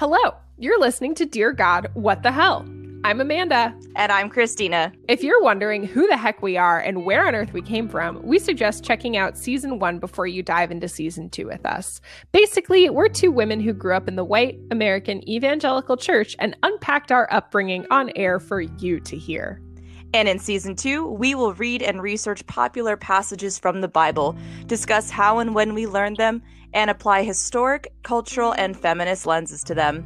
Hello, 0.00 0.34
you're 0.56 0.80
listening 0.80 1.14
to 1.16 1.26
Dear 1.26 1.52
God, 1.52 1.88
What 1.92 2.22
the 2.22 2.32
Hell? 2.32 2.66
I'm 3.04 3.20
Amanda. 3.20 3.78
And 3.96 4.10
I'm 4.10 4.30
Christina. 4.30 4.94
If 5.08 5.22
you're 5.22 5.42
wondering 5.42 5.84
who 5.84 6.06
the 6.06 6.16
heck 6.16 6.40
we 6.40 6.56
are 6.56 6.78
and 6.78 7.04
where 7.04 7.26
on 7.26 7.34
earth 7.34 7.52
we 7.52 7.60
came 7.60 7.86
from, 7.86 8.18
we 8.22 8.38
suggest 8.38 8.82
checking 8.82 9.18
out 9.18 9.36
season 9.36 9.78
one 9.78 9.98
before 9.98 10.26
you 10.26 10.42
dive 10.42 10.70
into 10.70 10.88
season 10.88 11.28
two 11.28 11.48
with 11.48 11.66
us. 11.66 12.00
Basically, 12.32 12.88
we're 12.88 13.10
two 13.10 13.30
women 13.30 13.60
who 13.60 13.74
grew 13.74 13.94
up 13.94 14.08
in 14.08 14.16
the 14.16 14.24
white 14.24 14.58
American 14.70 15.28
evangelical 15.28 15.98
church 15.98 16.34
and 16.38 16.56
unpacked 16.62 17.12
our 17.12 17.30
upbringing 17.30 17.84
on 17.90 18.10
air 18.16 18.40
for 18.40 18.62
you 18.62 19.00
to 19.00 19.18
hear. 19.18 19.60
And 20.12 20.28
in 20.28 20.38
season 20.38 20.74
two, 20.74 21.06
we 21.06 21.34
will 21.34 21.52
read 21.52 21.82
and 21.82 22.02
research 22.02 22.44
popular 22.46 22.96
passages 22.96 23.58
from 23.58 23.80
the 23.80 23.88
Bible, 23.88 24.36
discuss 24.66 25.10
how 25.10 25.38
and 25.38 25.54
when 25.54 25.74
we 25.74 25.86
learned 25.86 26.16
them, 26.16 26.42
and 26.72 26.90
apply 26.90 27.22
historic, 27.22 27.92
cultural, 28.02 28.52
and 28.52 28.76
feminist 28.76 29.26
lenses 29.26 29.62
to 29.64 29.74
them. 29.74 30.04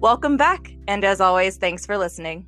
Welcome 0.00 0.36
back, 0.36 0.72
and 0.86 1.04
as 1.04 1.20
always, 1.20 1.56
thanks 1.56 1.84
for 1.84 1.98
listening. 1.98 2.46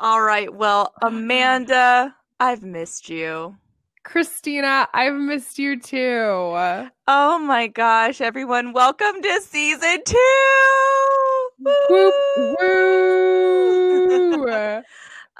All 0.00 0.22
right, 0.22 0.52
well, 0.52 0.92
Amanda, 1.02 2.14
I've 2.40 2.64
missed 2.64 3.08
you. 3.08 3.56
Christina, 4.04 4.88
I've 4.92 5.14
missed 5.14 5.60
you 5.60 5.78
too. 5.78 6.90
Oh 7.06 7.38
my 7.38 7.68
gosh, 7.68 8.20
everyone, 8.20 8.72
welcome 8.72 9.22
to 9.22 9.40
season 9.42 10.02
two! 10.04 10.18
Whoop, 11.88 12.14
woo! 12.60 13.21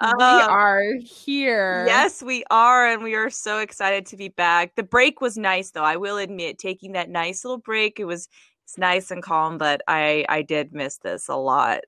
We 0.03 0.25
Um, 0.25 0.51
are 0.51 0.85
here. 1.01 1.85
Yes, 1.87 2.23
we 2.23 2.45
are, 2.51 2.87
and 2.87 3.03
we 3.03 3.15
are 3.15 3.31
so 3.31 3.59
excited 3.59 4.07
to 4.07 4.17
be 4.17 4.29
back. 4.29 4.75
The 4.75 4.83
break 4.83 5.21
was 5.21 5.37
nice, 5.37 5.71
though. 5.71 5.85
I 5.85 5.97
will 5.97 6.19
admit, 6.19 6.59
taking 6.59 6.93
that 6.93 7.09
nice 7.09 7.45
little 7.45 7.59
break, 7.59 8.01
it 8.01 8.05
was 8.05 8.29
it's 8.65 8.77
nice 8.79 9.11
and 9.11 9.23
calm. 9.23 9.59
But 9.59 9.83
I 9.87 10.25
I 10.29 10.43
did 10.43 10.73
miss 10.73 10.99
this 10.99 11.29
a 11.29 11.37
lot. 11.37 11.81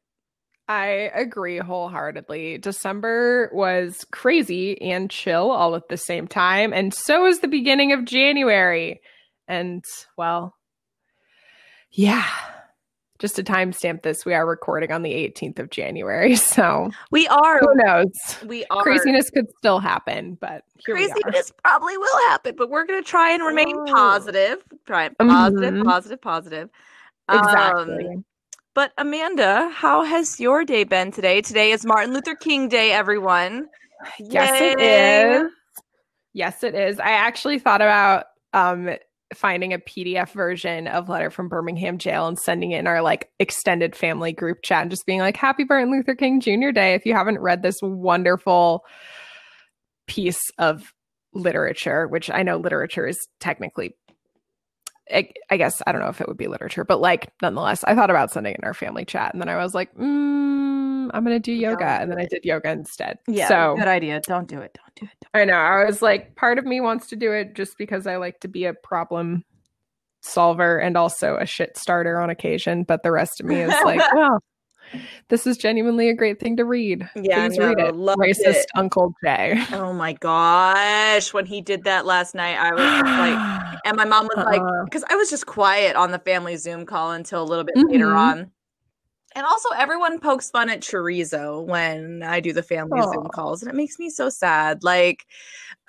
I 0.69 0.87
agree 1.15 1.59
wholeheartedly. 1.59 2.59
December 2.59 3.51
was 3.53 4.07
crazy 4.13 4.81
and 4.81 5.11
chill 5.11 5.51
all 5.51 5.75
at 5.75 5.89
the 5.89 5.97
same 5.99 6.27
time, 6.27 6.73
and 6.73 6.95
so 6.95 7.27
is 7.27 7.41
the 7.41 7.49
beginning 7.49 7.93
of 7.93 8.05
January. 8.05 9.01
And 9.49 9.85
well, 10.17 10.55
yeah. 11.91 12.27
Just 13.25 13.37
to 13.37 13.43
timestamp 13.43 14.03
this, 14.03 14.27
we 14.27 14.35
are 14.35 14.45
recording 14.45 14.93
on 14.93 15.01
the 15.01 15.11
18th 15.15 15.59
of 15.59 15.71
January, 15.71 16.37
so 16.53 16.91
We 17.11 17.27
are. 17.29 17.59
who 17.61 17.75
knows? 17.77 18.13
We 18.45 18.67
are. 18.67 18.83
Craziness 18.83 19.31
could 19.31 19.47
still 19.57 19.79
happen, 19.79 20.37
but 20.43 20.63
here 20.85 20.95
we 20.95 21.07
are. 21.07 21.09
Craziness 21.09 21.51
probably 21.65 21.97
will 21.97 22.19
happen, 22.29 22.55
but 22.55 22.69
we're 22.69 22.85
gonna 22.85 23.01
try 23.01 23.31
and 23.31 23.43
remain 23.43 23.75
Oh. 23.75 23.85
positive. 23.95 24.59
Try 24.87 25.09
positive, 25.09 25.73
Mhm. 25.73 25.85
positive, 25.87 26.21
positive. 26.21 26.69
Um, 27.31 27.39
Exactly. 27.39 28.25
but 28.75 28.93
Amanda, 28.99 29.71
how 29.71 30.03
has 30.05 30.39
your 30.39 30.63
day 30.63 30.85
been 30.85 31.11
today? 31.11 31.41
Today 31.41 31.73
is 31.73 31.87
Martin 31.87 32.13
Luther 32.13 32.35
King 32.35 32.69
Day, 32.69 32.93
everyone. 32.93 33.71
Yes, 34.19 34.61
it 34.61 34.79
Yay. 34.79 35.37
is. 35.45 35.51
Yes, 36.35 36.63
it 36.63 36.75
is. 36.75 37.01
I 37.01 37.13
actually 37.13 37.59
thought 37.59 37.81
about 37.81 38.27
um 38.53 38.91
finding 39.35 39.73
a 39.73 39.79
PDF 39.79 40.31
version 40.33 40.87
of 40.89 41.09
Letter 41.09 41.31
from 41.31 41.49
Birmingham 41.49 41.99
Jail 41.99 42.27
and 42.27 42.39
sending 42.39 42.73
it 42.73 42.79
in 42.79 42.87
our 42.87 43.03
like 43.03 43.31
extended 43.39 43.95
family 43.95 44.33
group 44.33 44.59
chat 44.63 44.83
and 44.83 44.91
just 44.91 45.07
being 45.07 45.21
like, 45.21 45.37
Happy 45.37 45.65
Martin 45.69 45.91
Luther 45.91 46.15
King 46.15 46.41
Jr. 46.41 46.71
Day. 46.73 46.95
If 46.95 47.07
you 47.07 47.15
haven't 47.15 47.41
read 47.41 47.63
this 47.63 47.77
wonderful 47.83 48.85
piece 50.07 50.41
of 50.59 50.93
literature, 51.33 52.07
which 52.07 52.31
I 52.31 52.43
know 52.43 52.57
literature 52.57 53.07
is 53.07 53.19
technically 53.41 53.97
I, 55.13 55.31
I 55.51 55.57
guess 55.57 55.83
I 55.87 55.93
don't 55.93 56.01
know 56.01 56.09
if 56.09 56.21
it 56.21 56.29
would 56.29 56.37
be 56.37 56.47
literature, 56.47 56.85
but 56.85 57.01
like 57.01 57.33
nonetheless, 57.43 57.85
I 57.85 57.95
thought 57.95 58.11
about 58.11 58.31
sending 58.31 58.55
it 58.55 58.61
in 58.61 58.65
our 58.65 58.75
family 58.75 59.05
chat, 59.05 59.33
and 59.33 59.41
then 59.41 59.49
I 59.49 59.57
was 59.57 59.75
like, 59.75 59.95
mm, 59.95 61.11
"I'm 61.13 61.25
gonna 61.25 61.39
do 61.39 61.53
yoga," 61.53 61.79
Don't 61.79 62.03
and 62.03 62.11
then 62.11 62.19
I 62.19 62.27
did 62.27 62.45
yoga 62.45 62.71
instead. 62.71 63.19
Yeah, 63.29 63.49
so 63.49 63.75
good 63.77 63.89
idea. 63.89 64.21
Don't 64.21 64.49
do 64.49 64.59
it. 64.61 64.75
Don't 64.75 64.95
do 64.95 65.07
it. 65.07 65.29
I 65.35 65.45
know. 65.45 65.55
I 65.55 65.85
was 65.85 66.01
like, 66.01 66.37
part 66.37 66.59
of 66.59 66.65
me 66.65 66.81
wants 66.81 67.09
to 67.09 67.17
do 67.17 67.33
it 67.33 67.55
just 67.55 67.77
because 67.79 68.07
I 68.07 68.17
like 68.17 68.41
to 68.41 68.49
be 68.49 68.65
a 68.65 68.75
problem 68.75 69.45
solver 70.23 70.79
and 70.79 70.97
also 70.97 71.37
a 71.37 71.47
shit 71.47 71.77
starter 71.77 72.19
on 72.19 72.31
occasion. 72.31 72.85
But 72.85 73.03
the 73.03 73.13
rest 73.13 73.41
of 73.41 73.47
me 73.47 73.61
is 73.61 73.75
like, 73.85 74.01
well, 74.15 74.41
this 75.29 75.47
is 75.47 75.57
genuinely 75.57 76.09
a 76.09 76.15
great 76.15 76.41
thing 76.41 76.57
to 76.57 76.65
read. 76.65 77.09
Yeah, 77.15 77.49
Please 77.49 77.59
no, 77.59 77.69
read 77.69 77.79
it. 77.79 77.95
Racist 77.95 78.61
it. 78.63 78.67
Uncle 78.75 79.15
Jay. 79.25 79.63
Oh 79.73 79.93
my 79.93 80.13
gosh. 80.15 81.33
When 81.33 81.47
he 81.47 81.61
did 81.61 81.85
that 81.85 82.07
last 82.07 82.35
night, 82.35 82.57
I 82.59 82.71
was 82.73 82.81
like, 82.83 83.81
and 83.85 83.97
my 83.97 84.05
mom 84.05 84.27
was 84.27 84.45
like, 84.45 84.61
Uh-uh. 84.61 84.85
because 84.85 85.05
I 85.09 85.17
was 85.17 85.31
just 85.31 85.47
quiet 85.47 85.97
on 85.97 86.11
the 86.11 86.19
family 86.19 86.57
Zoom 86.57 86.87
call 86.87 87.13
until 87.13 87.43
a 87.43 87.45
little 87.45 87.65
bit 87.65 87.77
later 87.77 88.09
Mhm. 88.09 88.17
on. 88.17 88.51
And 89.37 89.45
also, 89.45 89.71
everyone 89.77 90.21
pokes 90.21 90.49
fun 90.51 90.71
at 90.71 90.81
chorizo 90.81 91.65
when 91.67 92.23
I 92.23 92.39
do 92.39 92.53
the 92.53 92.63
family 92.63 93.03
Zoom 93.03 93.27
calls, 93.35 93.63
and 93.63 93.71
it 93.71 93.75
makes 93.75 93.99
me 93.99 94.09
so 94.09 94.29
sad. 94.29 94.85
Like, 94.85 95.27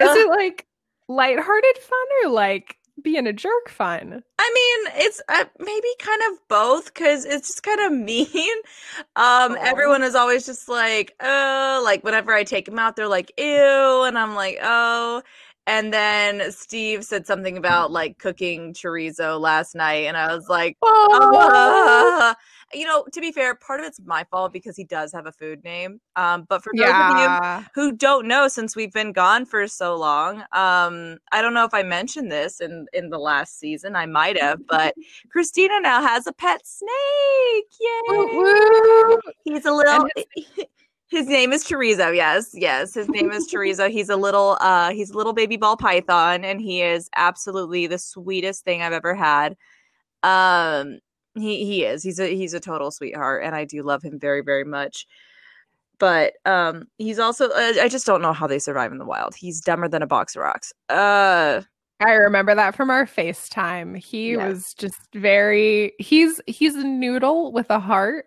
is 0.02 0.10
ugh, 0.10 0.18
it 0.18 0.28
like 0.30 0.66
lighthearted 1.08 1.78
fun 1.78 2.08
or 2.24 2.30
like 2.32 2.78
being 3.02 3.28
a 3.28 3.34
jerk 3.34 3.70
fun? 3.70 4.24
I 4.40 4.52
mean, 4.54 4.94
it's 5.06 5.22
uh, 5.30 5.46
maybe 5.60 5.88
kind 6.00 6.22
of 6.32 6.48
both 6.48 6.94
because 6.94 7.26
it's 7.26 7.48
just 7.48 7.64
kind 7.64 7.80
of 7.82 7.92
mean. 8.06 8.58
Um, 9.16 9.54
Aw. 9.54 9.58
everyone 9.60 10.04
is 10.04 10.16
always 10.16 10.46
just 10.46 10.70
like, 10.70 11.16
oh, 11.22 11.82
like 11.84 12.04
whenever 12.04 12.34
I 12.34 12.44
take 12.44 12.66
them 12.66 12.80
out, 12.80 12.96
they're 12.96 13.08
like, 13.08 13.32
ew, 13.38 14.04
and 14.04 14.18
I'm 14.18 14.36
like, 14.36 14.58
oh. 14.62 15.22
And 15.68 15.94
then 15.94 16.52
Steve 16.52 17.04
said 17.04 17.26
something 17.26 17.58
about 17.58 17.92
like 17.92 18.18
cooking 18.20 18.74
chorizo 18.74 19.40
last 19.40 19.76
night, 19.76 20.06
and 20.06 20.16
I 20.16 20.34
was 20.34 20.48
like, 20.48 20.78
Oh, 20.82 22.20
uh, 22.22 22.34
you 22.74 22.86
know, 22.86 23.06
to 23.12 23.22
be 23.22 23.32
fair, 23.32 23.56
part 23.56 23.80
of 23.80 23.86
it's 23.86 24.00
my 24.06 24.26
fault 24.30 24.54
because 24.54 24.78
he 24.78 24.84
does 24.84 25.12
have 25.14 25.26
a 25.26 25.32
food 25.32 25.64
name. 25.64 26.00
Um, 26.16 26.46
but 26.48 26.64
for 26.64 26.72
those 26.76 26.90
of 26.90 27.18
you 27.18 27.66
who 27.76 27.92
don't 27.92 28.28
know 28.28 28.48
since 28.48 28.76
we've 28.76 28.94
been 28.94 29.12
gone 29.12 29.46
for 29.46 29.68
so 29.68 29.96
long 29.96 30.42
um 30.54 31.18
i 31.32 31.42
don't 31.42 31.54
know 31.54 31.66
if 31.66 31.74
i 31.74 31.84
mentioned 31.84 32.32
this 32.32 32.62
in 32.62 32.86
in 32.94 33.10
the 33.10 33.18
last 33.18 33.60
season 33.60 33.96
i 33.96 34.06
might 34.06 34.42
have 34.42 34.60
but 34.68 34.94
christina 35.32 35.80
now 35.82 36.02
has 36.02 36.26
a 36.28 36.34
pet 36.34 36.62
snake 36.66 36.90
yay 37.80 38.02
Woo 38.10 38.28
woo. 38.34 39.20
he's 39.44 39.66
a 39.66 39.72
little 39.72 40.08
his 41.10 41.28
name 41.28 41.52
is 41.54 41.64
chorizo 41.64 42.16
yes 42.16 42.50
yes. 42.54 42.94
His 42.94 43.08
name 43.10 43.32
is 43.32 43.48
chorizo. 43.52 43.90
He's 43.98 44.10
a 44.10 44.16
little 44.16 44.58
uh 44.62 44.92
he's 44.92 45.12
a 45.12 45.18
little 45.18 45.34
baby 45.34 45.56
ball 45.58 45.78
python 45.78 46.44
and 46.44 46.60
he 46.60 46.82
is 46.82 47.10
absolutely 47.16 47.88
the 47.88 47.98
sweetest 48.00 48.64
thing 48.64 48.82
i've 48.82 48.94
ever 48.94 49.14
had. 49.16 49.56
Um 50.24 51.00
he 51.36 51.66
he 51.66 51.84
is. 51.86 52.02
He's 52.04 52.20
a 52.20 52.34
he's 52.36 52.54
a 52.54 52.60
total 52.60 52.92
sweetheart 52.92 53.44
and 53.44 53.54
i 53.56 53.66
do 53.66 53.84
love 53.84 54.02
him 54.04 54.20
very 54.20 54.42
very 54.42 54.64
much. 54.64 55.06
But 56.00 56.34
um 56.46 56.88
he's 56.98 57.20
also 57.20 57.50
uh, 57.50 57.74
i 57.82 57.88
just 57.88 58.06
don't 58.06 58.22
know 58.22 58.34
how 58.34 58.48
they 58.48 58.60
survive 58.60 58.92
in 58.92 58.98
the 58.98 59.06
wild. 59.06 59.36
He's 59.36 59.62
dumber 59.62 59.88
than 59.88 60.02
a 60.02 60.08
box 60.08 60.36
of 60.36 60.42
rocks. 60.42 60.74
Uh. 60.90 61.62
I 62.02 62.12
remember 62.12 62.54
that 62.54 62.76
from 62.76 62.90
our 62.90 63.06
FaceTime. 63.06 63.96
He 63.98 64.32
Yes. 64.32 64.38
was 64.50 64.74
just 64.74 65.00
very 65.14 65.94
he's 65.98 66.42
he's 66.46 66.76
a 66.76 66.84
noodle 66.84 67.54
with 67.54 67.70
a 67.70 67.80
heart. 67.80 68.26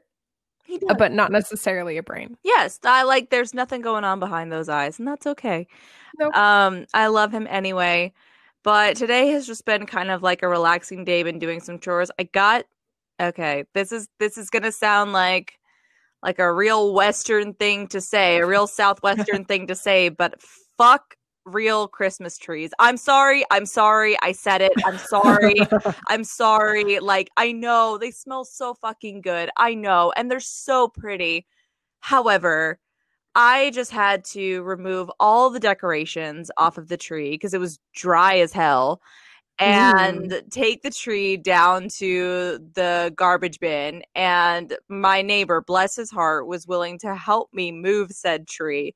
But 0.98 1.12
not 1.12 1.32
necessarily 1.32 1.96
a 1.96 2.02
brain. 2.02 2.36
yes 2.44 2.78
i 2.84 3.02
like 3.02 3.30
there's 3.30 3.54
nothing 3.54 3.80
going 3.80 4.04
on 4.04 4.18
behind 4.20 4.52
those 4.52 4.68
eyes 4.68 4.98
and 4.98 5.06
that's 5.08 5.26
okay 5.26 5.66
Nope. 6.18 6.34
um 6.36 6.86
i 6.94 7.06
love 7.06 7.32
him 7.32 7.46
anyway 7.50 8.12
but 8.64 8.96
today 8.96 9.28
has 9.28 9.46
just 9.46 9.64
been 9.64 9.86
kind 9.86 10.10
of 10.10 10.22
like 10.22 10.42
a 10.42 10.48
relaxing 10.48 11.04
day 11.04 11.22
been 11.22 11.38
doing 11.38 11.60
some 11.60 11.78
chores 11.78 12.10
i 12.18 12.24
got 12.24 12.64
okay 13.20 13.64
this 13.74 13.92
is 13.92 14.08
this 14.18 14.38
is 14.38 14.50
gonna 14.50 14.72
sound 14.72 15.12
like 15.12 15.54
like 16.22 16.38
a 16.38 16.52
real 16.52 16.92
western 16.94 17.54
thing 17.54 17.86
to 17.88 18.00
say 18.00 18.38
a 18.38 18.46
real 18.46 18.66
southwestern 18.78 19.44
thing 19.44 19.66
to 19.66 19.74
say 19.74 20.08
but 20.08 20.40
fuck 20.76 21.16
real 21.48 21.88
christmas 21.88 22.38
trees 22.38 22.70
i'm 22.78 22.96
sorry 22.96 23.44
i'm 23.50 23.66
sorry 23.66 24.16
i 24.22 24.32
said 24.32 24.60
it 24.60 24.72
i'm 24.84 24.98
sorry 24.98 25.56
I'm 26.08 26.24
sorry. 26.24 26.98
Like, 27.00 27.30
I 27.36 27.52
know 27.52 27.98
they 27.98 28.10
smell 28.10 28.44
so 28.44 28.74
fucking 28.74 29.20
good. 29.22 29.50
I 29.56 29.74
know. 29.74 30.12
And 30.16 30.30
they're 30.30 30.40
so 30.40 30.88
pretty. 30.88 31.46
However, 32.00 32.78
I 33.34 33.70
just 33.70 33.92
had 33.92 34.24
to 34.26 34.62
remove 34.62 35.10
all 35.20 35.50
the 35.50 35.60
decorations 35.60 36.50
off 36.56 36.78
of 36.78 36.88
the 36.88 36.96
tree 36.96 37.30
because 37.32 37.54
it 37.54 37.60
was 37.60 37.78
dry 37.94 38.38
as 38.38 38.52
hell 38.52 39.00
and 39.58 40.42
take 40.50 40.82
the 40.82 40.90
tree 40.90 41.36
down 41.36 41.88
to 41.98 42.58
the 42.74 43.12
garbage 43.16 43.58
bin. 43.60 44.02
And 44.14 44.76
my 44.88 45.22
neighbor, 45.22 45.60
bless 45.60 45.96
his 45.96 46.10
heart, 46.10 46.46
was 46.46 46.66
willing 46.66 46.98
to 47.00 47.14
help 47.14 47.52
me 47.52 47.72
move 47.72 48.10
said 48.12 48.46
tree. 48.48 48.94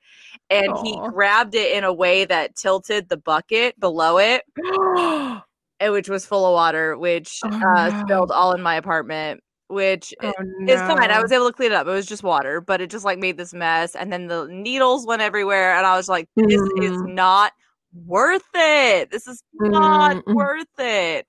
And 0.50 0.76
he 0.84 0.96
grabbed 1.10 1.54
it 1.54 1.76
in 1.76 1.84
a 1.84 1.92
way 1.92 2.24
that 2.24 2.56
tilted 2.56 3.08
the 3.08 3.16
bucket 3.16 3.78
below 3.80 4.18
it 4.18 4.42
oh 4.66 5.42
which 5.80 6.08
was 6.08 6.24
full 6.24 6.46
of 6.46 6.52
water, 6.52 6.96
which 6.96 7.40
Oh, 7.44 7.48
uh, 7.76 7.88
no. 7.90 8.02
spilled 8.04 8.30
all 8.30 8.52
in 8.52 8.62
my 8.62 8.76
apartment. 8.76 9.42
Which 9.66 10.14
i- 10.22 10.32
no. 10.60 10.72
is 10.72 10.80
fine. 10.82 11.10
I 11.10 11.20
was 11.20 11.32
able 11.32 11.46
to 11.48 11.52
clean 11.52 11.72
it 11.72 11.74
up. 11.74 11.86
It 11.86 11.90
was 11.90 12.06
just 12.06 12.22
water, 12.22 12.60
but 12.60 12.80
it 12.80 12.90
just 12.90 13.04
like 13.04 13.18
made 13.18 13.36
this 13.36 13.52
mess. 13.54 13.96
And 13.96 14.12
then 14.12 14.28
the 14.28 14.46
needles 14.46 15.06
went 15.06 15.22
everywhere, 15.22 15.74
and 15.74 15.84
I 15.86 15.96
was 15.96 16.08
like, 16.08 16.28
"This 16.36 16.60
is 16.76 16.92
Mm. 16.98 17.14
not 17.14 17.52
worth 18.06 18.48
it. 18.54 19.10
This 19.10 19.26
is 19.26 19.42
not 19.54 20.16
Mm. 20.24 20.34
worth 20.34 20.78
it." 20.78 21.26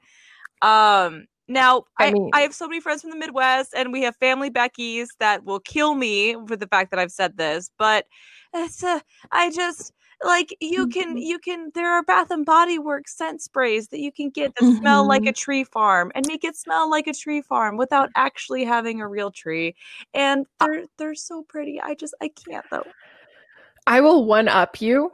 Um, 0.61 1.25
now 1.47 1.83
I 1.99 2.07
I, 2.07 2.11
mean- 2.11 2.29
I 2.33 2.41
have 2.41 2.55
so 2.55 2.67
many 2.67 2.79
friends 2.79 3.01
from 3.01 3.11
the 3.11 3.17
Midwest, 3.17 3.73
and 3.75 3.91
we 3.91 4.01
have 4.03 4.15
family 4.17 4.49
Beckys 4.49 5.07
that 5.19 5.43
will 5.43 5.59
kill 5.59 5.93
me 5.95 6.35
for 6.47 6.55
the 6.55 6.67
fact 6.67 6.91
that 6.91 6.99
I've 6.99 7.11
said 7.11 7.37
this. 7.37 7.69
But 7.77 8.05
it's 8.53 8.83
uh, 8.83 8.99
I 9.31 9.51
just 9.51 9.91
like 10.23 10.55
you 10.61 10.87
can 10.87 11.17
Mhm. 11.17 11.21
you 11.25 11.37
can 11.39 11.71
there 11.73 11.91
are 11.91 12.01
Bath 12.03 12.31
and 12.31 12.45
Body 12.45 12.79
Works 12.79 13.17
scent 13.17 13.41
sprays 13.41 13.89
that 13.89 13.99
you 13.99 14.09
can 14.11 14.29
get 14.29 14.55
that 14.55 14.77
smell 14.77 15.05
like 15.05 15.25
a 15.25 15.33
tree 15.33 15.65
farm 15.65 16.13
and 16.15 16.25
make 16.27 16.45
it 16.45 16.55
smell 16.55 16.89
like 16.89 17.07
a 17.07 17.13
tree 17.13 17.41
farm 17.41 17.75
without 17.75 18.09
actually 18.15 18.63
having 18.63 19.01
a 19.01 19.07
real 19.07 19.31
tree, 19.31 19.75
and 20.13 20.45
they're 20.61 20.85
they're 20.97 21.15
so 21.15 21.43
pretty. 21.43 21.81
I 21.81 21.93
just 21.95 22.13
I 22.21 22.29
can't 22.29 22.65
though. 22.71 22.85
I 23.85 23.99
will 23.99 24.23
one 24.23 24.47
up 24.47 24.79
you. 24.81 25.11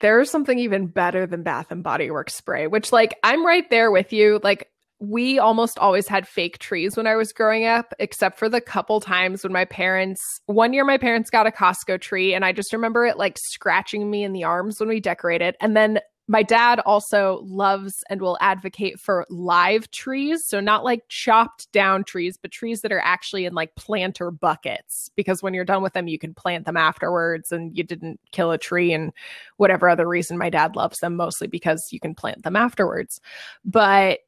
There's 0.00 0.30
something 0.30 0.58
even 0.58 0.86
better 0.86 1.26
than 1.26 1.42
Bath 1.42 1.70
and 1.70 1.82
Body 1.82 2.10
Works 2.10 2.34
spray, 2.34 2.66
which 2.66 2.92
like 2.92 3.16
I'm 3.22 3.44
right 3.44 3.68
there 3.70 3.90
with 3.90 4.12
you. 4.12 4.40
Like 4.42 4.68
we 4.98 5.38
almost 5.40 5.78
always 5.80 6.06
had 6.06 6.28
fake 6.28 6.58
trees 6.58 6.96
when 6.96 7.08
I 7.08 7.16
was 7.16 7.32
growing 7.32 7.66
up, 7.66 7.92
except 7.98 8.38
for 8.38 8.48
the 8.48 8.60
couple 8.60 9.00
times 9.00 9.42
when 9.42 9.52
my 9.52 9.64
parents 9.64 10.20
one 10.46 10.72
year 10.72 10.84
my 10.84 10.96
parents 10.96 11.28
got 11.28 11.46
a 11.46 11.50
Costco 11.50 12.00
tree 12.00 12.34
and 12.34 12.44
I 12.44 12.52
just 12.52 12.72
remember 12.72 13.04
it 13.04 13.16
like 13.16 13.36
scratching 13.38 14.08
me 14.08 14.22
in 14.22 14.32
the 14.32 14.44
arms 14.44 14.78
when 14.78 14.88
we 14.88 15.00
decorated. 15.00 15.56
And 15.60 15.76
then 15.76 15.98
my 16.28 16.42
dad 16.42 16.80
also 16.80 17.40
loves 17.44 18.04
and 18.08 18.20
will 18.20 18.38
advocate 18.40 19.00
for 19.00 19.26
live 19.28 19.90
trees. 19.90 20.46
So, 20.46 20.60
not 20.60 20.84
like 20.84 21.08
chopped 21.08 21.70
down 21.72 22.04
trees, 22.04 22.38
but 22.40 22.52
trees 22.52 22.82
that 22.82 22.92
are 22.92 23.00
actually 23.00 23.44
in 23.44 23.54
like 23.54 23.74
planter 23.74 24.30
buckets. 24.30 25.10
Because 25.16 25.42
when 25.42 25.52
you're 25.52 25.64
done 25.64 25.82
with 25.82 25.94
them, 25.94 26.08
you 26.08 26.18
can 26.18 26.32
plant 26.32 26.64
them 26.64 26.76
afterwards 26.76 27.50
and 27.50 27.76
you 27.76 27.82
didn't 27.82 28.20
kill 28.30 28.52
a 28.52 28.58
tree 28.58 28.92
and 28.92 29.12
whatever 29.56 29.88
other 29.88 30.08
reason. 30.08 30.38
My 30.38 30.50
dad 30.50 30.76
loves 30.76 31.00
them 31.00 31.16
mostly 31.16 31.48
because 31.48 31.88
you 31.90 31.98
can 31.98 32.14
plant 32.14 32.44
them 32.44 32.56
afterwards. 32.56 33.20
But 33.64 34.20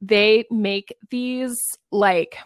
they 0.00 0.44
make 0.50 0.94
these 1.10 1.76
like, 1.90 2.36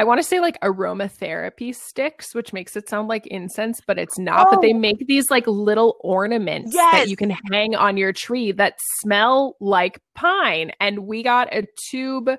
I 0.00 0.04
want 0.04 0.18
to 0.18 0.22
say 0.26 0.40
like 0.40 0.58
aromatherapy 0.62 1.74
sticks, 1.74 2.34
which 2.34 2.54
makes 2.54 2.74
it 2.74 2.88
sound 2.88 3.08
like 3.08 3.26
incense, 3.26 3.82
but 3.86 3.98
it's 3.98 4.18
not. 4.18 4.48
But 4.50 4.62
they 4.62 4.72
Oh. 4.72 4.78
make 4.78 5.06
these 5.06 5.30
like 5.30 5.46
little 5.46 5.98
ornaments 6.00 6.72
that 6.74 7.10
you 7.10 7.16
can 7.16 7.28
hang 7.52 7.74
on 7.74 7.98
your 7.98 8.10
tree 8.14 8.50
that 8.52 8.76
smell 9.00 9.56
like 9.60 10.00
pine. 10.14 10.72
And 10.80 11.00
we 11.00 11.22
got 11.22 11.54
a 11.54 11.66
tube 11.90 12.30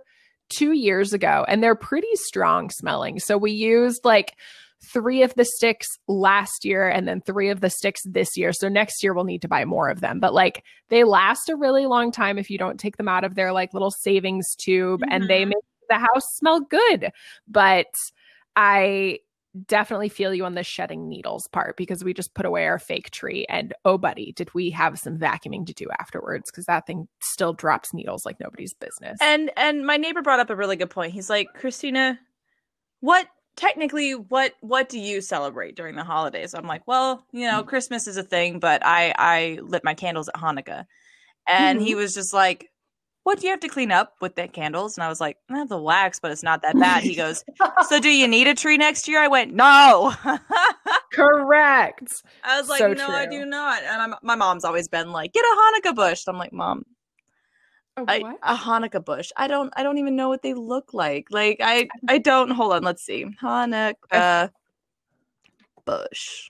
two 0.50 0.72
years 0.72 1.14
ago, 1.14 1.46
and 1.48 1.62
they're 1.62 1.76
pretty 1.76 2.16
strong 2.16 2.72
smelling. 2.72 3.20
So 3.20 3.38
we 3.38 3.52
used 3.52 4.04
like 4.04 4.34
three 4.92 5.22
of 5.22 5.32
the 5.36 5.46
sticks 5.46 5.86
last 6.08 6.66
year 6.66 6.90
and 6.90 7.08
then 7.08 7.22
three 7.22 7.50
of 7.50 7.62
the 7.62 7.70
sticks 7.70 8.02
this 8.06 8.30
year. 8.36 8.52
So 8.52 8.68
next 8.70 9.04
year 9.04 9.14
we'll 9.14 9.26
need 9.26 9.44
to 9.44 9.48
buy 9.48 9.66
more 9.66 9.88
of 9.90 10.02
them. 10.02 10.20
But 10.20 10.34
like 10.34 10.64
they 10.90 11.04
last 11.04 11.48
a 11.50 11.56
really 11.56 11.86
long 11.86 12.12
time 12.12 12.40
if 12.40 12.50
you 12.50 12.58
don't 12.58 12.80
take 12.80 12.98
them 12.98 13.08
out 13.08 13.24
of 13.24 13.36
their 13.36 13.54
like 13.54 13.72
little 13.76 13.92
savings 13.92 14.56
tube 14.56 15.02
and 15.12 15.30
they 15.30 15.44
Mhm. 15.44 15.50
make 15.50 15.64
the 15.92 16.00
house 16.00 16.24
smell 16.34 16.62
good. 16.62 17.12
But 17.48 17.94
I 18.56 19.20
definitely 19.68 20.10
feel 20.10 20.34
you 20.34 20.46
on 20.46 20.56
the 20.56 20.64
shedding 20.64 21.10
needles 21.10 21.48
part 21.48 21.76
because 21.76 22.04
we 22.04 22.14
just 22.14 22.34
put 22.34 22.46
away 22.46 22.66
our 22.68 22.80
fake 22.80 23.12
tree 23.12 23.46
and 23.50 23.74
oh 23.84 23.98
buddy, 23.98 24.32
did 24.34 24.54
we 24.54 24.70
have 24.70 24.98
some 24.98 25.18
vacuuming 25.18 25.66
to 25.66 25.74
do 25.74 25.88
afterwards 26.00 26.50
because 26.50 26.66
that 26.66 26.88
thing 26.88 27.08
still 27.22 27.54
drops 27.54 27.94
needles 27.94 28.26
like 28.26 28.40
nobody's 28.40 28.74
business. 28.74 29.18
And 29.22 29.52
and 29.58 29.86
my 29.86 29.98
neighbor 29.98 30.22
brought 30.22 30.40
up 30.40 30.50
a 30.50 30.56
really 30.56 30.78
good 30.78 30.90
point. 30.90 31.14
He's 31.14 31.30
like, 31.30 31.48
Christina, 31.54 32.18
what 33.02 33.28
technically 33.58 34.16
what 34.16 34.54
what 34.62 34.88
do 34.88 35.00
you 35.00 35.20
celebrate 35.20 35.76
during 35.76 35.96
the 35.96 36.04
holidays? 36.04 36.54
I'm 36.54 36.68
like, 36.68 36.88
well, 36.88 37.26
you 37.34 37.46
know, 37.46 37.60
mm-hmm. 37.60 37.70
Christmas 37.70 38.08
is 38.08 38.18
a 38.18 38.24
thing, 38.24 38.60
but 38.60 38.86
I 38.86 39.14
I 39.18 39.60
lit 39.62 39.84
my 39.84 39.94
candles 39.94 40.30
at 40.30 40.36
Hanukkah. 40.36 40.86
And 41.48 41.82
he 41.82 41.92
mm-hmm. 41.92 41.98
was 41.98 42.14
just 42.14 42.34
like, 42.34 42.70
What 43.24 43.40
do 43.40 43.46
you 43.46 43.52
have 43.52 43.60
to 43.60 43.68
clean 43.68 43.92
up 43.92 44.16
with 44.20 44.36
the 44.36 44.48
candles? 44.48 44.98
And 44.98 45.04
I 45.04 45.08
was 45.08 45.22
like, 45.22 45.38
I 45.50 45.58
have 45.58 45.70
the 45.70 45.82
wax, 45.82 46.20
but 46.20 46.32
it's 46.32 46.42
not 46.42 46.64
that 46.64 46.80
bad. 46.80 47.04
He 47.04 47.16
goes, 47.16 47.44
So 47.88 48.00
do 48.00 48.10
you 48.10 48.28
need 48.28 48.48
a 48.48 48.56
tree 48.56 48.78
next 48.78 49.08
year? 49.08 49.20
I 49.20 49.28
went, 49.28 49.54
No. 49.54 50.14
Correct. 51.14 52.24
I 52.44 52.60
was 52.60 52.68
like, 52.68 52.80
So 52.80 52.94
No, 52.94 53.10
I 53.10 53.28
do 53.28 53.46
not. 53.46 53.84
And 53.84 54.02
I'm, 54.02 54.16
my 54.24 54.36
mom's 54.36 54.66
always 54.66 54.88
been 54.88 55.12
like, 55.12 55.34
Get 55.34 55.46
a 55.46 55.82
Hanukkah 55.84 55.96
bush. 55.96 56.24
I'm 56.28 56.38
like, 56.38 56.52
Mom, 56.52 56.84
A 57.98 58.02
I, 58.08 58.20
what? 58.20 58.40
a 58.42 58.56
Hanukkah 58.56 59.06
bush. 59.06 59.32
I 59.38 59.48
don't 59.48 59.72
I 59.76 59.84
don't 59.84 60.00
even 60.00 60.16
know 60.16 60.30
what 60.30 60.42
they 60.42 60.56
look 60.56 60.94
like. 60.94 61.28
Like 61.30 61.58
I 61.62 61.90
I 62.08 62.18
don't 62.18 62.50
hold 62.50 62.74
on, 62.74 62.82
let's 62.84 63.04
see. 63.04 63.26
Hanukkah 63.42 64.50
bush. 65.86 66.50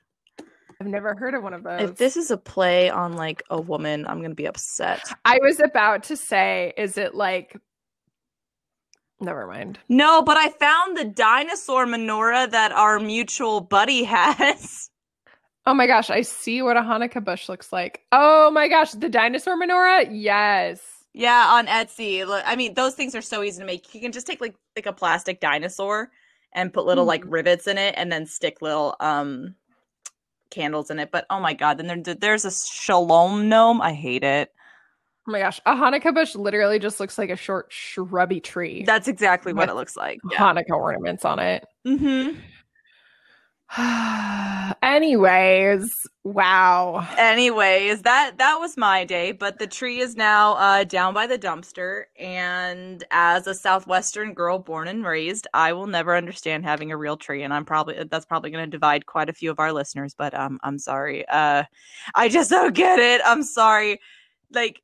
I've 0.81 0.87
never 0.87 1.13
heard 1.13 1.35
of 1.35 1.43
one 1.43 1.53
of 1.53 1.61
those. 1.61 1.79
If 1.79 1.97
this 1.97 2.17
is 2.17 2.31
a 2.31 2.37
play 2.37 2.89
on 2.89 3.13
like 3.13 3.43
a 3.51 3.61
woman, 3.61 4.07
I'm 4.07 4.19
gonna 4.19 4.33
be 4.33 4.47
upset. 4.47 5.13
I 5.25 5.37
was 5.43 5.59
about 5.59 6.01
to 6.05 6.17
say, 6.17 6.73
is 6.75 6.97
it 6.97 7.13
like 7.13 7.55
never 9.19 9.45
mind. 9.45 9.77
No, 9.89 10.23
but 10.23 10.37
I 10.37 10.49
found 10.49 10.97
the 10.97 11.05
dinosaur 11.05 11.85
menorah 11.85 12.49
that 12.49 12.71
our 12.71 12.99
mutual 12.99 13.61
buddy 13.61 14.03
has. 14.05 14.89
Oh 15.67 15.75
my 15.75 15.85
gosh, 15.85 16.09
I 16.09 16.21
see 16.23 16.63
what 16.63 16.77
a 16.77 16.81
Hanukkah 16.81 17.23
bush 17.23 17.47
looks 17.47 17.71
like. 17.71 18.01
Oh 18.11 18.49
my 18.49 18.67
gosh, 18.67 18.93
the 18.93 19.07
dinosaur 19.07 19.55
menorah? 19.55 20.07
Yes. 20.09 20.81
Yeah, 21.13 21.45
on 21.47 21.67
Etsy. 21.67 22.25
I 22.43 22.55
mean, 22.55 22.73
those 22.73 22.95
things 22.95 23.13
are 23.13 23.21
so 23.21 23.43
easy 23.43 23.59
to 23.59 23.67
make. 23.67 23.93
You 23.93 24.01
can 24.01 24.11
just 24.11 24.25
take 24.25 24.41
like 24.41 24.55
like 24.75 24.87
a 24.87 24.93
plastic 24.93 25.41
dinosaur 25.41 26.09
and 26.53 26.73
put 26.73 26.87
little 26.87 27.05
like 27.05 27.23
rivets 27.27 27.67
in 27.67 27.77
it, 27.77 27.93
and 27.95 28.11
then 28.11 28.25
stick 28.25 28.63
little 28.63 28.95
um 28.99 29.53
candles 30.51 30.91
in 30.91 30.99
it. 30.99 31.09
But 31.11 31.25
oh 31.29 31.39
my 31.39 31.53
god, 31.53 31.77
then 31.77 32.03
there, 32.03 32.13
there's 32.13 32.45
a 32.45 32.51
shalom 32.51 33.49
gnome. 33.49 33.81
I 33.81 33.93
hate 33.93 34.23
it. 34.23 34.49
Oh 35.27 35.31
my 35.31 35.39
gosh, 35.39 35.59
a 35.65 35.73
Hanukkah 35.73 36.13
bush 36.13 36.35
literally 36.35 36.79
just 36.79 36.99
looks 36.99 37.17
like 37.17 37.29
a 37.29 37.35
short 37.35 37.67
shrubby 37.69 38.39
tree. 38.39 38.83
That's 38.85 39.07
exactly 39.07 39.53
what 39.53 39.69
it 39.69 39.75
looks 39.75 39.95
like. 39.95 40.19
Yeah. 40.31 40.37
Hanukkah 40.37 40.77
ornaments 40.77 41.25
on 41.25 41.39
it. 41.39 41.65
Mm-hmm. 41.87 42.39
Anyways, 44.81 45.89
wow. 46.25 47.07
Anyways, 47.17 48.01
that 48.01 48.37
that 48.37 48.57
was 48.59 48.75
my 48.75 49.05
day, 49.05 49.31
but 49.31 49.59
the 49.59 49.67
tree 49.67 49.99
is 49.99 50.17
now 50.17 50.55
uh, 50.55 50.83
down 50.83 51.13
by 51.13 51.25
the 51.25 51.39
dumpster. 51.39 52.03
And 52.19 53.01
as 53.11 53.47
a 53.47 53.55
southwestern 53.55 54.33
girl 54.33 54.59
born 54.59 54.89
and 54.89 55.05
raised, 55.05 55.47
I 55.53 55.71
will 55.71 55.87
never 55.87 56.17
understand 56.17 56.65
having 56.65 56.91
a 56.91 56.97
real 56.97 57.15
tree, 57.15 57.43
and 57.43 57.53
I'm 57.53 57.63
probably 57.63 58.03
that's 58.09 58.25
probably 58.25 58.51
going 58.51 58.65
to 58.65 58.69
divide 58.69 59.05
quite 59.05 59.29
a 59.29 59.33
few 59.33 59.49
of 59.49 59.59
our 59.59 59.71
listeners. 59.71 60.13
But 60.17 60.33
um, 60.33 60.59
I'm 60.63 60.77
sorry, 60.77 61.25
uh, 61.29 61.63
I 62.15 62.27
just 62.27 62.49
don't 62.49 62.75
get 62.75 62.99
it. 62.99 63.21
I'm 63.25 63.43
sorry, 63.43 63.99
like. 64.51 64.81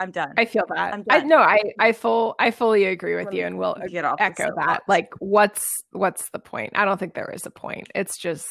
I'm 0.00 0.10
done. 0.10 0.34
I 0.36 0.44
feel 0.44 0.64
that. 0.68 0.94
I'm 0.94 1.04
I 1.08 1.20
no, 1.20 1.38
I 1.38 1.60
I 1.78 1.92
full 1.92 2.34
I 2.38 2.50
fully 2.50 2.84
agree 2.84 3.14
with 3.14 3.26
Let 3.26 3.34
you 3.34 3.46
and 3.46 3.58
will 3.58 3.76
get 3.88 4.04
off 4.04 4.20
echo 4.20 4.50
that. 4.56 4.82
Like 4.88 5.12
what's 5.20 5.64
what's 5.92 6.30
the 6.30 6.38
point? 6.38 6.72
I 6.74 6.84
don't 6.84 6.98
think 6.98 7.14
there 7.14 7.30
is 7.32 7.46
a 7.46 7.50
point. 7.50 7.88
It's 7.94 8.18
just 8.18 8.46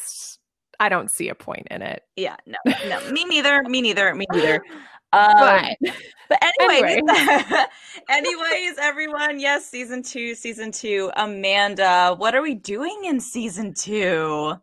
I 0.80 0.88
don't 0.88 1.08
see 1.16 1.28
a 1.28 1.34
point 1.34 1.68
in 1.70 1.82
it. 1.82 2.02
yeah, 2.16 2.36
no, 2.46 2.56
no, 2.88 3.10
me 3.12 3.24
neither. 3.24 3.62
Me 3.64 3.80
neither. 3.82 4.14
Me 4.14 4.26
neither. 4.32 4.62
Um, 5.12 5.32
But 5.38 5.76
But 6.28 6.42
anyways, 6.60 6.96
Anyway. 7.08 7.64
anyways, 8.08 8.78
everyone, 8.78 9.38
yes, 9.38 9.68
season 9.68 10.02
two, 10.02 10.34
season 10.34 10.72
two. 10.72 11.12
Amanda, 11.16 12.14
what 12.16 12.34
are 12.34 12.42
we 12.42 12.54
doing 12.54 13.04
in 13.04 13.20
season 13.20 13.74
two? 13.74 14.54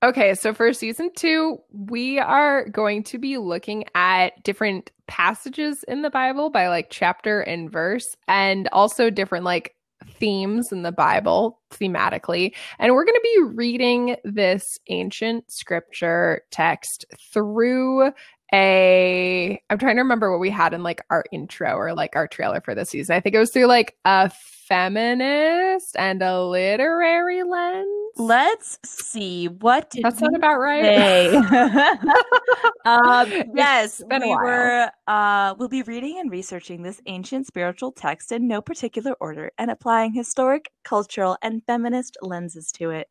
Okay, 0.00 0.34
so 0.36 0.54
for 0.54 0.72
season 0.72 1.10
two, 1.16 1.58
we 1.72 2.20
are 2.20 2.68
going 2.68 3.02
to 3.04 3.18
be 3.18 3.36
looking 3.36 3.84
at 3.96 4.44
different 4.44 4.92
passages 5.08 5.84
in 5.88 6.02
the 6.02 6.10
Bible 6.10 6.50
by 6.50 6.68
like 6.68 6.86
chapter 6.90 7.40
and 7.40 7.70
verse, 7.70 8.16
and 8.28 8.68
also 8.72 9.10
different 9.10 9.44
like 9.44 9.74
themes 10.06 10.70
in 10.70 10.82
the 10.82 10.92
Bible 10.92 11.58
thematically. 11.72 12.54
And 12.78 12.94
we're 12.94 13.04
going 13.04 13.14
to 13.14 13.20
be 13.34 13.52
reading 13.54 14.16
this 14.22 14.78
ancient 14.88 15.50
scripture 15.50 16.42
text 16.52 17.04
through 17.32 18.12
a 18.52 19.60
I'm 19.70 19.78
trying 19.78 19.96
to 19.96 20.02
remember 20.02 20.30
what 20.30 20.40
we 20.40 20.50
had 20.50 20.72
in 20.74 20.82
like 20.82 21.02
our 21.10 21.24
intro 21.32 21.74
or 21.74 21.94
like 21.94 22.16
our 22.16 22.26
trailer 22.26 22.60
for 22.60 22.74
this 22.74 22.90
season. 22.90 23.14
I 23.16 23.20
think 23.20 23.34
it 23.34 23.38
was 23.38 23.50
through 23.50 23.66
like 23.66 23.96
a 24.04 24.30
feminist 24.68 25.96
and 25.96 26.22
a 26.22 26.42
literary 26.42 27.42
lens. 27.42 27.88
Let's 28.16 28.78
see. 28.84 29.46
What 29.46 29.90
did 29.90 30.04
That 30.04 30.18
sound 30.18 30.36
about 30.36 30.58
right? 30.58 31.34
um, 32.84 33.32
yes, 33.54 34.02
we 34.10 34.18
were. 34.18 34.90
Uh, 35.06 35.54
we'll 35.58 35.68
be 35.68 35.82
reading 35.82 36.18
and 36.18 36.30
researching 36.30 36.82
this 36.82 37.00
ancient 37.06 37.46
spiritual 37.46 37.92
text 37.92 38.32
in 38.32 38.46
no 38.46 38.60
particular 38.60 39.14
order 39.20 39.50
and 39.58 39.70
applying 39.70 40.12
historic, 40.12 40.70
cultural, 40.84 41.36
and 41.42 41.62
feminist 41.64 42.16
lenses 42.22 42.70
to 42.72 42.90
it. 42.90 43.08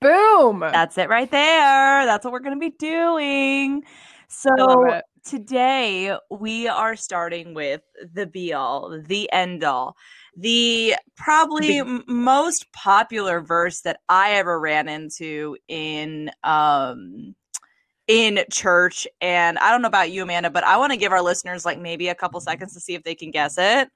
Boom. 0.00 0.60
That's 0.60 0.98
it 0.98 1.08
right 1.08 1.30
there. 1.30 2.06
That's 2.06 2.24
what 2.24 2.32
we're 2.32 2.40
going 2.40 2.58
to 2.58 2.70
be 2.70 2.76
doing. 2.78 3.82
So 4.28 5.00
today 5.24 6.16
we 6.30 6.68
are 6.68 6.96
starting 6.96 7.54
with 7.54 7.82
the 8.12 8.26
be 8.26 8.52
all, 8.52 9.00
the 9.06 9.30
end 9.32 9.64
all, 9.64 9.96
the 10.36 10.94
probably 11.16 11.78
m- 11.78 12.04
most 12.06 12.70
popular 12.72 13.40
verse 13.40 13.80
that 13.82 14.00
I 14.08 14.32
ever 14.32 14.60
ran 14.60 14.88
into 14.88 15.56
in 15.68 16.30
um 16.44 17.34
in 18.06 18.44
church 18.52 19.08
and 19.20 19.58
I 19.58 19.72
don't 19.72 19.82
know 19.82 19.88
about 19.88 20.12
you 20.12 20.22
Amanda 20.22 20.48
but 20.50 20.62
I 20.62 20.76
want 20.76 20.92
to 20.92 20.96
give 20.96 21.10
our 21.10 21.22
listeners 21.22 21.64
like 21.64 21.80
maybe 21.80 22.08
a 22.08 22.14
couple 22.14 22.38
seconds 22.40 22.74
to 22.74 22.80
see 22.80 22.94
if 22.94 23.02
they 23.02 23.16
can 23.16 23.30
guess 23.30 23.56
it. 23.58 23.88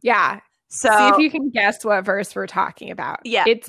Yeah. 0.00 0.40
So 0.68 0.88
See 0.96 1.08
if 1.08 1.18
you 1.18 1.30
can 1.30 1.50
guess 1.50 1.84
what 1.84 2.04
verse 2.04 2.34
we're 2.34 2.46
talking 2.46 2.90
about. 2.90 3.20
Yeah. 3.24 3.44
It's 3.46 3.68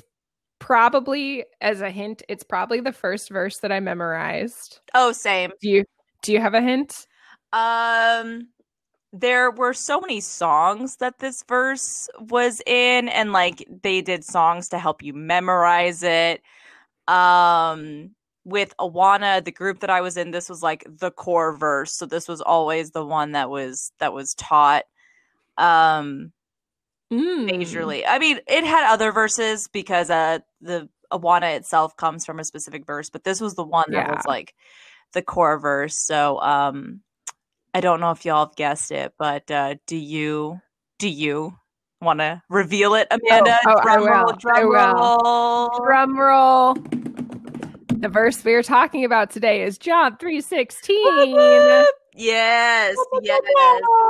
probably 0.60 1.44
as 1.60 1.80
a 1.80 1.90
hint, 1.90 2.22
it's 2.28 2.44
probably 2.44 2.80
the 2.80 2.92
first 2.92 3.30
verse 3.30 3.58
that 3.58 3.72
I 3.72 3.80
memorized. 3.80 4.78
oh, 4.94 5.10
same. 5.10 5.50
Do 5.60 5.68
you 5.68 5.84
do 6.22 6.32
you 6.32 6.40
have 6.40 6.54
a 6.54 6.60
hint? 6.62 7.06
Um 7.52 8.48
there 9.12 9.50
were 9.50 9.74
so 9.74 10.00
many 10.00 10.20
songs 10.20 10.96
that 10.98 11.18
this 11.18 11.42
verse 11.48 12.08
was 12.20 12.62
in 12.64 13.08
and 13.08 13.32
like 13.32 13.66
they 13.82 14.00
did 14.00 14.22
songs 14.24 14.68
to 14.68 14.78
help 14.78 15.02
you 15.02 15.12
memorize 15.12 16.04
it. 16.04 16.42
Um 17.08 18.14
with 18.44 18.74
Awana, 18.78 19.44
the 19.44 19.52
group 19.52 19.80
that 19.80 19.90
I 19.90 20.00
was 20.00 20.16
in, 20.16 20.30
this 20.30 20.48
was 20.48 20.62
like 20.62 20.84
the 20.88 21.10
core 21.10 21.56
verse. 21.56 21.92
So 21.92 22.06
this 22.06 22.28
was 22.28 22.40
always 22.40 22.92
the 22.92 23.04
one 23.04 23.32
that 23.32 23.50
was 23.50 23.92
that 23.98 24.12
was 24.12 24.34
taught 24.34 24.84
um 25.58 26.32
Mm. 27.12 27.50
majorly. 27.50 28.04
I 28.06 28.18
mean, 28.18 28.38
it 28.46 28.64
had 28.64 28.92
other 28.92 29.12
verses 29.12 29.68
because 29.68 30.10
uh 30.10 30.38
the 30.60 30.88
Awana 31.12 31.56
itself 31.56 31.96
comes 31.96 32.24
from 32.24 32.38
a 32.38 32.44
specific 32.44 32.86
verse, 32.86 33.10
but 33.10 33.24
this 33.24 33.40
was 33.40 33.54
the 33.54 33.64
one 33.64 33.86
that 33.90 34.06
Yeah. 34.06 34.14
was 34.14 34.24
like 34.26 34.54
the 35.12 35.22
core 35.22 35.58
verse. 35.58 35.96
So 35.96 36.40
um 36.40 37.00
I 37.74 37.80
don't 37.80 38.00
know 38.00 38.10
if 38.10 38.24
y'all 38.24 38.46
have 38.46 38.56
guessed 38.56 38.92
it, 38.92 39.12
but 39.18 39.50
uh 39.50 39.74
do 39.86 39.96
you 39.96 40.60
do 40.98 41.08
you 41.08 41.56
want 42.00 42.20
to 42.20 42.42
reveal 42.48 42.94
it, 42.94 43.08
Amanda? 43.10 43.56
oh, 43.66 43.76
I 43.76 43.82
drum 43.82 44.04
roll, 44.06 44.26
will. 44.26 44.32
drum 44.38 44.70
roll. 44.70 45.70
Drum 45.84 46.18
roll. 46.18 46.74
The 48.00 48.08
verse 48.08 48.42
we 48.44 48.54
are 48.54 48.62
talking 48.62 49.04
about 49.04 49.30
today 49.30 49.62
is 49.62 49.76
John 49.76 50.16
3:16. 50.16 51.84
Yes, 52.14 53.06
yes. 53.12 53.44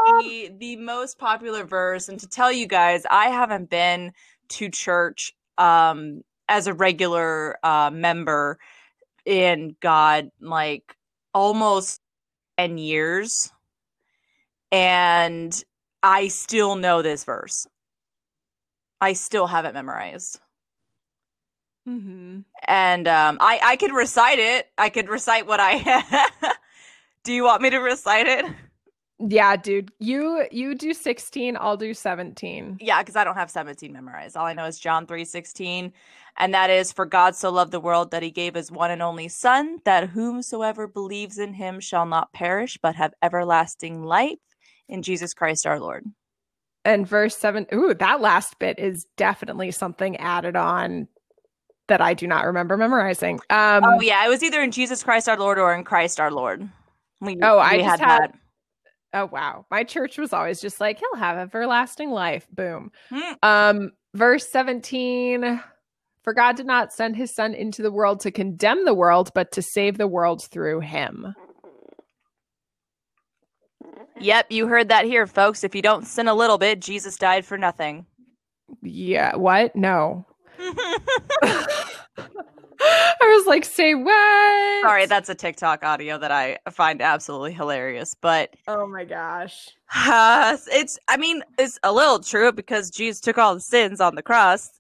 The 0.05 0.51
the 0.59 0.77
most 0.77 1.19
popular 1.19 1.65
verse 1.65 2.09
and 2.09 2.19
to 2.21 2.27
tell 2.29 2.51
you 2.53 2.67
guys, 2.67 3.05
I 3.11 3.29
haven't 3.29 3.69
been 3.71 4.13
to 4.51 4.69
church 4.71 5.33
um 5.59 6.23
as 6.49 6.67
a 6.67 6.75
regular 6.75 7.59
uh 7.63 7.91
member 7.93 8.59
in 9.27 9.77
God 9.81 10.31
like 10.41 10.97
almost 11.35 12.01
10 12.59 12.79
years 12.79 13.53
and 14.73 15.63
I 16.03 16.29
still 16.29 16.77
know 16.77 17.03
this 17.03 17.25
verse. 17.25 17.67
I 19.01 19.13
still 19.15 19.47
have 19.47 19.65
it 19.67 19.75
memorized. 19.75 20.41
Mhm. 21.89 22.45
And 22.67 23.09
um 23.09 23.39
I 23.41 23.61
I 23.63 23.77
could 23.77 23.93
recite 23.93 24.39
it. 24.39 24.69
I 24.79 24.91
could 24.91 25.09
recite 25.09 25.47
what 25.47 25.61
I 25.61 26.27
Do 27.31 27.37
you 27.37 27.45
want 27.45 27.63
me 27.63 27.71
to 27.71 27.79
recite 27.79 28.27
it? 28.27 28.45
Yeah, 29.21 29.55
dude. 29.55 29.93
You 30.01 30.49
you 30.51 30.75
do 30.75 30.93
16, 30.93 31.57
I'll 31.61 31.77
do 31.77 31.95
17. 31.95 32.79
Yeah, 32.81 33.01
because 33.01 33.15
I 33.15 33.23
don't 33.23 33.37
have 33.37 33.53
17 33.53 33.93
memorized. 33.93 34.37
All 34.37 34.47
I 34.47 34.53
know 34.53 34.65
is 34.65 34.81
John 34.81 35.07
3 35.07 35.25
16. 35.25 35.93
And 36.39 36.55
that 36.55 36.71
is, 36.71 36.91
For 36.91 37.07
God 37.07 37.37
so 37.37 37.53
loved 37.53 37.71
the 37.71 37.79
world 37.79 38.11
that 38.11 38.25
he 38.25 38.33
gave 38.33 38.57
his 38.57 38.73
one 38.73 38.91
and 38.91 39.01
only 39.01 39.29
Son, 39.29 39.79
that 39.85 40.09
whomsoever 40.09 40.89
believes 40.89 41.39
in 41.39 41.55
him 41.55 41.79
shall 41.79 42.05
not 42.05 42.33
perish, 42.33 42.77
but 42.83 42.97
have 42.97 43.15
everlasting 43.23 44.03
life 44.03 44.41
in 44.89 45.01
Jesus 45.01 45.33
Christ 45.33 45.69
our 45.69 45.79
Lord. 45.79 46.05
And 46.85 47.07
verse 47.07 47.37
7, 47.37 47.69
ooh, 47.73 47.95
that 47.95 48.21
last 48.21 48.59
bit 48.59 48.81
is 48.81 49.07
definitely 49.17 49.71
something 49.71 50.17
added 50.17 50.57
on 50.57 51.07
that 51.87 52.01
I 52.01 52.15
do 52.15 52.27
not 52.27 52.45
remember 52.45 52.77
memorizing. 52.77 53.39
Um 53.51 53.85
oh, 53.85 54.01
yeah. 54.01 54.27
It 54.27 54.31
was 54.31 54.43
either 54.43 54.61
in 54.61 54.73
Jesus 54.73 55.05
Christ 55.05 55.29
our 55.29 55.39
Lord 55.39 55.61
or 55.61 55.73
in 55.73 55.85
Christ 55.85 56.19
our 56.19 56.33
Lord. 56.33 56.69
We, 57.21 57.39
Oh, 57.43 57.59
I 57.59 57.79
just 57.79 58.01
had- 58.01 58.33
Oh 59.13 59.27
wow. 59.27 59.67
My 59.71 59.83
church 59.83 60.19
was 60.19 60.33
always 60.33 60.61
just 60.61 60.81
like 60.81 60.99
he'll 61.01 61.19
have 61.19 61.37
everlasting 61.37 62.11
life. 62.11 62.47
Boom. 62.53 62.93
Hmm. 63.11 63.33
Um 63.43 63.91
verse 64.15 64.49
17 64.49 65.61
For 66.23 66.33
God 66.33 66.57
did 66.57 66.67
not 66.67 66.93
send 66.93 67.17
his 67.17 67.35
son 67.35 67.53
into 67.55 67.83
the 67.83 67.91
world 67.91 68.21
to 68.21 68.31
condemn 68.31 68.85
the 68.85 68.95
world 68.95 69.31
but 69.35 69.51
to 69.53 69.63
save 69.63 69.99
the 69.99 70.07
world 70.07 70.45
through 70.45 70.81
him. 70.81 71.35
Yep, 74.21 74.47
you 74.51 74.67
heard 74.67 74.91
that 74.91 75.07
here, 75.07 75.27
folks. 75.27 75.65
If 75.65 75.75
you 75.75 75.83
don't 75.83 76.07
sin 76.07 76.29
a 76.29 76.35
little 76.35 76.59
bit, 76.59 76.81
Jesus 76.81 77.17
died 77.17 77.45
for 77.47 77.57
nothing. 77.59 78.05
Yeah, 78.83 79.35
what? 79.35 79.75
No. 79.75 80.27
I 82.81 83.37
was 83.37 83.47
like, 83.47 83.65
say 83.65 83.95
what? 83.95 84.83
Sorry, 84.83 85.07
that's 85.07 85.29
a 85.29 85.35
TikTok 85.35 85.85
audio 85.85 86.19
that 86.19 86.31
I 86.31 86.59
find 86.71 87.03
absolutely 87.03 87.53
hilarious. 87.53 88.15
But 88.15 88.55
Oh 88.67 88.87
my 88.87 89.05
gosh. 89.05 89.71
Uh, 89.95 90.57
it's, 90.69 90.99
I 91.09 91.17
mean, 91.17 91.43
it's 91.59 91.79
a 91.83 91.93
little 91.93 92.21
true 92.21 92.53
because 92.53 92.91
Jesus 92.91 93.21
took 93.21 93.39
all 93.39 93.55
the 93.55 93.61
sins 93.61 94.01
on 94.01 94.15
the 94.15 94.23
cross, 94.23 94.71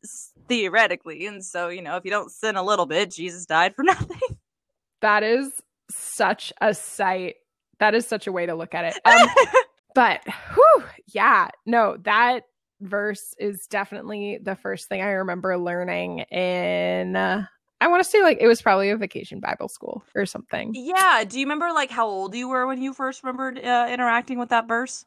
theoretically. 0.48 1.26
And 1.26 1.44
so, 1.44 1.68
you 1.68 1.82
know, 1.82 1.96
if 1.96 2.04
you 2.04 2.10
don't 2.10 2.30
sin 2.30 2.56
a 2.56 2.62
little 2.62 2.86
bit, 2.86 3.10
Jesus 3.10 3.46
died 3.46 3.74
for 3.74 3.82
nothing. 3.84 4.18
That 5.00 5.22
is 5.22 5.52
such 5.90 6.52
a 6.60 6.74
sight. 6.74 7.36
That 7.78 7.94
is 7.94 8.06
such 8.06 8.26
a 8.26 8.32
way 8.32 8.46
to 8.46 8.54
look 8.54 8.74
at 8.74 8.84
it. 8.84 9.00
Um, 9.04 9.28
but 9.94 10.20
whew, 10.54 10.84
yeah, 11.12 11.48
no, 11.66 11.96
that 12.04 12.44
verse 12.80 13.34
is 13.38 13.66
definitely 13.68 14.38
the 14.40 14.54
first 14.54 14.88
thing 14.88 15.02
I 15.02 15.10
remember 15.10 15.58
learning 15.58 16.20
in. 16.20 17.16
I 17.80 17.88
want 17.88 18.04
to 18.04 18.08
say 18.08 18.22
like 18.22 18.38
it 18.40 18.46
was 18.46 18.60
probably 18.60 18.90
a 18.90 18.96
vacation 18.96 19.40
Bible 19.40 19.68
school 19.68 20.04
or 20.14 20.26
something. 20.26 20.74
yeah. 20.74 21.24
Do 21.26 21.38
you 21.38 21.46
remember, 21.46 21.70
like, 21.72 21.90
how 21.90 22.06
old 22.06 22.34
you 22.34 22.48
were 22.48 22.66
when 22.66 22.82
you 22.82 22.92
first 22.92 23.22
remembered 23.22 23.58
uh, 23.58 23.88
interacting 23.90 24.38
with 24.38 24.50
that 24.50 24.68
verse? 24.68 25.04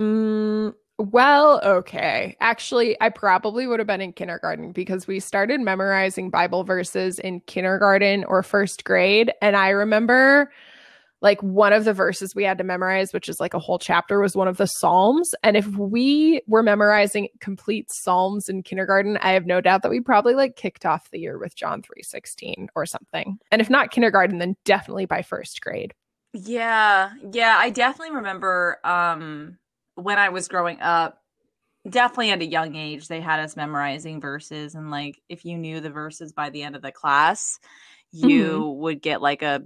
Mm, 0.00 0.74
well, 0.98 1.60
okay. 1.64 2.36
Actually, 2.40 2.96
I 3.00 3.08
probably 3.08 3.66
would 3.66 3.80
have 3.80 3.86
been 3.86 4.00
in 4.00 4.12
kindergarten 4.12 4.72
because 4.72 5.06
we 5.06 5.20
started 5.20 5.60
memorizing 5.60 6.30
Bible 6.30 6.64
verses 6.64 7.18
in 7.18 7.40
kindergarten 7.40 8.24
or 8.24 8.42
first 8.42 8.84
grade. 8.84 9.32
And 9.42 9.56
I 9.56 9.70
remember 9.70 10.52
like 11.22 11.42
one 11.42 11.72
of 11.72 11.84
the 11.84 11.92
verses 11.92 12.34
we 12.34 12.44
had 12.44 12.58
to 12.58 12.64
memorize, 12.64 13.12
which 13.12 13.28
is 13.28 13.40
like 13.40 13.54
a 13.54 13.58
whole 13.58 13.78
chapter, 13.78 14.20
was 14.20 14.34
one 14.34 14.48
of 14.48 14.56
the 14.56 14.66
Psalms. 14.66 15.30
And 15.42 15.56
if 15.56 15.66
we 15.66 16.42
were 16.46 16.62
memorizing 16.62 17.28
complete 17.40 17.86
Psalms 17.90 18.48
in 18.48 18.62
kindergarten, 18.62 19.18
I 19.18 19.32
have 19.32 19.46
no 19.46 19.60
doubt 19.60 19.82
that 19.82 19.90
we 19.90 20.00
probably 20.00 20.34
like 20.34 20.56
kicked 20.56 20.86
off 20.86 21.10
the 21.10 21.18
year 21.18 21.38
with 21.38 21.56
John 21.56 21.82
3:16 21.82 22.68
or 22.74 22.86
something. 22.86 23.38
And 23.50 23.60
if 23.60 23.68
not 23.68 23.90
kindergarten, 23.90 24.38
then 24.38 24.56
definitely 24.64 25.06
by 25.06 25.22
first 25.22 25.60
grade. 25.60 25.94
Yeah. 26.32 27.10
Yeah. 27.32 27.56
I 27.58 27.70
definitely 27.70 28.16
remember 28.16 28.78
um, 28.84 29.58
when 29.96 30.18
I 30.18 30.28
was 30.28 30.48
growing 30.48 30.80
up, 30.80 31.18
definitely 31.88 32.30
at 32.30 32.40
a 32.40 32.46
young 32.46 32.76
age, 32.76 33.08
they 33.08 33.20
had 33.20 33.40
us 33.40 33.56
memorizing 33.56 34.20
verses. 34.20 34.74
And, 34.74 34.90
like, 34.90 35.20
if 35.28 35.44
you 35.44 35.58
knew 35.58 35.80
the 35.80 35.90
verses 35.90 36.32
by 36.32 36.50
the 36.50 36.62
end 36.62 36.76
of 36.76 36.82
the 36.82 36.92
class, 36.92 37.58
you 38.12 38.76
would 38.78 39.02
get 39.02 39.22
like 39.22 39.42
a 39.42 39.62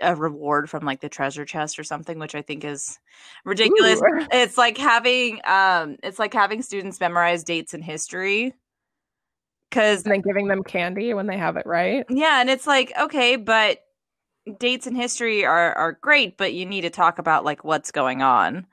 a 0.00 0.14
reward 0.16 0.68
from 0.70 0.84
like 0.84 1.00
the 1.00 1.08
treasure 1.08 1.44
chest 1.44 1.78
or 1.78 1.84
something 1.84 2.18
which 2.18 2.34
i 2.34 2.42
think 2.42 2.64
is 2.64 2.98
ridiculous 3.44 4.00
Ooh. 4.00 4.26
it's 4.32 4.56
like 4.58 4.76
having 4.78 5.40
um 5.44 5.96
it's 6.02 6.18
like 6.18 6.32
having 6.34 6.62
students 6.62 7.00
memorize 7.00 7.44
dates 7.44 7.74
in 7.74 7.82
history 7.82 8.54
because 9.68 10.02
And 10.04 10.12
then 10.12 10.20
giving 10.22 10.48
them 10.48 10.62
candy 10.64 11.14
when 11.14 11.26
they 11.26 11.36
have 11.36 11.56
it 11.56 11.66
right. 11.66 12.04
yeah 12.10 12.40
and 12.40 12.50
it's 12.50 12.66
like 12.66 12.92
okay 13.00 13.36
but 13.36 13.78
dates 14.58 14.86
in 14.86 14.94
history 14.94 15.44
are 15.44 15.72
are 15.74 15.92
great 16.00 16.36
but 16.36 16.52
you 16.54 16.64
need 16.66 16.80
to 16.82 16.90
talk 16.90 17.18
about 17.18 17.44
like 17.44 17.62
what's 17.64 17.90
going 17.90 18.22
on 18.22 18.66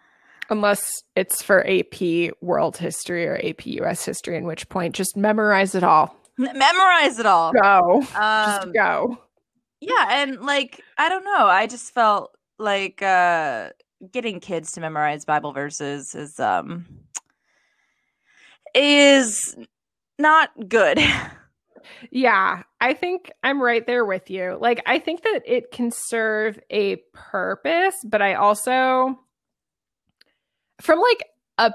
Unless 0.50 0.90
it's 1.18 1.42
for 1.42 1.68
AP 1.68 2.32
World 2.42 2.78
History 2.78 3.28
or 3.28 3.36
AP 3.44 3.66
US 3.66 4.06
History, 4.06 4.38
in 4.38 4.46
which 4.46 4.70
point 4.70 4.96
just 4.96 5.18
memorize 5.18 5.76
it 5.76 5.84
all. 5.84 6.16
memorize 6.38 7.20
it 7.20 7.26
all 7.26 7.52
Go. 7.52 8.00
um 8.16 8.72
just 8.72 8.74
go. 8.74 9.18
Yeah 9.80 10.08
and 10.10 10.42
like 10.42 10.82
i 10.98 11.10
don't 11.10 11.24
know 11.24 11.48
i 11.48 11.68
just 11.68 11.94
felt 11.94 12.36
like 12.60 13.02
uh 13.02 13.70
getting 14.12 14.40
kids 14.40 14.72
to 14.72 14.80
memorize 14.82 15.26
bible 15.26 15.54
verses 15.54 16.16
is 16.16 16.40
um 16.40 16.86
is 18.74 19.56
not 20.20 20.50
good 20.68 21.00
Yeah, 22.12 22.64
I 22.82 22.94
think 22.94 23.32
I'm 23.44 23.62
right 23.62 23.86
there 23.86 24.06
with 24.06 24.30
you. 24.30 24.58
Like, 24.60 24.82
I 24.86 25.00
think 25.00 25.24
that 25.24 25.42
it 25.46 25.72
can 25.72 25.92
serve 25.92 26.60
a 26.70 26.98
purpose, 27.14 27.96
but 28.04 28.22
I 28.22 28.36
also, 28.36 29.20
from 30.82 31.00
like 31.00 31.26
a 31.58 31.74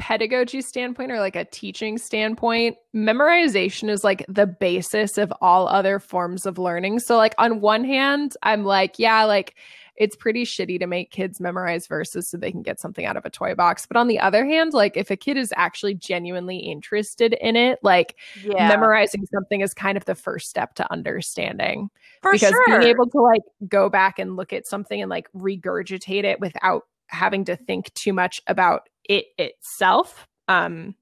pedagogy 0.00 0.62
standpoint 0.62 1.12
or 1.12 1.20
like 1.20 1.36
a 1.36 1.44
teaching 1.44 1.98
standpoint, 1.98 2.76
memorization 2.96 3.90
is 3.90 4.02
like 4.02 4.24
the 4.28 4.46
basis 4.46 5.18
of 5.18 5.32
all 5.40 5.68
other 5.68 6.00
forms 6.00 6.46
of 6.46 6.58
learning. 6.58 6.98
So, 6.98 7.16
like, 7.16 7.34
on 7.38 7.60
one 7.60 7.84
hand, 7.84 8.36
I'm 8.42 8.64
like, 8.64 8.98
yeah, 8.98 9.24
like, 9.24 9.54
it's 9.96 10.16
pretty 10.16 10.44
shitty 10.46 10.78
to 10.80 10.86
make 10.86 11.10
kids 11.10 11.40
memorize 11.40 11.86
verses 11.86 12.30
so 12.30 12.38
they 12.38 12.50
can 12.50 12.62
get 12.62 12.80
something 12.80 13.04
out 13.04 13.18
of 13.18 13.26
a 13.26 13.30
toy 13.30 13.54
box. 13.54 13.84
But 13.84 13.98
on 13.98 14.08
the 14.08 14.18
other 14.18 14.46
hand, 14.46 14.72
like, 14.72 14.96
if 14.96 15.10
a 15.10 15.16
kid 15.16 15.36
is 15.36 15.52
actually 15.54 15.94
genuinely 15.94 16.56
interested 16.56 17.34
in 17.34 17.54
it, 17.54 17.78
like, 17.82 18.16
yeah 18.42 18.68
memorizing 18.68 19.26
something 19.32 19.60
is 19.60 19.74
kind 19.74 19.98
of 19.98 20.06
the 20.06 20.14
first 20.14 20.48
step 20.48 20.74
to 20.76 20.90
understanding 20.90 21.90
for 22.22 22.32
because 22.32 22.50
sure 22.50 22.64
being 22.66 22.82
able 22.82 23.06
to 23.06 23.20
like 23.20 23.42
go 23.68 23.90
back 23.90 24.18
and 24.18 24.36
look 24.36 24.52
at 24.52 24.66
something 24.66 25.02
and 25.02 25.10
like 25.10 25.28
regurgitate 25.32 26.24
it 26.24 26.40
without 26.40 26.84
having 27.08 27.44
to 27.44 27.56
think 27.56 27.92
too 27.94 28.12
much 28.12 28.40
about 28.46 28.88
it 29.10 29.26
itself 29.38 30.28
um 30.48 30.94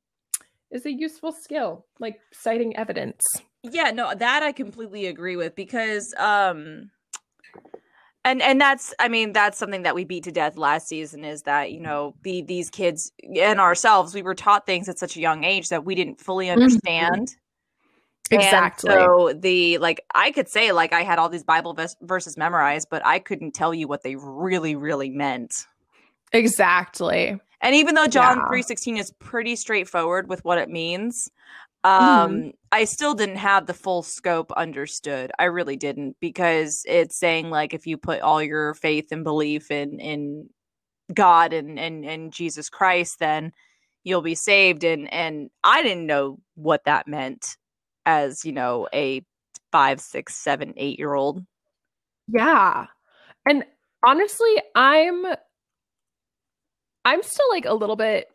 is 0.70 0.86
a 0.86 0.92
useful 0.92 1.32
skill, 1.32 1.86
like 1.98 2.20
citing 2.32 2.76
evidence. 2.76 3.22
Yeah, 3.62 3.90
no, 3.90 4.14
that 4.14 4.42
I 4.42 4.52
completely 4.52 5.06
agree 5.06 5.36
with 5.36 5.54
because 5.54 6.14
um 6.18 6.90
and 8.24 8.42
and 8.42 8.60
that's 8.60 8.92
i 8.98 9.08
mean 9.08 9.32
that's 9.32 9.56
something 9.56 9.82
that 9.82 9.94
we 9.94 10.04
beat 10.04 10.24
to 10.24 10.32
death 10.32 10.56
last 10.56 10.88
season 10.88 11.24
is 11.24 11.42
that 11.42 11.70
you 11.70 11.78
know 11.80 12.14
the 12.22 12.42
these 12.42 12.68
kids 12.68 13.12
and 13.40 13.60
ourselves 13.60 14.12
we 14.12 14.22
were 14.22 14.34
taught 14.34 14.66
things 14.66 14.88
at 14.88 14.98
such 14.98 15.16
a 15.16 15.20
young 15.20 15.44
age 15.44 15.68
that 15.68 15.84
we 15.84 15.94
didn't 15.94 16.20
fully 16.20 16.48
Mm-hmm. 16.48 16.62
understand 16.62 17.36
Exactly. 18.30 18.90
And 18.94 19.10
so 19.10 19.32
the 19.32 19.78
like 19.78 20.04
I 20.14 20.30
could 20.32 20.48
say 20.48 20.72
like 20.72 20.92
I 20.92 21.02
had 21.02 21.18
all 21.18 21.28
these 21.28 21.44
Bible 21.44 21.76
verses 22.02 22.36
memorized, 22.36 22.88
but 22.90 23.04
I 23.06 23.18
couldn't 23.20 23.52
tell 23.52 23.72
you 23.72 23.88
what 23.88 24.02
they 24.02 24.16
really 24.16 24.76
really 24.76 25.08
meant. 25.10 25.66
exactly. 26.32 27.40
And 27.60 27.74
even 27.74 27.94
though 27.94 28.06
John 28.06 28.38
Yeah. 28.38 28.48
3:16 28.48 28.98
is 28.98 29.12
pretty 29.18 29.56
straightforward 29.56 30.28
with 30.28 30.44
what 30.44 30.58
it 30.58 30.68
means, 30.70 31.30
um 31.84 32.30
Mm-hmm. 32.32 32.50
I 32.72 32.84
still 32.84 33.14
didn't 33.14 33.36
have 33.36 33.66
the 33.66 33.74
full 33.74 34.02
scope 34.02 34.52
understood. 34.52 35.32
I 35.38 35.44
really 35.44 35.76
didn't 35.76 36.16
because 36.20 36.82
it's 36.86 37.16
saying 37.16 37.50
like 37.50 37.72
if 37.74 37.86
you 37.86 37.96
put 37.98 38.20
all 38.20 38.42
your 38.42 38.74
faith 38.74 39.12
and 39.12 39.24
belief 39.24 39.70
in 39.70 40.00
in 40.00 40.50
God 41.14 41.52
and 41.52 41.78
and 41.78 42.04
and 42.04 42.32
Jesus 42.32 42.68
Christ 42.70 43.18
then 43.20 43.52
you'll 44.04 44.22
be 44.22 44.34
saved 44.34 44.84
and 44.84 45.12
and 45.12 45.50
I 45.64 45.82
didn't 45.82 46.06
know 46.06 46.38
what 46.56 46.84
that 46.84 47.08
meant 47.08 47.56
as, 48.06 48.44
you 48.44 48.52
know, 48.52 48.88
a 48.94 49.22
five, 49.72 50.00
six, 50.00 50.34
seven, 50.36 50.72
eight 50.76 50.98
year 50.98 51.14
old. 51.14 51.44
Yeah. 52.28 52.86
And 53.46 53.64
honestly, 54.06 54.54
I'm 54.74 55.24
I'm 57.08 57.22
still 57.22 57.46
like 57.50 57.64
a 57.64 57.74
little 57.74 57.96
bit 57.96 58.28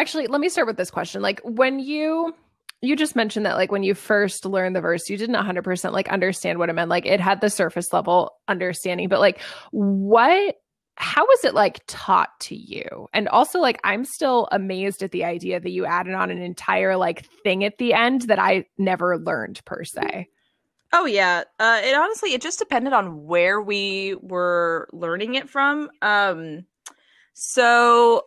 Actually, 0.00 0.28
let 0.28 0.40
me 0.40 0.48
start 0.48 0.66
with 0.66 0.76
this 0.78 0.90
question. 0.90 1.20
Like 1.20 1.40
when 1.44 1.78
you 1.78 2.34
you 2.80 2.96
just 2.96 3.14
mentioned 3.14 3.44
that 3.44 3.56
like 3.56 3.70
when 3.70 3.82
you 3.82 3.94
first 3.94 4.46
learned 4.46 4.74
the 4.74 4.80
verse, 4.80 5.10
you 5.10 5.18
didn't 5.18 5.36
100% 5.36 5.92
like 5.92 6.08
understand 6.08 6.58
what 6.58 6.70
it 6.70 6.72
meant. 6.72 6.88
Like 6.88 7.04
it 7.04 7.20
had 7.20 7.42
the 7.42 7.50
surface 7.50 7.92
level 7.92 8.32
understanding, 8.48 9.08
but 9.08 9.20
like 9.20 9.42
what 9.72 10.56
how 10.94 11.24
was 11.26 11.44
it 11.44 11.54
like 11.54 11.80
taught 11.86 12.30
to 12.40 12.54
you? 12.54 13.08
And 13.12 13.28
also 13.28 13.58
like 13.58 13.78
I'm 13.84 14.04
still 14.06 14.48
amazed 14.52 15.02
at 15.02 15.12
the 15.12 15.24
idea 15.24 15.60
that 15.60 15.70
you 15.70 15.84
added 15.84 16.14
on 16.14 16.30
an 16.30 16.40
entire 16.40 16.96
like 16.96 17.26
thing 17.42 17.64
at 17.64 17.76
the 17.76 17.92
end 17.92 18.22
that 18.22 18.38
I 18.38 18.64
never 18.78 19.18
learned 19.18 19.62
per 19.66 19.84
se. 19.84 20.28
Oh 20.94 21.04
yeah. 21.04 21.44
Uh 21.58 21.80
it 21.84 21.94
honestly 21.94 22.32
it 22.32 22.40
just 22.40 22.58
depended 22.58 22.94
on 22.94 23.24
where 23.24 23.60
we 23.60 24.16
were 24.22 24.88
learning 24.94 25.34
it 25.34 25.50
from. 25.50 25.90
Um 26.00 26.64
so 27.34 28.26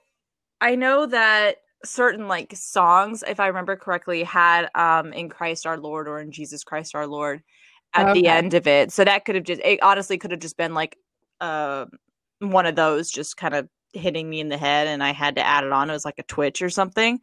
I 0.61 0.75
know 0.75 1.05
that 1.05 1.57
certain 1.85 2.27
like 2.27 2.55
songs, 2.55 3.23
if 3.27 3.39
I 3.39 3.47
remember 3.47 3.75
correctly, 3.75 4.23
had 4.23 4.69
um 4.75 5.13
in 5.13 5.29
Christ 5.29 5.65
our 5.65 5.77
Lord 5.77 6.07
or 6.07 6.19
in 6.19 6.31
Jesus 6.31 6.63
Christ 6.63 6.95
our 6.95 7.07
Lord 7.07 7.41
at 7.93 8.13
the 8.13 8.27
end 8.27 8.53
of 8.53 8.67
it. 8.67 8.91
So 8.91 9.03
that 9.03 9.25
could 9.25 9.35
have 9.35 9.43
just 9.43 9.61
it 9.63 9.81
honestly 9.83 10.17
could 10.17 10.31
have 10.31 10.39
just 10.39 10.57
been 10.57 10.73
like 10.73 10.97
uh 11.41 11.85
one 12.39 12.65
of 12.65 12.75
those 12.75 13.11
just 13.11 13.37
kind 13.37 13.53
of 13.53 13.67
hitting 13.93 14.29
me 14.29 14.39
in 14.39 14.49
the 14.49 14.57
head 14.57 14.87
and 14.87 15.03
I 15.03 15.11
had 15.13 15.35
to 15.35 15.45
add 15.45 15.63
it 15.63 15.71
on. 15.71 15.89
It 15.89 15.93
was 15.93 16.05
like 16.05 16.19
a 16.19 16.23
twitch 16.23 16.61
or 16.61 16.69
something. 16.69 17.19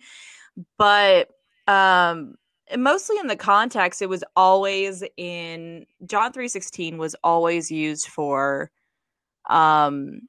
But 0.78 1.30
um 1.66 2.34
mostly 2.76 3.18
in 3.18 3.26
the 3.26 3.36
context 3.36 4.02
it 4.02 4.08
was 4.08 4.22
always 4.36 5.02
in 5.16 5.86
John 6.06 6.32
3:16 6.32 6.98
was 6.98 7.16
always 7.24 7.70
used 7.70 8.06
for 8.06 8.70
um 9.48 10.20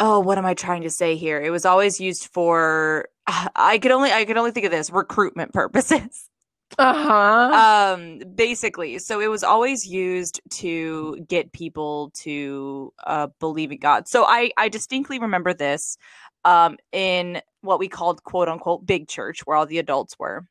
oh 0.00 0.20
what 0.20 0.38
am 0.38 0.46
I 0.46 0.54
trying 0.54 0.82
to 0.82 0.90
say 0.90 1.16
here? 1.16 1.40
It 1.40 1.50
was 1.50 1.64
always 1.64 2.00
used 2.00 2.26
for 2.32 3.08
I 3.56 3.78
could 3.78 3.92
only 3.92 4.12
I 4.12 4.24
could 4.24 4.36
only 4.36 4.50
think 4.50 4.66
of 4.66 4.72
this 4.72 4.90
recruitment 4.90 5.52
purposes. 5.52 6.26
Uh-huh. 6.78 7.50
um 7.52 8.20
basically 8.36 8.96
so 9.00 9.18
it 9.18 9.26
was 9.26 9.42
always 9.42 9.88
used 9.88 10.40
to 10.50 11.18
get 11.28 11.52
people 11.52 12.12
to 12.14 12.92
uh 13.08 13.26
believe 13.40 13.72
in 13.72 13.78
god 13.78 14.06
so 14.06 14.24
i 14.26 14.52
i 14.56 14.68
distinctly 14.68 15.18
remember 15.18 15.52
this 15.52 15.98
um 16.44 16.76
in 16.92 17.42
what 17.62 17.80
we 17.80 17.88
called 17.88 18.22
quote 18.22 18.48
unquote 18.48 18.86
big 18.86 19.08
church 19.08 19.40
where 19.40 19.56
all 19.56 19.66
the 19.66 19.78
adults 19.78 20.16
were 20.16 20.46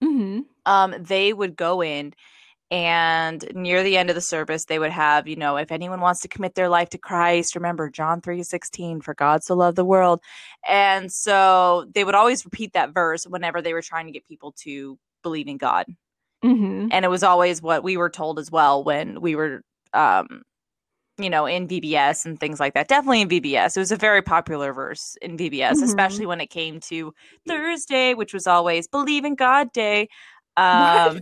hmm 0.00 0.42
um 0.66 0.94
they 1.00 1.32
would 1.32 1.56
go 1.56 1.82
in 1.82 2.14
and 2.70 3.44
near 3.54 3.82
the 3.84 3.96
end 3.96 4.10
of 4.10 4.16
the 4.16 4.20
service 4.20 4.64
they 4.64 4.78
would 4.78 4.90
have 4.90 5.28
you 5.28 5.36
know 5.36 5.56
if 5.56 5.70
anyone 5.70 6.00
wants 6.00 6.20
to 6.20 6.28
commit 6.28 6.54
their 6.56 6.68
life 6.68 6.88
to 6.88 6.98
christ 6.98 7.54
remember 7.54 7.88
john 7.88 8.20
3.16 8.20 9.02
for 9.02 9.14
god 9.14 9.42
so 9.44 9.54
loved 9.54 9.76
the 9.76 9.84
world. 9.84 10.20
And 10.68 11.12
so 11.12 11.86
they 11.94 12.02
would 12.02 12.16
always 12.16 12.44
repeat 12.44 12.72
that 12.72 12.92
verse 12.92 13.24
whenever 13.24 13.62
they 13.62 13.72
were 13.72 13.82
trying 13.82 14.06
to 14.06 14.12
get 14.12 14.26
people 14.26 14.52
to 14.64 14.98
believe 15.22 15.46
in 15.48 15.58
god. 15.58 15.86
Hmm 16.42 16.88
and 16.90 17.04
it 17.04 17.08
was 17.08 17.22
always 17.22 17.62
what 17.62 17.82
we 17.84 17.96
were 17.96 18.10
told 18.10 18.38
as 18.38 18.50
well 18.50 18.82
when 18.84 19.20
we 19.20 19.34
were 19.36 19.62
um 19.92 20.42
you 21.18 21.30
know 21.30 21.46
in 21.46 21.66
VBS 21.68 22.26
and 22.26 22.38
things 22.38 22.60
like 22.60 22.74
that. 22.74 22.88
Definitely 22.88 23.22
in 23.22 23.28
VBS 23.28 23.76
it 23.76 23.80
was 23.80 23.92
a 23.92 23.96
very 23.96 24.22
popular 24.22 24.72
verse 24.72 25.16
in 25.22 25.36
VBS 25.36 25.78
Mhm. 25.78 25.82
especially 25.84 26.26
when 26.26 26.40
it 26.40 26.50
came 26.50 26.80
to 26.80 27.12
Thursday 27.48 28.14
which 28.14 28.34
was 28.34 28.46
always 28.46 28.86
believe 28.88 29.24
in 29.24 29.34
God 29.36 29.72
day. 29.72 30.08
Um 30.56 31.20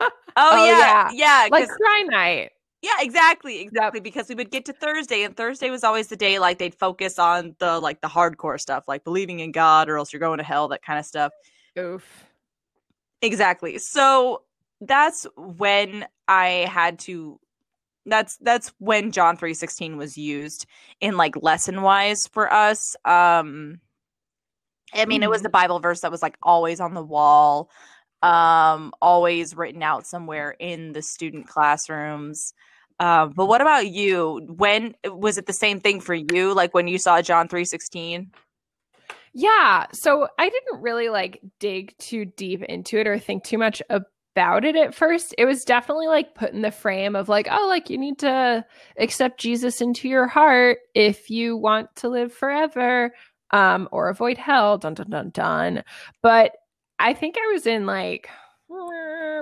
oh, 0.00 0.10
Oh, 0.36 0.64
yeah 0.66 1.10
yeah 1.12 1.48
Like 1.50 1.66
'cause- 1.68 1.76
cry 1.76 2.02
night. 2.08 2.50
yeah 2.82 2.96
exactly 3.00 3.60
exactly 3.60 4.00
because 4.00 4.28
we 4.28 4.34
would 4.34 4.50
get 4.50 4.64
to 4.66 4.72
Thursday 4.72 5.22
and 5.22 5.36
Thursday 5.36 5.70
was 5.70 5.82
always 5.84 6.08
the 6.08 6.16
day 6.16 6.38
like 6.38 6.58
they'd 6.58 6.74
focus 6.74 7.18
on 7.18 7.54
the 7.58 7.80
like 7.80 8.00
the 8.02 8.08
hardcore 8.08 8.60
stuff 8.60 8.84
like 8.88 9.02
believing 9.04 9.40
in 9.40 9.52
God 9.52 9.88
or 9.88 9.96
else 9.96 10.12
you're 10.12 10.20
going 10.20 10.38
to 10.38 10.44
hell 10.44 10.68
that 10.68 10.82
kind 10.82 10.98
of 10.98 11.06
stuff 11.06 11.32
Oof. 11.78 12.24
Exactly. 13.22 13.78
So 13.78 14.42
that's 14.80 15.26
when 15.36 16.06
I 16.28 16.66
had 16.70 16.98
to 17.00 17.40
that's 18.04 18.36
that's 18.38 18.72
when 18.78 19.10
John 19.10 19.36
3:16 19.36 19.96
was 19.96 20.16
used 20.16 20.66
in 21.00 21.16
like 21.16 21.34
lesson 21.42 21.82
wise 21.82 22.26
for 22.28 22.52
us. 22.52 22.94
Um 23.04 23.80
I 24.94 25.04
mean 25.06 25.22
it 25.22 25.30
was 25.30 25.42
the 25.42 25.48
Bible 25.48 25.80
verse 25.80 26.00
that 26.02 26.10
was 26.12 26.22
like 26.22 26.36
always 26.42 26.78
on 26.80 26.94
the 26.94 27.02
wall, 27.02 27.70
um 28.26 28.92
always 29.00 29.56
written 29.56 29.82
out 29.82 30.06
somewhere 30.06 30.56
in 30.58 30.92
the 30.92 31.02
student 31.02 31.46
classrooms. 31.46 32.52
Um 32.98 33.32
but 33.36 33.46
what 33.46 33.60
about 33.60 33.88
you? 33.88 34.40
When 34.56 34.94
was 35.04 35.38
it 35.38 35.46
the 35.46 35.52
same 35.52 35.80
thing 35.80 36.00
for 36.00 36.14
you 36.14 36.54
like 36.54 36.74
when 36.74 36.88
you 36.88 36.98
saw 36.98 37.22
John 37.22 37.48
3:16? 37.48 38.28
Yeah. 39.32 39.86
So 39.92 40.28
I 40.38 40.48
didn't 40.48 40.80
really 40.80 41.10
like 41.10 41.40
dig 41.60 41.94
too 41.98 42.24
deep 42.24 42.62
into 42.62 42.98
it 42.98 43.06
or 43.06 43.18
think 43.18 43.44
too 43.44 43.58
much 43.58 43.82
about 43.90 44.64
it 44.64 44.76
at 44.76 44.94
first. 44.94 45.34
It 45.38 45.44
was 45.44 45.64
definitely 45.64 46.08
like 46.08 46.34
put 46.34 46.52
in 46.52 46.62
the 46.62 46.70
frame 46.70 47.14
of 47.14 47.28
like, 47.28 47.46
oh, 47.50 47.66
like 47.68 47.90
you 47.90 47.98
need 47.98 48.18
to 48.20 48.64
accept 48.98 49.40
Jesus 49.40 49.80
into 49.80 50.08
your 50.08 50.26
heart 50.26 50.78
if 50.94 51.28
you 51.28 51.56
want 51.56 51.94
to 51.96 52.08
live 52.08 52.32
forever 52.32 53.12
um, 53.50 53.88
or 53.92 54.08
avoid 54.08 54.38
hell. 54.38 54.78
Dun 54.78 54.94
dun 54.94 55.10
dun 55.10 55.30
dun. 55.30 55.84
But 56.22 56.52
I 56.98 57.14
think 57.14 57.36
I 57.36 57.52
was 57.52 57.66
in 57.66 57.86
like 57.86 58.28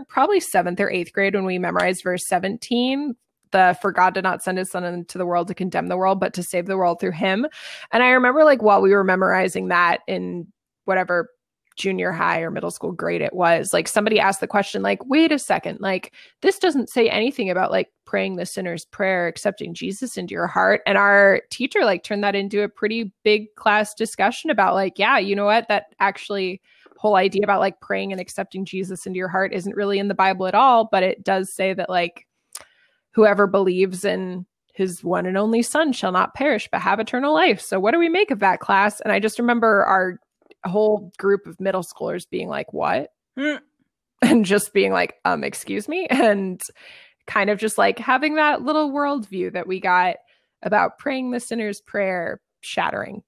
probably 0.09 0.41
seventh 0.41 0.81
or 0.81 0.91
eighth 0.91 1.13
grade 1.13 1.35
when 1.35 1.45
we 1.45 1.59
memorized 1.59 2.03
verse 2.03 2.27
17 2.27 3.15
the 3.55 3.79
for 3.81 3.93
God 3.93 4.13
did 4.13 4.25
not 4.25 4.43
send 4.43 4.59
his 4.59 4.71
son 4.71 4.85
into 4.85 5.17
the 5.17 5.25
world 5.25 5.49
to 5.49 5.55
condemn 5.55 5.87
the 5.87 5.97
world, 5.97 6.21
but 6.21 6.35
to 6.35 6.43
save 6.43 6.67
the 6.67 6.77
world 6.77 7.01
through 7.01 7.13
him. 7.13 7.47
And 7.93 8.03
I 8.03 8.11
remember 8.11 8.45
like 8.45 8.63
while 8.63 8.83
we 8.83 8.91
were 8.91 9.05
memorizing 9.05 9.69
that 9.69 10.01
in 10.07 10.47
whatever 10.85 11.31
junior 11.77 12.13
high 12.13 12.41
or 12.41 12.51
middle 12.51 12.71
school 12.71 12.93
grade 12.93 13.23
it 13.23 13.33
was, 13.33 13.73
like 13.73 13.89
somebody 13.89 14.21
asked 14.21 14.41
the 14.41 14.47
question, 14.47 14.83
like, 14.83 15.05
wait 15.07 15.33
a 15.33 15.39
second, 15.39 15.81
like 15.81 16.13
this 16.43 16.59
doesn't 16.59 16.91
say 16.91 17.09
anything 17.09 17.49
about 17.49 17.71
like 17.71 17.89
praying 18.05 18.37
the 18.37 18.45
sinner's 18.45 18.85
prayer, 18.87 19.29
accepting 19.29 19.73
Jesus 19.73 20.17
into 20.17 20.33
your 20.33 20.49
heart. 20.49 20.83
And 20.85 20.99
our 20.99 21.41
teacher 21.51 21.85
like 21.85 22.03
turned 22.03 22.25
that 22.25 22.35
into 22.35 22.63
a 22.63 22.69
pretty 22.69 23.13
big 23.23 23.55
class 23.55 23.95
discussion 23.95 24.51
about 24.51 24.75
like, 24.75 24.99
yeah, 24.99 25.19
you 25.19 25.35
know 25.37 25.47
what? 25.47 25.69
That 25.69 25.95
actually 26.01 26.61
whole 27.05 27.17
idea 27.17 27.43
about 27.45 27.61
like 27.61 27.81
praying 27.81 28.13
and 28.13 28.21
accepting 28.21 28.65
Jesus 28.65 29.05
into 29.05 29.19
your 29.19 29.29
heart 29.29 29.53
isn't 29.53 29.77
really 29.77 29.99
in 29.99 30.09
the 30.09 30.15
Bible 30.15 30.47
at 30.47 30.55
all, 30.55 30.89
but 30.91 31.03
it 31.03 31.23
does 31.23 31.53
say 31.53 31.75
that 31.75 31.91
like 31.91 32.27
whoever 33.11 33.47
believes 33.47 34.07
in 34.07 34.47
his 34.73 35.05
one 35.05 35.27
and 35.27 35.37
only 35.37 35.61
son 35.61 35.93
shall 35.93 36.13
not 36.13 36.33
perish 36.33 36.67
but 36.73 36.81
have 36.81 37.01
eternal 37.01 37.35
life. 37.35 37.61
So 37.61 37.79
what 37.79 37.93
do 37.93 37.99
we 37.99 38.09
make 38.09 38.31
of 38.31 38.39
that 38.39 38.61
class? 38.61 39.03
And 39.03 39.13
I 39.13 39.21
just 39.21 39.39
remember 39.39 39.85
our 39.85 40.19
whole 40.65 41.13
group 41.19 41.47
of 41.47 41.61
middle 41.61 41.83
schoolers 41.83 42.29
being 42.29 42.49
like, 42.49 42.73
"What?" 42.73 43.11
Hmm. 43.39 43.57
and 44.23 44.47
just 44.47 44.73
being 44.73 44.91
like, 44.91 45.17
"Um, 45.27 45.45
excuse 45.45 45.89
me," 45.89 46.07
and 46.07 46.59
kind 47.27 47.51
of 47.51 47.59
just 47.59 47.77
like 47.77 47.99
having 47.99 48.37
that 48.37 48.63
little 48.63 48.91
worldview 48.91 49.53
that 49.53 49.67
we 49.67 49.79
got 49.79 50.17
about 50.63 50.97
praying 50.99 51.33
the 51.33 51.41
sinner's 51.41 51.83
prayer 51.83 52.41
shattering 52.63 53.23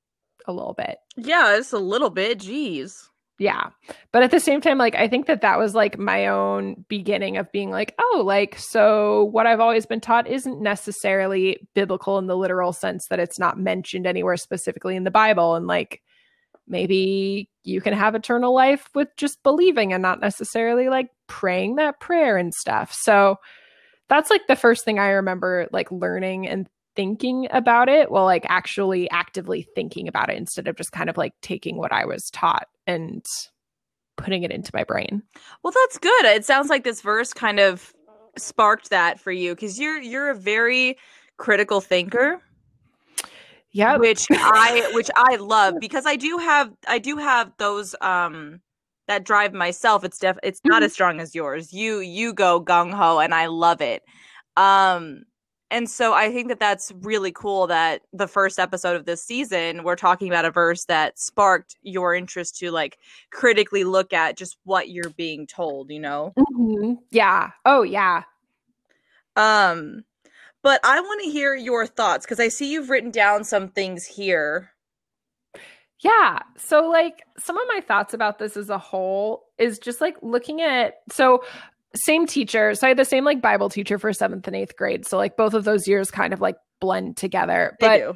a 0.46 0.52
little 0.54 0.72
bit. 0.72 0.96
Yeah, 1.18 1.58
it's 1.58 1.74
a 1.74 1.78
little 1.78 2.08
bit. 2.08 2.38
Jeez. 2.38 3.08
Yeah. 3.38 3.68
But 4.12 4.22
at 4.22 4.30
the 4.30 4.40
same 4.40 4.62
time, 4.62 4.78
like, 4.78 4.94
I 4.94 5.08
think 5.08 5.26
that 5.26 5.42
that 5.42 5.58
was 5.58 5.74
like 5.74 5.98
my 5.98 6.26
own 6.26 6.84
beginning 6.88 7.36
of 7.36 7.52
being 7.52 7.70
like, 7.70 7.94
oh, 8.00 8.22
like, 8.24 8.58
so 8.58 9.24
what 9.24 9.46
I've 9.46 9.60
always 9.60 9.84
been 9.84 10.00
taught 10.00 10.26
isn't 10.26 10.60
necessarily 10.60 11.68
biblical 11.74 12.16
in 12.18 12.26
the 12.26 12.36
literal 12.36 12.72
sense 12.72 13.06
that 13.08 13.20
it's 13.20 13.38
not 13.38 13.58
mentioned 13.58 14.06
anywhere 14.06 14.38
specifically 14.38 14.96
in 14.96 15.04
the 15.04 15.10
Bible. 15.10 15.54
And 15.54 15.66
like, 15.66 16.02
maybe 16.66 17.50
you 17.62 17.80
can 17.82 17.92
have 17.92 18.14
eternal 18.14 18.54
life 18.54 18.88
with 18.94 19.08
just 19.16 19.42
believing 19.42 19.92
and 19.92 20.02
not 20.02 20.20
necessarily 20.20 20.88
like 20.88 21.10
praying 21.26 21.76
that 21.76 22.00
prayer 22.00 22.38
and 22.38 22.54
stuff. 22.54 22.92
So 22.92 23.36
that's 24.08 24.30
like 24.30 24.46
the 24.48 24.56
first 24.56 24.84
thing 24.84 24.98
I 24.98 25.08
remember 25.08 25.68
like 25.72 25.90
learning 25.92 26.48
and 26.48 26.68
thinking 26.94 27.46
about 27.50 27.90
it 27.90 28.10
well 28.10 28.24
like 28.24 28.46
actually 28.48 29.10
actively 29.10 29.66
thinking 29.74 30.08
about 30.08 30.30
it 30.30 30.38
instead 30.38 30.66
of 30.66 30.76
just 30.76 30.92
kind 30.92 31.10
of 31.10 31.18
like 31.18 31.34
taking 31.42 31.76
what 31.76 31.92
I 31.92 32.06
was 32.06 32.30
taught 32.32 32.68
and 32.86 33.24
putting 34.16 34.42
it 34.42 34.50
into 34.50 34.70
my 34.74 34.84
brain. 34.84 35.22
Well, 35.62 35.72
that's 35.72 35.98
good. 35.98 36.24
It 36.26 36.44
sounds 36.44 36.68
like 36.70 36.84
this 36.84 37.00
verse 37.02 37.32
kind 37.32 37.60
of 37.60 37.92
sparked 38.38 38.90
that 38.90 39.18
for 39.18 39.32
you 39.32 39.54
cuz 39.56 39.78
you're 39.78 40.00
you're 40.00 40.30
a 40.30 40.34
very 40.34 40.96
critical 41.38 41.80
thinker. 41.80 42.40
Yeah. 43.72 43.96
Which 43.98 44.26
I 44.30 44.88
which 44.94 45.10
I 45.16 45.36
love 45.36 45.74
because 45.80 46.06
I 46.06 46.16
do 46.16 46.38
have 46.38 46.72
I 46.88 46.98
do 46.98 47.16
have 47.16 47.52
those 47.58 47.94
um 48.00 48.60
that 49.08 49.24
drive 49.24 49.52
myself. 49.52 50.04
It's 50.04 50.18
def 50.18 50.38
it's 50.42 50.60
not 50.64 50.82
Mhm. 50.82 50.86
as 50.86 50.92
strong 50.92 51.20
as 51.20 51.34
yours. 51.34 51.72
You 51.72 52.00
you 52.00 52.32
go 52.32 52.60
gung 52.62 52.92
ho 52.92 53.18
and 53.18 53.34
I 53.34 53.46
love 53.46 53.80
it. 53.80 54.02
Um 54.56 55.24
and 55.70 55.90
so 55.90 56.12
I 56.12 56.30
think 56.32 56.48
that 56.48 56.60
that's 56.60 56.92
really 57.00 57.32
cool 57.32 57.66
that 57.66 58.02
the 58.12 58.28
first 58.28 58.58
episode 58.58 58.96
of 58.96 59.04
this 59.04 59.22
season 59.22 59.82
we're 59.82 59.96
talking 59.96 60.28
about 60.28 60.44
a 60.44 60.50
verse 60.50 60.84
that 60.86 61.18
sparked 61.18 61.76
your 61.82 62.14
interest 62.14 62.56
to 62.58 62.70
like 62.70 62.98
critically 63.30 63.84
look 63.84 64.12
at 64.12 64.36
just 64.36 64.56
what 64.64 64.88
you're 64.90 65.10
being 65.10 65.46
told, 65.46 65.90
you 65.90 66.00
know. 66.00 66.32
Mhm. 66.38 66.98
Yeah. 67.10 67.50
Oh 67.64 67.82
yeah. 67.82 68.22
Um 69.36 70.04
but 70.62 70.80
I 70.84 71.00
want 71.00 71.22
to 71.24 71.30
hear 71.30 71.54
your 71.54 71.86
thoughts 71.86 72.26
cuz 72.26 72.40
I 72.40 72.48
see 72.48 72.72
you've 72.72 72.90
written 72.90 73.10
down 73.10 73.44
some 73.44 73.68
things 73.68 74.04
here. 74.06 74.72
Yeah. 76.00 76.40
So, 76.58 76.88
like, 76.88 77.22
some 77.38 77.56
of 77.56 77.66
my 77.68 77.80
thoughts 77.80 78.12
about 78.14 78.38
this 78.38 78.56
as 78.56 78.68
a 78.68 78.78
whole 78.78 79.46
is 79.58 79.78
just 79.78 80.00
like 80.00 80.16
looking 80.22 80.60
at 80.60 80.96
so 81.10 81.42
same 81.94 82.26
teacher. 82.26 82.74
So 82.74 82.86
I 82.86 82.88
had 82.88 82.98
the 82.98 83.04
same 83.04 83.24
like 83.24 83.40
Bible 83.40 83.70
teacher 83.70 83.98
for 83.98 84.12
seventh 84.12 84.46
and 84.46 84.56
eighth 84.56 84.76
grade. 84.76 85.06
So 85.06 85.16
like 85.16 85.36
both 85.36 85.54
of 85.54 85.64
those 85.64 85.88
years 85.88 86.10
kind 86.10 86.32
of 86.32 86.40
like 86.40 86.56
blend 86.80 87.16
together. 87.16 87.76
They 87.80 87.86
But 87.86 87.98
do. 87.98 88.14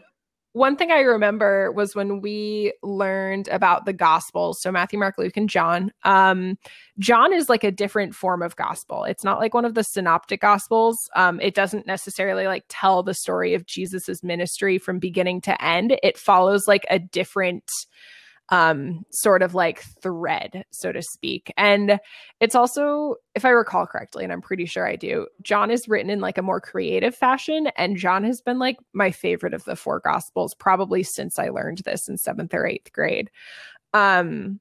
one 0.53 0.77
thing 0.77 0.91
I 0.91 1.01
remember 1.01 1.73
was 1.73 1.95
when 1.95 2.21
we 2.21 2.73
learned 2.83 3.49
about 3.49 3.87
the 3.87 3.93
gospels. 3.93 4.61
So 4.61 4.71
Matthew, 4.73 4.99
Mark, 4.99 5.17
Luke, 5.17 5.37
and 5.37 5.49
John. 5.49 5.93
Um, 6.05 6.59
John 6.99 7.33
is 7.33 7.49
like 7.49 7.65
a 7.65 7.71
different 7.71 8.15
form 8.15 8.43
of 8.43 8.57
gospel. 8.57 9.05
It's 9.05 9.25
not 9.25 9.39
like 9.39 9.55
one 9.55 9.65
of 9.65 9.75
the 9.75 9.85
synoptic 9.85 10.41
gospels. 10.41 10.99
Um, 11.17 11.41
it 11.41 11.55
doesn't 11.55 11.87
necessarily 11.87 12.47
like 12.47 12.65
tell 12.69 13.03
the 13.03 13.15
story 13.15 13.55
of 13.55 13.67
Jesus's 13.67 14.23
ministry 14.23 14.77
from 14.77 14.99
beginning 14.99 15.41
to 15.43 15.65
end. 15.65 15.97
It 16.03 16.19
follows 16.19 16.67
like 16.69 16.85
a 16.91 16.99
different 16.99 17.65
um 18.51 19.05
sort 19.11 19.43
of 19.43 19.55
like 19.55 19.85
thread 20.03 20.65
so 20.71 20.91
to 20.93 21.03
speak. 21.03 21.53
And 21.57 22.01
it's 22.41 22.55
also 22.55 23.17
if 23.35 23.45
i 23.45 23.51
recall 23.51 23.87
correctly 23.87 24.25
and 24.25 24.33
i'm 24.33 24.41
pretty 24.41 24.67
sure 24.67 24.87
i 24.87 24.97
do 24.97 25.27
john 25.43 25.71
is 25.71 25.89
written 25.89 26.11
in 26.11 26.21
like 26.21 26.39
a 26.39 26.43
more 26.43 26.61
creative 26.61 27.15
fashion 27.15 27.69
and 27.77 27.97
john 27.97 28.25
has 28.25 28.41
been 28.41 28.59
like 28.59 28.79
my 28.93 29.11
favorite 29.11 29.55
of 29.55 29.65
the 29.65 29.77
four 29.77 30.01
gospels 30.01 30.55
probably 30.55 31.03
since 31.03 31.39
i 31.39 31.49
learned 31.49 31.79
this 31.85 32.09
in 32.09 32.17
seventh 32.17 32.53
or 32.55 32.67
eighth 32.67 32.93
grade. 32.93 33.31
Um 33.95 34.61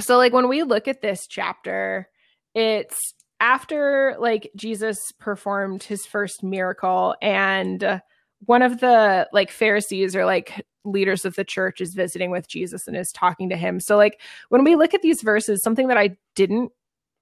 so 0.00 0.16
like 0.16 0.32
when 0.32 0.48
we 0.48 0.62
look 0.62 0.88
at 0.88 1.02
this 1.02 1.26
chapter 1.26 2.08
it's 2.54 3.14
after 3.40 4.16
like 4.18 4.50
jesus 4.56 5.12
performed 5.18 5.82
his 5.82 6.06
first 6.06 6.42
miracle 6.42 7.14
and 7.20 8.00
one 8.46 8.62
of 8.62 8.80
the 8.80 9.28
like 9.32 9.50
pharisees 9.50 10.14
or 10.16 10.24
like 10.24 10.64
leaders 10.84 11.24
of 11.24 11.34
the 11.34 11.44
church 11.44 11.80
is 11.80 11.94
visiting 11.94 12.30
with 12.30 12.48
jesus 12.48 12.86
and 12.86 12.96
is 12.96 13.10
talking 13.12 13.48
to 13.48 13.56
him 13.56 13.80
so 13.80 13.96
like 13.96 14.20
when 14.50 14.64
we 14.64 14.76
look 14.76 14.92
at 14.94 15.02
these 15.02 15.22
verses 15.22 15.62
something 15.62 15.88
that 15.88 15.96
i 15.98 16.16
didn't 16.34 16.70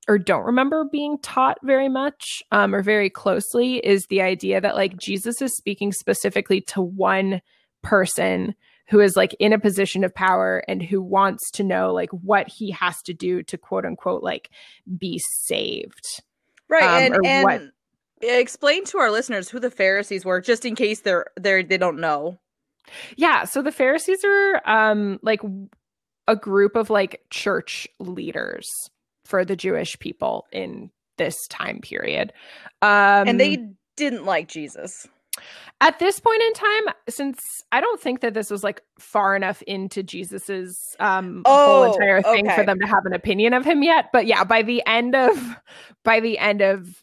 or 0.09 0.19
don't 0.19 0.45
remember 0.45 0.85
being 0.91 1.17
taught 1.19 1.59
very 1.63 1.89
much 1.89 2.43
um, 2.51 2.75
or 2.75 2.83
very 2.83 3.09
closely 3.09 3.77
is 3.79 4.07
the 4.07 4.21
idea 4.21 4.61
that 4.61 4.75
like 4.75 4.97
jesus 4.99 5.41
is 5.41 5.57
speaking 5.57 5.93
specifically 5.93 6.61
to 6.61 6.81
one 6.83 7.41
person 7.83 8.55
who 8.89 8.99
is 9.01 9.17
like 9.17 9.35
in 9.39 9.53
a 9.53 9.59
position 9.61 10.03
of 10.05 10.13
power 10.15 10.63
and 10.67 10.83
who 10.83 11.01
wants 11.01 11.51
to 11.53 11.63
know 11.63 11.93
like 11.93 12.11
what 12.11 12.49
he 12.49 12.71
has 12.73 13.01
to 13.03 13.15
do 13.15 13.43
to 13.45 13.57
quote 13.57 13.85
unquote 13.87 14.23
like 14.23 14.51
be 14.99 15.21
saved 15.45 16.21
Right. 16.69 17.13
um, 17.13 17.19
or 17.19 17.21
and 17.27 17.45
what- 17.45 17.61
and 17.61 17.73
explain 18.23 18.85
to 18.87 18.99
our 18.99 19.11
listeners 19.11 19.49
who 19.49 19.59
the 19.61 19.71
Pharisees 19.71 20.25
were 20.25 20.41
just 20.41 20.65
in 20.65 20.75
case 20.75 21.01
they're 21.01 21.27
they're 21.37 21.63
they 21.63 21.79
don't 21.79 21.99
know. 22.01 22.39
Yeah, 23.17 23.45
so 23.45 23.63
the 23.63 23.73
Pharisees 23.73 24.25
are 24.25 24.61
um 24.65 25.19
like 25.23 25.41
a 26.29 26.37
group 26.37 26.77
of 26.77 26.91
like 26.91 27.23
church 27.31 27.89
leaders 27.99 28.69
for 29.25 29.45
the 29.45 29.57
Jewish 29.57 29.99
people 29.99 30.47
in 30.53 30.91
this 31.19 31.35
time 31.49 31.81
period. 31.81 32.33
Um 32.81 33.29
and 33.29 33.41
they 33.41 33.59
didn't 33.97 34.25
like 34.25 34.49
Jesus. 34.49 35.07
at 35.81 35.99
this 35.99 36.21
point 36.21 36.43
in 36.43 36.53
time 36.55 36.95
since 37.09 37.39
I 37.73 37.81
don't 37.81 38.01
think 38.01 38.21
that 38.21 38.35
this 38.35 38.51
was 38.51 38.63
like 38.63 38.83
far 38.99 39.35
enough 39.35 39.63
into 39.63 40.03
Jesus's 40.03 40.79
um 41.01 41.43
Oh, 41.45 41.83
whole 41.85 41.93
entire 41.93 42.23
thing 42.23 42.47
okay. 42.47 42.57
for 42.57 42.65
them 42.65 42.79
to 42.81 42.87
have 42.87 43.05
an 43.07 43.13
opinion 43.15 43.53
of 43.55 43.65
him 43.65 43.83
yet, 43.83 44.07
but 44.13 44.27
yeah, 44.27 44.45
by 44.45 44.63
the 44.63 44.83
end 44.87 45.15
of 45.15 45.37
by 46.05 46.21
the 46.21 46.39
end 46.39 46.61
of 46.63 47.03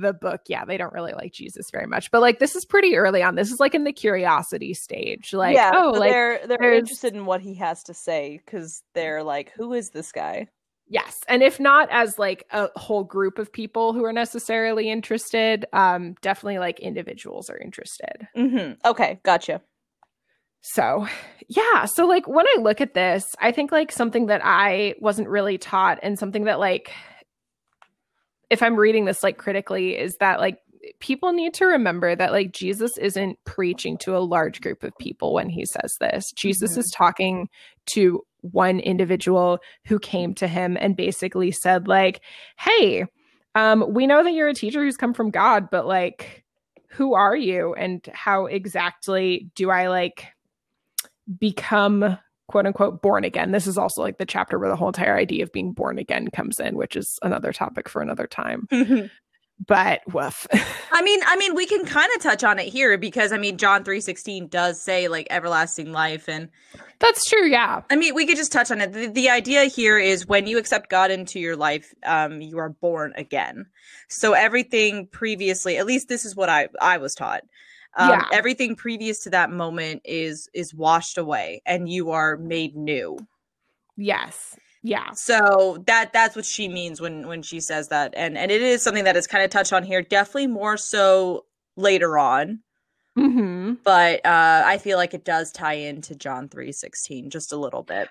the 0.00 0.12
book, 0.12 0.40
yeah, 0.48 0.64
they 0.64 0.76
don't 0.76 0.92
really 0.92 1.12
like 1.12 1.32
Jesus 1.32 1.66
very 1.70 1.86
much. 1.86 2.10
But 2.10 2.20
like 2.20 2.38
this 2.38 2.56
is 2.56 2.64
pretty 2.64 2.96
early 2.96 3.22
on. 3.22 3.34
This 3.34 3.50
is 3.52 3.60
like 3.60 3.74
in 3.74 3.84
the 3.84 3.92
curiosity 3.92 4.74
stage. 4.74 5.32
Like, 5.32 5.54
yeah, 5.54 5.72
oh, 5.74 5.90
like 5.90 6.10
they're 6.10 6.46
they're 6.46 6.58
there's- 6.58 6.78
interested 6.80 7.14
in 7.14 7.26
what 7.26 7.40
he 7.40 7.54
has 7.56 7.82
to 7.84 7.94
say 7.94 8.40
because 8.44 8.82
they're 8.94 9.22
like, 9.22 9.52
who 9.56 9.72
is 9.72 9.90
this 9.90 10.12
guy? 10.12 10.48
Yes. 10.88 11.16
And 11.26 11.42
if 11.42 11.58
not 11.58 11.88
as 11.90 12.18
like 12.18 12.44
a 12.50 12.68
whole 12.76 13.04
group 13.04 13.38
of 13.38 13.52
people 13.52 13.94
who 13.94 14.04
are 14.04 14.12
necessarily 14.12 14.90
interested, 14.90 15.64
um, 15.72 16.16
definitely 16.20 16.58
like 16.58 16.80
individuals 16.80 17.48
are 17.48 17.56
interested. 17.56 18.28
Mm-hmm. 18.36 18.74
Okay, 18.84 19.18
gotcha. 19.22 19.62
So, 20.60 21.08
yeah. 21.48 21.86
So, 21.86 22.06
like, 22.06 22.28
when 22.28 22.46
I 22.46 22.60
look 22.60 22.80
at 22.80 22.94
this, 22.94 23.24
I 23.40 23.50
think 23.50 23.72
like 23.72 23.90
something 23.90 24.26
that 24.26 24.42
I 24.44 24.94
wasn't 25.00 25.28
really 25.28 25.58
taught 25.58 25.98
and 26.02 26.18
something 26.18 26.44
that, 26.44 26.60
like, 26.60 26.92
if 28.52 28.62
I'm 28.62 28.76
reading 28.76 29.06
this 29.06 29.22
like 29.22 29.38
critically, 29.38 29.96
is 29.98 30.14
that 30.20 30.38
like 30.38 30.58
people 31.00 31.32
need 31.32 31.54
to 31.54 31.64
remember 31.64 32.14
that 32.14 32.32
like 32.32 32.52
Jesus 32.52 32.98
isn't 32.98 33.38
preaching 33.44 33.96
to 33.98 34.16
a 34.16 34.18
large 34.18 34.60
group 34.60 34.82
of 34.84 34.92
people 34.98 35.32
when 35.32 35.48
he 35.48 35.64
says 35.64 35.94
this. 36.00 36.30
Jesus 36.32 36.74
Mhm. 36.74 36.78
is 36.78 36.90
talking 36.94 37.48
to 37.94 38.20
one 38.42 38.78
individual 38.80 39.58
who 39.86 39.98
came 39.98 40.34
to 40.34 40.46
him 40.46 40.76
and 40.78 40.96
basically 40.96 41.50
said, 41.50 41.88
like, 41.88 42.20
hey, 42.58 43.06
um, 43.54 43.84
we 43.88 44.06
know 44.06 44.22
that 44.22 44.32
you're 44.32 44.48
a 44.48 44.54
teacher 44.54 44.82
who's 44.82 44.96
come 44.96 45.14
from 45.14 45.30
God, 45.30 45.70
but 45.70 45.86
like, 45.86 46.44
who 46.90 47.14
are 47.14 47.36
you 47.36 47.74
and 47.74 48.06
how 48.12 48.46
exactly 48.46 49.50
do 49.54 49.70
I 49.70 49.88
like 49.88 50.26
become 51.38 52.18
quote 52.48 52.66
unquote 52.66 53.02
born 53.02 53.24
again? 53.24 53.52
This 53.52 53.66
is 53.66 53.78
also 53.78 54.02
like 54.02 54.18
the 54.18 54.26
chapter 54.26 54.58
where 54.58 54.68
the 54.68 54.76
whole 54.76 54.88
entire 54.88 55.16
idea 55.16 55.42
of 55.42 55.52
being 55.52 55.72
born 55.72 55.98
again 55.98 56.28
comes 56.34 56.60
in, 56.60 56.76
which 56.76 56.96
is 56.96 57.18
another 57.22 57.52
topic 57.52 57.88
for 57.88 58.02
another 58.02 58.26
time. 58.26 58.66
But 59.64 60.00
woof. 60.12 60.46
I 60.90 61.02
mean, 61.02 61.20
I 61.24 61.36
mean, 61.36 61.54
we 61.54 61.66
can 61.66 61.84
kind 61.86 62.10
of 62.16 62.22
touch 62.22 62.42
on 62.42 62.58
it 62.58 62.66
here 62.66 62.98
because 62.98 63.32
I 63.32 63.38
mean, 63.38 63.58
John 63.58 63.84
three 63.84 64.00
sixteen 64.00 64.48
does 64.48 64.82
say 64.82 65.08
like 65.08 65.28
everlasting 65.30 65.92
life, 65.92 66.28
and 66.28 66.48
That's 66.98 67.28
true, 67.28 67.46
yeah. 67.46 67.82
I 67.90 67.96
mean, 67.96 68.14
we 68.14 68.26
could 68.26 68.36
just 68.36 68.52
touch 68.52 68.70
on 68.70 68.80
it. 68.80 68.92
The, 68.92 69.06
the 69.06 69.30
idea 69.30 69.64
here 69.64 69.98
is 69.98 70.26
when 70.26 70.46
you 70.46 70.58
accept 70.58 70.90
God 70.90 71.10
into 71.10 71.38
your 71.38 71.56
life, 71.56 71.94
um, 72.04 72.40
you 72.40 72.58
are 72.58 72.70
born 72.70 73.12
again. 73.16 73.66
So 74.08 74.32
everything 74.32 75.06
previously, 75.06 75.76
at 75.76 75.86
least 75.86 76.08
this 76.08 76.24
is 76.24 76.34
what 76.34 76.48
I 76.48 76.68
I 76.80 76.98
was 76.98 77.14
taught. 77.14 77.42
Um, 77.96 78.10
Yeah. 78.10 78.24
Everything 78.32 78.76
previous 78.76 79.20
to 79.24 79.30
that 79.30 79.50
moment 79.50 80.02
is 80.04 80.48
is 80.54 80.74
washed 80.74 81.18
away, 81.18 81.62
and 81.66 81.88
you 81.88 82.10
are 82.10 82.36
made 82.36 82.76
new. 82.76 83.18
Yes. 83.96 84.56
Yeah. 84.82 85.12
So 85.12 85.82
that 85.86 86.12
that's 86.12 86.34
what 86.34 86.44
she 86.44 86.68
means 86.68 87.00
when 87.00 87.26
when 87.28 87.42
she 87.42 87.60
says 87.60 87.88
that, 87.88 88.14
and 88.16 88.36
and 88.36 88.50
it 88.50 88.62
is 88.62 88.82
something 88.82 89.04
that 89.04 89.16
is 89.16 89.26
kind 89.26 89.44
of 89.44 89.50
touched 89.50 89.72
on 89.72 89.84
here. 89.84 90.02
Definitely 90.02 90.48
more 90.48 90.76
so 90.76 91.44
later 91.76 92.18
on 92.18 92.60
hmm 93.16 93.74
but 93.84 94.24
uh 94.24 94.62
i 94.64 94.78
feel 94.78 94.96
like 94.96 95.12
it 95.12 95.24
does 95.24 95.52
tie 95.52 95.74
into 95.74 96.14
john 96.14 96.48
316 96.48 97.28
just 97.28 97.52
a 97.52 97.56
little 97.56 97.82
bit 97.82 98.08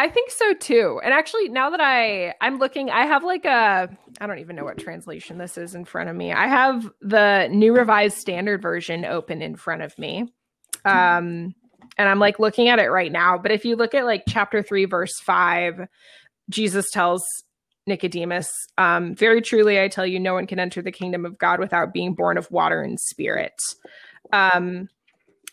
I 0.00 0.08
think 0.08 0.30
so 0.30 0.54
too. 0.54 0.98
And 1.04 1.12
actually, 1.12 1.50
now 1.50 1.68
that 1.68 1.80
I 1.82 2.32
I'm 2.40 2.58
looking, 2.58 2.88
I 2.88 3.04
have 3.04 3.22
like 3.22 3.44
a 3.44 3.94
I 4.18 4.26
don't 4.26 4.38
even 4.38 4.56
know 4.56 4.64
what 4.64 4.78
translation 4.78 5.36
this 5.36 5.58
is 5.58 5.74
in 5.74 5.84
front 5.84 6.08
of 6.08 6.16
me. 6.16 6.32
I 6.32 6.46
have 6.46 6.90
the 7.02 7.48
New 7.52 7.76
Revised 7.76 8.16
Standard 8.16 8.62
Version 8.62 9.04
open 9.04 9.42
in 9.42 9.56
front 9.56 9.82
of 9.82 9.98
me. 9.98 10.32
Um 10.86 11.54
and 11.98 12.08
I'm 12.08 12.18
like 12.18 12.38
looking 12.38 12.68
at 12.70 12.78
it 12.78 12.88
right 12.88 13.12
now, 13.12 13.36
but 13.36 13.52
if 13.52 13.66
you 13.66 13.76
look 13.76 13.94
at 13.94 14.06
like 14.06 14.22
chapter 14.26 14.62
3 14.62 14.86
verse 14.86 15.12
5, 15.20 15.86
Jesus 16.48 16.90
tells 16.90 17.22
Nicodemus, 17.86 18.50
um, 18.78 19.14
very 19.14 19.42
truly 19.42 19.78
I 19.78 19.88
tell 19.88 20.06
you 20.06 20.18
no 20.18 20.32
one 20.32 20.46
can 20.46 20.58
enter 20.58 20.80
the 20.80 20.92
kingdom 20.92 21.26
of 21.26 21.36
God 21.36 21.60
without 21.60 21.92
being 21.92 22.14
born 22.14 22.38
of 22.38 22.50
water 22.50 22.80
and 22.80 22.98
spirit. 22.98 23.52
Um 24.32 24.88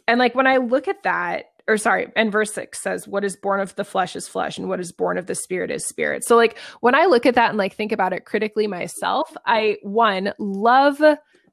and 0.07 0.19
like 0.19 0.36
when 0.36 0.47
I 0.47 0.55
look 0.55 0.88
at 0.88 1.03
that, 1.03 1.47
or 1.67 1.77
sorry, 1.77 2.08
and 2.15 2.32
verse 2.32 2.53
six 2.53 2.82
says, 2.82 3.08
What 3.08 3.23
is 3.23 3.36
born 3.36 3.60
of 3.60 3.75
the 3.75 3.84
flesh 3.84 4.15
is 4.15 4.27
flesh, 4.27 4.58
and 4.58 4.69
what 4.69 4.80
is 4.80 4.91
born 4.91 5.17
of 5.17 5.25
the 5.25 5.36
spirit 5.36 5.69
is 5.69 5.88
spirit. 5.88 6.23
So, 6.25 6.36
like, 6.36 6.58
when 6.80 6.95
I 6.95 7.06
look 7.06 7.25
at 7.25 7.36
that 7.36 7.49
and 7.49 7.58
like 7.58 7.75
think 7.75 7.91
about 7.91 8.13
it 8.13 8.25
critically 8.25 8.67
myself, 8.67 9.36
I 9.45 9.77
one 9.82 10.34
love 10.39 11.01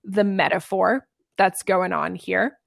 the 0.05 0.25
metaphor 0.25 1.07
that's 1.37 1.63
going 1.63 1.93
on 1.93 2.15
here. 2.15 2.59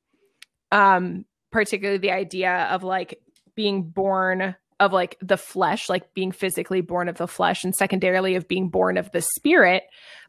Um, 0.72 1.26
particularly 1.52 2.00
the 2.00 2.12
idea 2.12 2.68
of 2.72 2.84
like 2.84 3.22
being 3.56 3.84
born 3.84 4.56
of 4.80 4.92
like 4.94 5.18
the 5.22 5.38
flesh, 5.38 5.90
like 5.90 6.14
being 6.14 6.32
physically 6.32 6.82
born 6.82 7.08
of 7.08 7.18
the 7.18 7.28
flesh, 7.28 7.64
and 7.64 7.74
secondarily 7.74 8.36
of 8.36 8.48
being 8.48 8.70
born 8.70 8.98
of 8.98 9.12
the 9.12 9.22
spirit. 9.22 9.84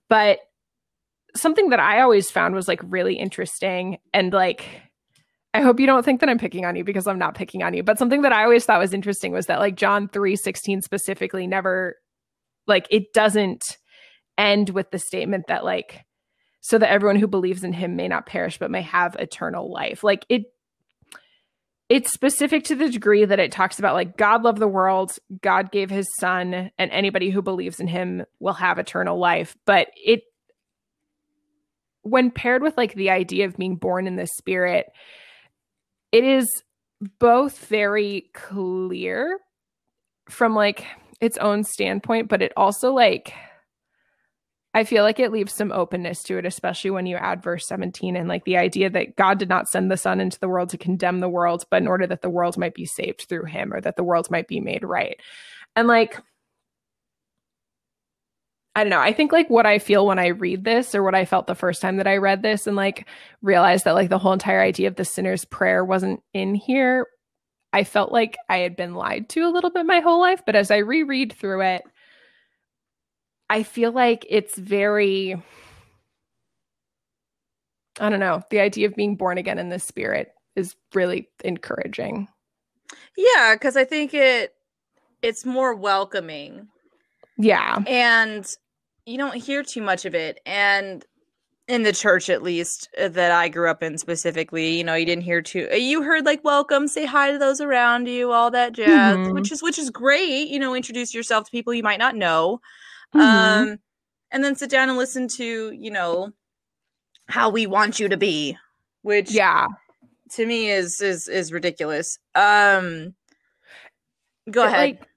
But 0.08 0.38
something 1.36 1.70
that 1.70 1.80
I 1.80 2.00
always 2.00 2.30
found 2.30 2.54
was 2.54 2.68
like 2.68 2.80
really 2.84 3.14
interesting 3.14 3.98
and 4.14 4.32
like 4.32 4.64
I 5.54 5.62
hope 5.62 5.80
you 5.80 5.86
don't 5.86 6.04
think 6.04 6.20
that 6.20 6.28
I'm 6.28 6.38
picking 6.38 6.64
on 6.64 6.76
you 6.76 6.84
because 6.84 7.06
I'm 7.06 7.18
not 7.18 7.34
picking 7.34 7.62
on 7.62 7.74
you. 7.74 7.82
But 7.82 7.98
something 7.98 8.22
that 8.22 8.32
I 8.32 8.44
always 8.44 8.64
thought 8.64 8.80
was 8.80 8.92
interesting 8.92 9.32
was 9.32 9.46
that 9.46 9.60
like 9.60 9.76
John 9.76 10.08
3:16 10.08 10.82
specifically 10.82 11.46
never 11.46 11.96
like 12.66 12.86
it 12.90 13.12
doesn't 13.12 13.62
end 14.36 14.70
with 14.70 14.90
the 14.90 14.98
statement 14.98 15.46
that 15.48 15.64
like 15.64 16.04
so 16.60 16.78
that 16.78 16.90
everyone 16.90 17.16
who 17.16 17.26
believes 17.26 17.64
in 17.64 17.72
him 17.72 17.96
may 17.96 18.08
not 18.08 18.26
perish 18.26 18.58
but 18.58 18.70
may 18.70 18.82
have 18.82 19.16
eternal 19.16 19.72
life. 19.72 20.04
Like 20.04 20.26
it 20.28 20.42
it's 21.88 22.12
specific 22.12 22.64
to 22.64 22.74
the 22.74 22.90
degree 22.90 23.24
that 23.24 23.40
it 23.40 23.50
talks 23.50 23.78
about 23.78 23.94
like 23.94 24.18
God 24.18 24.42
loved 24.42 24.58
the 24.58 24.68
world, 24.68 25.12
God 25.40 25.72
gave 25.72 25.88
his 25.88 26.06
son, 26.18 26.70
and 26.78 26.90
anybody 26.90 27.30
who 27.30 27.40
believes 27.40 27.80
in 27.80 27.88
him 27.88 28.24
will 28.40 28.52
have 28.52 28.78
eternal 28.78 29.18
life. 29.18 29.56
But 29.64 29.88
it 29.96 30.20
when 32.02 32.30
paired 32.30 32.62
with 32.62 32.76
like 32.76 32.94
the 32.94 33.10
idea 33.10 33.46
of 33.46 33.56
being 33.56 33.76
born 33.76 34.06
in 34.06 34.16
the 34.16 34.26
spirit, 34.26 34.86
it 36.12 36.24
is 36.24 36.46
both 37.18 37.66
very 37.66 38.30
clear 38.34 39.38
from 40.28 40.54
like 40.54 40.84
its 41.20 41.38
own 41.38 41.64
standpoint, 41.64 42.28
but 42.28 42.42
it 42.42 42.52
also 42.56 42.92
like 42.92 43.34
I 44.74 44.84
feel 44.84 45.02
like 45.02 45.18
it 45.18 45.32
leaves 45.32 45.54
some 45.54 45.72
openness 45.72 46.22
to 46.24 46.38
it, 46.38 46.44
especially 46.44 46.90
when 46.90 47.06
you 47.06 47.16
add 47.16 47.42
verse 47.42 47.66
17 47.66 48.14
and 48.16 48.28
like 48.28 48.44
the 48.44 48.58
idea 48.58 48.90
that 48.90 49.16
God 49.16 49.38
did 49.38 49.48
not 49.48 49.66
send 49.66 49.90
the 49.90 49.96
Son 49.96 50.20
into 50.20 50.38
the 50.38 50.48
world 50.48 50.68
to 50.70 50.78
condemn 50.78 51.20
the 51.20 51.28
world, 51.28 51.64
but 51.70 51.82
in 51.82 51.88
order 51.88 52.06
that 52.06 52.20
the 52.22 52.30
world 52.30 52.58
might 52.58 52.74
be 52.74 52.84
saved 52.84 53.22
through 53.28 53.46
him 53.46 53.72
or 53.72 53.80
that 53.80 53.96
the 53.96 54.04
world 54.04 54.30
might 54.30 54.46
be 54.46 54.60
made 54.60 54.84
right. 54.84 55.18
And 55.74 55.88
like 55.88 56.20
I 58.78 58.84
don't 58.84 58.90
know. 58.90 59.00
I 59.00 59.12
think 59.12 59.32
like 59.32 59.50
what 59.50 59.66
I 59.66 59.80
feel 59.80 60.06
when 60.06 60.20
I 60.20 60.28
read 60.28 60.62
this 60.62 60.94
or 60.94 61.02
what 61.02 61.16
I 61.16 61.24
felt 61.24 61.48
the 61.48 61.56
first 61.56 61.82
time 61.82 61.96
that 61.96 62.06
I 62.06 62.18
read 62.18 62.42
this 62.42 62.68
and 62.68 62.76
like 62.76 63.08
realized 63.42 63.84
that 63.84 63.96
like 63.96 64.08
the 64.08 64.20
whole 64.20 64.32
entire 64.32 64.60
idea 64.60 64.86
of 64.86 64.94
the 64.94 65.04
sinner's 65.04 65.44
prayer 65.44 65.84
wasn't 65.84 66.22
in 66.32 66.54
here. 66.54 67.08
I 67.72 67.82
felt 67.82 68.12
like 68.12 68.36
I 68.48 68.58
had 68.58 68.76
been 68.76 68.94
lied 68.94 69.30
to 69.30 69.40
a 69.40 69.50
little 69.50 69.70
bit 69.70 69.84
my 69.84 69.98
whole 69.98 70.20
life, 70.20 70.42
but 70.46 70.54
as 70.54 70.70
I 70.70 70.76
reread 70.76 71.32
through 71.32 71.62
it, 71.62 71.82
I 73.50 73.64
feel 73.64 73.90
like 73.90 74.24
it's 74.30 74.56
very 74.56 75.42
I 77.98 78.10
don't 78.10 78.20
know, 78.20 78.44
the 78.50 78.60
idea 78.60 78.86
of 78.86 78.94
being 78.94 79.16
born 79.16 79.38
again 79.38 79.58
in 79.58 79.70
the 79.70 79.80
spirit 79.80 80.30
is 80.54 80.76
really 80.94 81.28
encouraging. 81.42 82.28
Yeah, 83.16 83.56
cuz 83.56 83.76
I 83.76 83.84
think 83.84 84.14
it 84.14 84.54
it's 85.20 85.44
more 85.44 85.74
welcoming. 85.74 86.68
Yeah. 87.38 87.78
And 87.86 88.56
you 89.08 89.18
don't 89.18 89.36
hear 89.36 89.62
too 89.62 89.82
much 89.82 90.04
of 90.04 90.14
it 90.14 90.40
and 90.44 91.04
in 91.66 91.82
the 91.82 91.92
church 91.92 92.30
at 92.30 92.42
least 92.42 92.88
uh, 92.98 93.08
that 93.08 93.30
I 93.30 93.48
grew 93.48 93.70
up 93.70 93.82
in 93.82 93.98
specifically, 93.98 94.78
you 94.78 94.84
know, 94.84 94.94
you 94.94 95.04
didn't 95.04 95.24
hear 95.24 95.42
too 95.42 95.68
uh, 95.70 95.76
you 95.76 96.02
heard 96.02 96.24
like 96.24 96.42
welcome, 96.42 96.88
say 96.88 97.04
hi 97.04 97.30
to 97.30 97.38
those 97.38 97.60
around 97.60 98.08
you, 98.08 98.32
all 98.32 98.50
that 98.50 98.72
jazz, 98.72 99.16
mm-hmm. 99.16 99.34
which 99.34 99.52
is 99.52 99.62
which 99.62 99.78
is 99.78 99.90
great, 99.90 100.48
you 100.48 100.58
know, 100.58 100.74
introduce 100.74 101.14
yourself 101.14 101.44
to 101.44 101.50
people 101.50 101.74
you 101.74 101.82
might 101.82 101.98
not 101.98 102.16
know. 102.16 102.60
Mm-hmm. 103.14 103.20
Um 103.20 103.78
and 104.30 104.44
then 104.44 104.56
sit 104.56 104.70
down 104.70 104.88
and 104.88 104.98
listen 104.98 105.28
to, 105.28 105.72
you 105.72 105.90
know, 105.90 106.32
how 107.28 107.50
we 107.50 107.66
want 107.66 108.00
you 108.00 108.08
to 108.08 108.16
be, 108.16 108.56
which 109.02 109.30
yeah, 109.30 109.68
to 110.32 110.46
me 110.46 110.70
is 110.70 111.00
is 111.00 111.28
is 111.28 111.52
ridiculous. 111.52 112.18
Um 112.34 113.14
go 114.50 114.64
it, 114.64 114.68
ahead. 114.68 114.78
Like, 114.78 115.07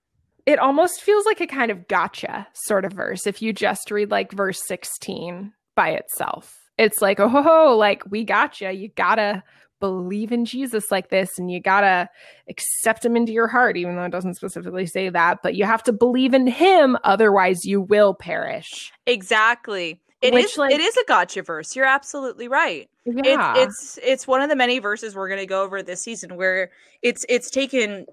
it 0.51 0.59
almost 0.59 1.01
feels 1.01 1.25
like 1.25 1.39
a 1.39 1.47
kind 1.47 1.71
of 1.71 1.87
gotcha 1.87 2.45
sort 2.53 2.83
of 2.83 2.91
verse 2.91 3.25
if 3.25 3.41
you 3.41 3.53
just 3.53 3.89
read 3.89 4.11
like 4.11 4.33
verse 4.33 4.61
16 4.67 5.53
by 5.75 5.91
itself. 5.91 6.53
It's 6.77 7.01
like, 7.01 7.21
oh, 7.21 7.29
ho, 7.29 7.41
ho, 7.41 7.77
like 7.77 8.03
we 8.11 8.25
gotcha. 8.25 8.73
You 8.73 8.89
gotta 8.89 9.43
believe 9.79 10.33
in 10.33 10.43
Jesus 10.43 10.91
like 10.91 11.09
this 11.09 11.39
and 11.39 11.49
you 11.49 11.61
gotta 11.61 12.09
accept 12.49 13.05
him 13.05 13.15
into 13.15 13.31
your 13.31 13.47
heart, 13.47 13.77
even 13.77 13.95
though 13.95 14.03
it 14.03 14.11
doesn't 14.11 14.35
specifically 14.35 14.85
say 14.85 15.07
that, 15.07 15.39
but 15.41 15.55
you 15.55 15.63
have 15.63 15.83
to 15.83 15.93
believe 15.93 16.33
in 16.33 16.47
him, 16.47 16.97
otherwise 17.05 17.63
you 17.63 17.79
will 17.79 18.13
perish. 18.13 18.91
Exactly. 19.07 20.01
It 20.21 20.33
Which, 20.33 20.45
is, 20.45 20.57
like, 20.57 20.73
it 20.73 20.81
is 20.81 20.97
a 20.97 21.03
gotcha 21.07 21.43
verse. 21.43 21.75
You're 21.77 21.85
absolutely 21.85 22.49
right. 22.49 22.89
Yeah. 23.05 23.53
It's, 23.55 23.97
it's 23.97 23.99
it's 24.03 24.27
one 24.27 24.41
of 24.41 24.49
the 24.49 24.55
many 24.57 24.79
verses 24.79 25.15
we're 25.15 25.29
gonna 25.29 25.45
go 25.45 25.63
over 25.63 25.81
this 25.81 26.01
season 26.01 26.35
where 26.35 26.71
it's 27.01 27.25
it's 27.29 27.49
taken 27.49 28.05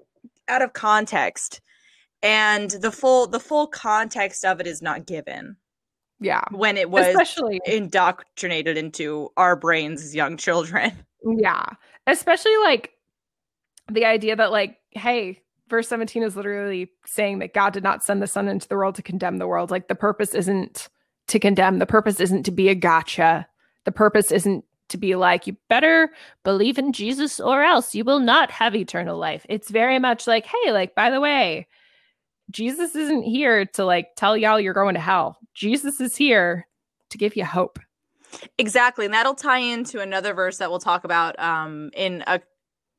out 0.47 0.61
of 0.61 0.71
context 0.71 1.59
and 2.21 2.71
the 2.71 2.91
full 2.91 3.27
the 3.27 3.39
full 3.39 3.67
context 3.67 4.43
of 4.45 4.59
it 4.59 4.67
is 4.67 4.81
not 4.81 5.05
given. 5.05 5.57
Yeah. 6.19 6.43
When 6.51 6.77
it 6.77 6.89
was 6.89 7.07
especially 7.07 7.61
indoctrinated 7.65 8.77
into 8.77 9.29
our 9.37 9.55
brains 9.55 10.03
as 10.03 10.15
young 10.15 10.37
children. 10.37 10.91
Yeah. 11.21 11.65
Especially 12.07 12.55
like 12.63 12.93
the 13.91 14.05
idea 14.05 14.37
that 14.37 14.53
like 14.53 14.77
hey 14.91 15.41
verse 15.67 15.89
17 15.89 16.23
is 16.23 16.37
literally 16.37 16.89
saying 17.05 17.39
that 17.39 17.53
god 17.53 17.73
did 17.73 17.83
not 17.83 18.05
send 18.05 18.21
the 18.21 18.27
son 18.27 18.47
into 18.47 18.69
the 18.69 18.77
world 18.77 18.95
to 18.95 19.01
condemn 19.01 19.35
the 19.35 19.45
world. 19.45 19.69
Like 19.69 19.89
the 19.89 19.95
purpose 19.95 20.33
isn't 20.33 20.87
to 21.27 21.37
condemn. 21.37 21.79
The 21.79 21.85
purpose 21.85 22.21
isn't 22.21 22.43
to 22.43 22.51
be 22.51 22.69
a 22.69 22.73
gotcha. 22.73 23.45
The 23.83 23.91
purpose 23.91 24.31
isn't 24.31 24.63
to 24.87 24.97
be 24.97 25.15
like 25.15 25.45
you 25.45 25.57
better 25.67 26.09
believe 26.45 26.77
in 26.77 26.93
jesus 26.93 27.39
or 27.41 27.61
else 27.63 27.93
you 27.93 28.05
will 28.05 28.19
not 28.19 28.49
have 28.49 28.77
eternal 28.77 29.17
life. 29.17 29.45
It's 29.49 29.69
very 29.69 29.99
much 29.99 30.25
like 30.25 30.45
hey 30.45 30.71
like 30.71 30.95
by 30.95 31.09
the 31.09 31.19
way 31.19 31.67
Jesus 32.51 32.95
isn't 32.95 33.23
here 33.23 33.65
to 33.65 33.85
like 33.85 34.09
tell 34.15 34.35
y'all 34.35 34.59
you're 34.59 34.73
going 34.73 34.95
to 34.95 34.99
hell. 34.99 35.37
Jesus 35.53 35.99
is 35.99 36.15
here 36.15 36.67
to 37.09 37.17
give 37.17 37.35
you 37.35 37.45
hope. 37.45 37.79
Exactly. 38.57 39.05
And 39.05 39.13
that'll 39.13 39.35
tie 39.35 39.59
into 39.59 39.99
another 39.99 40.33
verse 40.33 40.57
that 40.57 40.69
we'll 40.69 40.79
talk 40.79 41.03
about 41.03 41.37
um, 41.39 41.89
in 41.95 42.23
a 42.27 42.39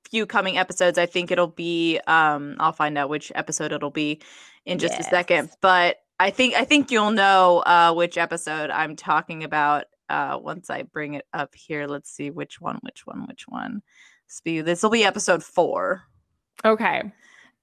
few 0.08 0.26
coming 0.26 0.58
episodes. 0.58 0.98
I 0.98 1.06
think 1.06 1.30
it'll 1.30 1.46
be 1.46 2.00
um, 2.06 2.56
I'll 2.58 2.72
find 2.72 2.98
out 2.98 3.08
which 3.08 3.30
episode 3.34 3.72
it'll 3.72 3.90
be 3.90 4.20
in 4.66 4.78
just 4.78 4.94
yes. 4.94 5.06
a 5.06 5.10
second. 5.10 5.50
But 5.60 5.98
I 6.18 6.30
think 6.30 6.54
I 6.54 6.64
think 6.64 6.90
you'll 6.90 7.12
know 7.12 7.58
uh, 7.60 7.92
which 7.94 8.18
episode 8.18 8.70
I'm 8.70 8.96
talking 8.96 9.44
about 9.44 9.84
uh, 10.08 10.38
once 10.40 10.70
I 10.70 10.82
bring 10.82 11.14
it 11.14 11.26
up 11.32 11.54
here. 11.54 11.86
Let's 11.86 12.10
see 12.10 12.30
which 12.30 12.60
one, 12.60 12.78
which 12.82 13.06
one, 13.06 13.26
which 13.26 13.44
one. 13.48 13.82
This 14.44 14.82
will 14.82 14.90
be 14.90 15.04
episode 15.04 15.42
four. 15.42 16.02
Okay 16.64 17.12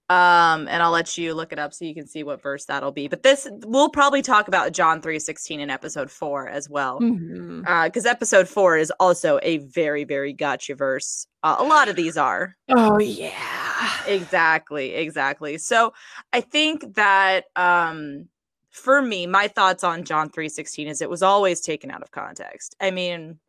um 0.10 0.68
and 0.70 0.82
i'll 0.82 0.92
let 0.92 1.18
you 1.18 1.34
look 1.34 1.52
it 1.52 1.60
up 1.60 1.74
so 1.74 1.84
you 1.84 1.94
can 1.94 2.08
see 2.08 2.24
what 2.24 2.42
verse 2.42 2.66
that'll 2.66 2.92
be. 2.92 3.08
But 3.08 3.24
this 3.24 3.48
we'll 3.66 3.90
probably 3.90 4.22
talk 4.22 4.48
about 4.48 4.72
john 4.72 5.02
3.16 5.02 5.60
in 5.60 5.70
episode 5.70 6.10
4 6.10 6.48
as 6.48 6.70
well. 6.70 7.00
Because 7.00 7.20
mm-hmm. 7.20 7.68
uh, 7.68 8.10
episode 8.10 8.48
4 8.48 8.78
is 8.78 8.92
also 9.00 9.40
a 9.44 9.58
very 9.58 10.06
very 10.06 10.32
gotcha 10.34 10.76
verse. 10.76 11.28
Uh, 11.44 11.58
a 11.60 11.64
lot 11.64 11.88
of 11.88 11.96
these 11.96 12.18
are. 12.18 12.56
Oh 12.70 13.00
yeah. 13.00 13.92
Exactly 14.06 14.96
exactly. 14.96 15.58
So 15.58 15.94
i 16.32 16.42
think 16.42 16.96
that 16.96 17.46
um 17.56 18.30
for 18.72 19.02
me 19.02 19.28
my 19.28 19.48
thoughts 19.48 19.84
on 19.84 20.04
john 20.04 20.30
3.16 20.30 20.88
is 20.88 21.02
it 21.02 21.10
was 21.10 21.24
always 21.24 21.60
taken 21.62 21.92
out 21.92 22.02
of 22.02 22.12
context. 22.12 22.76
I 22.80 22.92
mean 22.92 23.40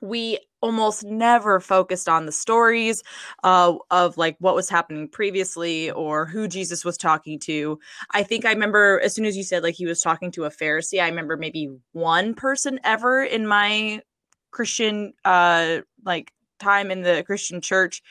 we 0.00 0.38
almost 0.62 1.04
never 1.04 1.60
focused 1.60 2.08
on 2.08 2.26
the 2.26 2.32
stories 2.32 3.02
uh, 3.44 3.74
of 3.90 4.16
like 4.16 4.36
what 4.40 4.54
was 4.54 4.68
happening 4.68 5.08
previously 5.08 5.90
or 5.90 6.26
who 6.26 6.48
Jesus 6.48 6.84
was 6.84 6.96
talking 6.96 7.38
to. 7.40 7.78
I 8.12 8.22
think 8.22 8.44
I 8.44 8.52
remember 8.52 9.00
as 9.02 9.14
soon 9.14 9.24
as 9.24 9.36
you 9.36 9.42
said 9.42 9.62
like 9.62 9.74
he 9.74 9.86
was 9.86 10.02
talking 10.02 10.30
to 10.32 10.44
a 10.44 10.50
Pharisee, 10.50 11.02
I 11.02 11.08
remember 11.08 11.36
maybe 11.36 11.70
one 11.92 12.34
person 12.34 12.78
ever 12.84 13.22
in 13.22 13.46
my 13.46 14.02
Christian 14.50 15.12
uh 15.24 15.78
like 16.04 16.32
time 16.58 16.90
in 16.90 17.02
the 17.02 17.22
Christian 17.24 17.60
church 17.60 18.02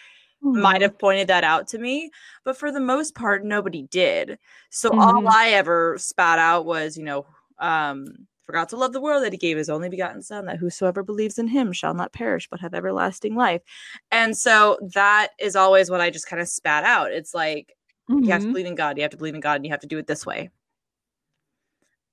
mm-hmm. 0.44 0.62
might 0.62 0.82
have 0.82 0.98
pointed 0.98 1.28
that 1.28 1.44
out 1.44 1.68
to 1.70 1.78
me, 1.78 2.10
but 2.44 2.58
for 2.58 2.72
the 2.72 2.80
most 2.80 3.14
part 3.14 3.44
nobody 3.44 3.84
did. 3.84 4.40
So 4.70 4.90
mm-hmm. 4.90 5.00
all 5.00 5.28
I 5.28 5.50
ever 5.50 5.98
spat 5.98 6.40
out 6.40 6.66
was, 6.66 6.98
you 6.98 7.04
know, 7.04 7.26
um 7.60 8.28
forgot 8.50 8.68
to 8.68 8.78
love 8.78 8.94
the 8.94 9.00
world 9.00 9.24
that 9.24 9.32
he 9.32 9.38
gave 9.38 9.58
his 9.58 9.70
only 9.70 9.90
begotten 9.90 10.24
son 10.24 10.46
that 10.46 10.58
whosoever 10.58 11.04
believes 11.04 11.38
in 11.38 11.48
him 11.48 11.72
shall 11.72 11.94
not 11.94 12.12
perish 12.12 12.48
but 12.50 12.60
have 12.60 12.74
everlasting 12.74 13.36
life 13.36 13.62
and 14.10 14.36
so 14.36 14.76
that 14.96 15.28
is 15.40 15.56
always 15.56 15.92
what 15.92 16.02
i 16.02 16.10
just 16.10 16.26
kind 16.26 16.42
of 16.42 16.48
spat 16.48 16.84
out 16.84 17.12
it's 17.12 17.36
like 17.36 17.76
mm-hmm. 18.10 18.24
you 18.24 18.32
have 18.32 18.40
to 18.40 18.46
mm-hmm. 18.46 18.54
believe 18.54 18.66
in 18.66 18.74
god 18.74 18.98
you 18.98 19.04
have 19.04 19.12
to 19.12 19.18
believe 19.18 19.36
in 19.36 19.40
god 19.40 19.58
and 19.58 19.66
you 19.66 19.72
have 19.72 19.80
to 19.80 19.86
do 19.86 20.00
it 20.00 20.08
this 20.08 20.26
way 20.26 20.50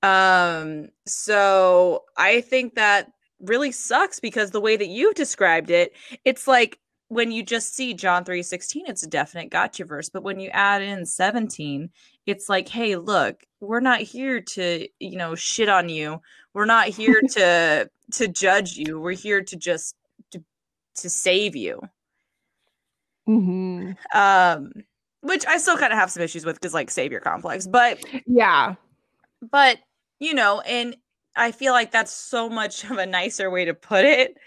um 0.03 0.89
so 1.07 2.03
i 2.17 2.39
think 2.39 2.75
that 2.75 3.11
really 3.39 3.71
sucks 3.71 4.19
because 4.19 4.51
the 4.51 4.61
way 4.61 4.77
that 4.77 4.89
you 4.89 5.15
described 5.15 5.71
it 5.71 5.91
it's 6.23 6.47
like 6.47 6.77
when 7.09 7.31
you 7.31 7.41
just 7.41 7.73
see 7.73 7.93
John 7.93 8.25
3:16, 8.25 8.89
it's 8.89 9.03
a 9.03 9.07
definite 9.07 9.49
gotcha 9.49 9.85
verse. 9.85 10.09
But 10.09 10.23
when 10.23 10.41
you 10.41 10.49
add 10.49 10.81
in 10.81 11.05
17, 11.05 11.89
it's 12.27 12.49
like, 12.49 12.67
hey, 12.67 12.95
look, 12.97 13.43
we're 13.59 13.79
not 13.79 14.01
here 14.01 14.41
to, 14.41 14.87
you 14.99 15.17
know, 15.17 15.33
shit 15.35 15.69
on 15.69 15.89
you. 15.89 16.21
We're 16.53 16.65
not 16.65 16.87
here 16.87 17.21
to 17.31 17.89
to 18.13 18.27
judge 18.27 18.77
you. 18.77 18.99
We're 18.99 19.11
here 19.11 19.41
to 19.43 19.55
just 19.55 19.95
to, 20.31 20.43
to 20.97 21.09
save 21.09 21.55
you. 21.55 21.81
Mm-hmm. 23.27 23.91
Um, 24.17 24.71
which 25.21 25.45
I 25.45 25.57
still 25.57 25.77
kind 25.77 25.91
of 25.91 25.99
have 25.99 26.11
some 26.11 26.23
issues 26.23 26.45
with 26.45 26.55
because 26.55 26.73
like 26.73 26.89
savior 26.89 27.19
complex, 27.19 27.67
but 27.67 27.99
Yeah. 28.25 28.75
but 29.51 29.79
you 30.19 30.33
know, 30.33 30.61
and 30.61 30.95
I 31.35 31.51
feel 31.51 31.73
like 31.73 31.91
that's 31.91 32.11
so 32.11 32.49
much 32.49 32.83
of 32.85 32.97
a 32.97 33.05
nicer 33.05 33.49
way 33.49 33.65
to 33.65 33.73
put 33.73 34.05
it 34.05 34.37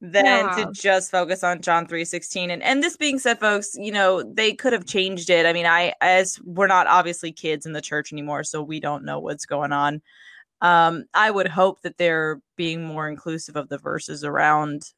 than 0.00 0.24
Yeah. 0.24 0.54
to 0.66 0.72
just 0.72 1.10
focus 1.10 1.42
on 1.42 1.60
John 1.60 1.86
3:16 1.86 2.50
and 2.50 2.62
and 2.62 2.82
this 2.82 2.96
being 2.96 3.18
said 3.18 3.40
folks 3.40 3.74
you 3.74 3.90
know 3.90 4.22
they 4.22 4.52
could 4.54 4.72
have 4.72 4.86
changed 4.86 5.28
it 5.30 5.44
I 5.44 5.52
mean 5.52 5.66
I 5.66 5.92
as 6.00 6.40
we're 6.44 6.68
not 6.68 6.86
obviously 6.86 7.32
kids 7.32 7.66
in 7.66 7.72
the 7.72 7.80
church 7.80 8.12
anymore 8.12 8.44
so 8.44 8.62
we 8.62 8.78
don't 8.80 9.04
know 9.04 9.18
what's 9.18 9.44
going 9.46 9.72
on 9.72 10.00
um 10.60 11.04
I 11.14 11.30
would 11.32 11.48
hope 11.48 11.82
that 11.82 11.98
they're 11.98 12.40
being 12.56 12.84
more 12.84 13.08
inclusive 13.08 13.56
of 13.56 13.68
the 13.68 13.78
verses 13.78 14.22
around 14.24 14.92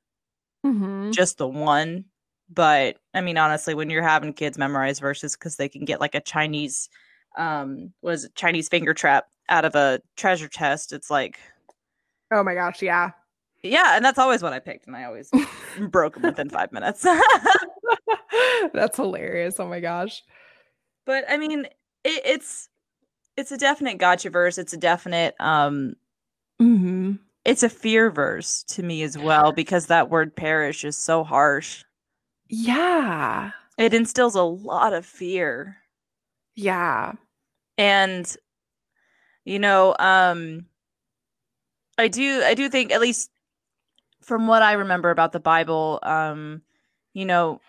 Mm-hmm. 0.67 1.13
just 1.13 1.39
the 1.39 1.49
one 1.49 2.05
but 2.51 2.99
I 3.15 3.23
mean 3.23 3.39
honestly 3.39 3.73
when 3.75 3.89
you're 3.89 4.03
having 4.03 4.35
kids 4.35 4.59
memorize 4.59 4.99
verses 4.99 5.35
cuz 5.37 5.57
they 5.57 5.69
can 5.71 5.87
get 5.87 6.01
like 6.01 6.15
a 6.15 6.21
Chinese 6.21 6.91
um 7.39 7.95
was 8.03 8.29
Chinese 8.35 8.69
finger 8.69 8.93
trap 8.93 9.29
out 9.49 9.65
of 9.65 9.75
a 9.75 10.03
treasure 10.17 10.49
chest 10.49 10.93
it's 10.93 11.11
like 11.11 11.39
Oh 12.31 12.45
my 12.45 12.55
gosh, 12.55 12.83
yeah. 12.83 13.11
Yeah, 13.63 13.95
and 13.97 14.05
that's 14.05 14.19
always 14.19 14.43
what 14.43 14.53
I 14.53 14.59
picked, 14.59 14.87
and 14.87 14.97
I 14.97 15.05
always 15.05 15.31
broke 15.91 16.15
them 16.15 16.23
within 16.23 16.49
five 16.49 16.73
minutes. 16.73 17.03
That's 18.73 18.97
hilarious. 18.97 19.59
Oh 19.61 19.69
my 19.69 19.81
gosh. 19.81 20.23
but 21.05 21.25
I 21.29 21.37
mean, 21.37 21.67
it, 22.05 22.23
it's 22.25 22.69
it's 23.37 23.53
a 23.53 23.59
definite 23.59 23.99
gotcha 23.99 24.31
verse. 24.31 24.57
It's 24.59 24.73
a 24.73 24.77
definite 24.79 25.35
um, 25.41 25.95
Mm-hmm. 26.61 27.13
it's 27.45 27.63
a 27.63 27.69
fear 27.71 28.11
verse 28.11 28.63
to 28.69 28.83
me 28.83 29.03
as 29.03 29.17
well 29.17 29.53
because 29.53 29.87
that 29.87 30.11
word 30.11 30.37
perish 30.37 30.85
is 30.85 30.97
so 30.97 31.25
harsh. 31.25 31.85
Yeah. 32.49 33.53
It 33.79 33.95
instills 33.95 34.35
a 34.35 34.43
lot 34.43 34.93
of 34.93 35.07
fear, 35.07 35.79
Yeah. 36.55 37.13
and 37.79 38.37
you 39.47 39.59
know, 39.59 39.95
um, 39.99 40.67
I 41.99 42.09
do 42.09 42.43
I 42.45 42.55
do 42.55 42.69
think 42.69 42.93
at 42.93 43.01
least 43.01 43.31
from 44.31 44.47
what 44.47 44.63
I 44.63 44.75
remember 44.75 45.11
about 45.11 45.33
the 45.33 45.41
Bible, 45.41 45.99
um, 46.05 46.63
you 47.15 47.25
know, 47.25 47.61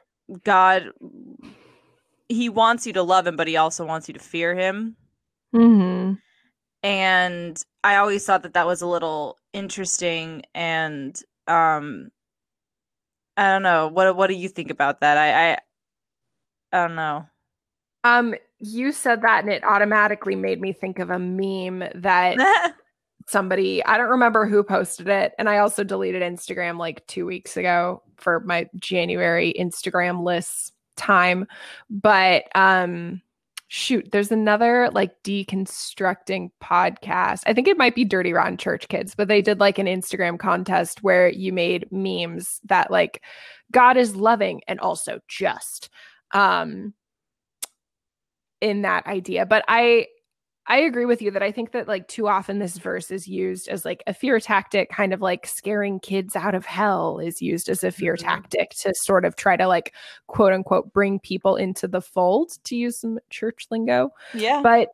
God 0.44 0.92
he 2.30 2.50
wants 2.50 2.86
you 2.86 2.94
to 2.94 3.02
love 3.02 3.26
him, 3.26 3.36
but 3.36 3.48
he 3.48 3.58
also 3.58 3.84
wants 3.84 4.08
you 4.08 4.14
to 4.14 4.20
fear 4.20 4.54
him. 4.54 4.96
Mm-hmm. 5.56 6.14
And 6.84 7.66
I 7.84 7.96
always 7.96 8.24
thought 8.24 8.44
that 8.44 8.54
that 8.54 8.68
was 8.68 8.84
a 8.84 8.88
little 8.88 9.40
interesting 9.54 10.44
and 10.54 11.20
um 11.48 12.12
I 13.36 13.52
don't 13.54 13.64
know. 13.64 13.88
What 13.88 14.16
what 14.16 14.28
do 14.28 14.36
you 14.36 14.48
think 14.48 14.70
about 14.70 15.02
that? 15.02 15.18
I 15.18 15.54
I, 15.54 15.58
I 16.72 16.88
don't 16.88 16.96
know. 16.96 17.26
Um, 18.04 18.36
you 18.60 18.92
said 18.92 19.24
that 19.24 19.44
and 19.44 19.52
it 19.52 19.64
automatically 19.64 20.36
made 20.36 20.62
me 20.62 20.74
think 20.74 21.00
of 21.00 21.10
a 21.10 21.18
meme 21.18 21.90
that 21.96 22.38
somebody 23.28 23.84
I 23.86 23.98
don't 23.98 24.10
remember 24.10 24.46
who 24.46 24.64
posted 24.64 25.08
it, 25.08 25.34
and 25.38 25.50
I 25.50 25.58
also 25.60 25.84
deleted 25.84 26.22
Instagram 26.22 26.78
like 26.78 27.06
two 27.08 27.26
weeks 27.26 27.58
ago 27.58 28.02
for 28.18 28.40
my 28.42 28.70
January 28.78 29.54
Instagram 29.60 30.24
lists 30.24 30.72
time. 30.96 31.48
But 31.90 32.46
um 32.56 33.22
shoot, 33.68 34.10
there's 34.12 34.32
another 34.32 34.90
like 34.94 35.24
deconstructing 35.24 36.52
podcast. 36.62 37.44
I 37.46 37.54
think 37.54 37.68
it 37.68 37.78
might 37.78 37.96
be 37.96 38.04
Dirty 38.04 38.34
Rotten 38.34 38.58
Church 38.58 38.88
Kids, 38.90 39.16
but 39.16 39.30
they 39.30 39.42
did 39.42 39.60
like 39.60 39.80
an 39.80 39.88
Instagram 39.88 40.38
contest 40.38 41.04
where 41.04 41.30
you 41.30 41.54
made 41.54 41.90
memes 41.92 42.60
that 42.66 42.92
like 42.92 43.22
God 43.72 43.96
is 43.98 44.16
loving 44.16 44.62
and 44.68 44.80
also 44.80 45.20
just. 45.28 45.90
Um 46.34 46.94
in 48.62 48.84
that 48.84 49.06
idea. 49.08 49.46
But 49.46 49.66
I 49.68 50.08
I 50.68 50.78
agree 50.78 51.06
with 51.06 51.22
you 51.22 51.32
that 51.32 51.42
I 51.42 51.52
think 51.52 51.72
that 51.72 51.88
like 51.88 52.08
too 52.08 52.28
often 52.28 52.60
this 52.60 52.78
verse 52.78 53.10
is 53.10 53.28
used 53.28 53.68
as 53.68 53.84
like 53.84 54.04
a 54.06 54.14
fear 54.14 54.40
tactic, 54.40 54.90
kind 54.90 55.12
of 55.12 55.20
like 55.20 55.48
scaring 55.48 56.00
kids 56.00 56.36
out 56.36 56.54
of 56.54 56.66
hell 56.66 57.20
is 57.20 57.42
used 57.42 57.68
as 57.68 57.84
a 57.84 57.92
fear 57.92 58.16
Mhm. 58.16 58.20
tactic 58.20 58.70
to 58.82 58.94
sort 58.94 59.26
of 59.26 59.36
try 59.36 59.58
to 59.58 59.68
like 59.68 59.94
quote 60.28 60.54
unquote 60.54 60.94
bring 60.94 61.20
people 61.20 61.56
into 61.56 61.88
the 61.88 62.02
fold 62.02 62.52
to 62.66 62.76
use 62.76 63.00
some 63.00 63.20
church 63.30 63.66
lingo. 63.72 64.12
yeah. 64.36 64.62
But 64.62 64.90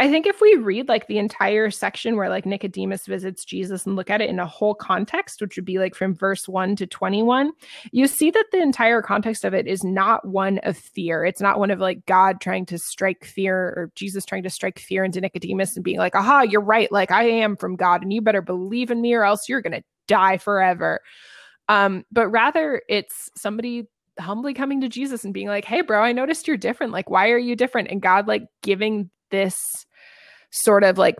I 0.00 0.08
think 0.08 0.26
if 0.26 0.40
we 0.40 0.54
read 0.54 0.88
like 0.88 1.08
the 1.08 1.18
entire 1.18 1.70
section 1.70 2.16
where 2.16 2.30
like 2.30 2.46
Nicodemus 2.46 3.04
visits 3.04 3.44
Jesus 3.44 3.84
and 3.84 3.96
look 3.96 4.08
at 4.08 4.22
it 4.22 4.30
in 4.30 4.38
a 4.38 4.46
whole 4.46 4.74
context, 4.74 5.42
which 5.42 5.56
would 5.56 5.66
be 5.66 5.78
like 5.78 5.94
from 5.94 6.14
verse 6.14 6.48
1 6.48 6.76
to 6.76 6.86
21, 6.86 7.52
you 7.92 8.06
see 8.06 8.30
that 8.30 8.46
the 8.50 8.62
entire 8.62 9.02
context 9.02 9.44
of 9.44 9.52
it 9.52 9.66
is 9.66 9.84
not 9.84 10.26
one 10.26 10.56
of 10.60 10.78
fear. 10.78 11.22
It's 11.26 11.42
not 11.42 11.58
one 11.58 11.70
of 11.70 11.80
like 11.80 12.06
God 12.06 12.40
trying 12.40 12.64
to 12.66 12.78
strike 12.78 13.26
fear 13.26 13.74
or 13.76 13.92
Jesus 13.94 14.24
trying 14.24 14.42
to 14.44 14.50
strike 14.50 14.78
fear 14.78 15.04
into 15.04 15.20
Nicodemus 15.20 15.76
and 15.76 15.84
being 15.84 15.98
like, 15.98 16.14
aha, 16.14 16.40
you're 16.40 16.62
right. 16.62 16.90
Like 16.90 17.10
I 17.10 17.24
am 17.24 17.54
from 17.54 17.76
God 17.76 18.02
and 18.02 18.10
you 18.10 18.22
better 18.22 18.40
believe 18.40 18.90
in 18.90 19.02
me 19.02 19.12
or 19.12 19.24
else 19.24 19.50
you're 19.50 19.60
going 19.60 19.74
to 19.74 19.84
die 20.08 20.38
forever. 20.38 21.00
Um, 21.68 22.06
but 22.10 22.28
rather 22.28 22.80
it's 22.88 23.28
somebody 23.36 23.86
humbly 24.18 24.54
coming 24.54 24.80
to 24.80 24.88
Jesus 24.88 25.26
and 25.26 25.34
being 25.34 25.48
like, 25.48 25.66
hey, 25.66 25.82
bro, 25.82 26.02
I 26.02 26.12
noticed 26.12 26.48
you're 26.48 26.56
different. 26.56 26.90
Like, 26.90 27.10
why 27.10 27.28
are 27.28 27.38
you 27.38 27.54
different? 27.54 27.90
And 27.90 28.00
God, 28.00 28.26
like, 28.26 28.44
giving 28.62 29.10
this 29.30 29.86
sort 30.50 30.84
of 30.84 30.98
like 30.98 31.16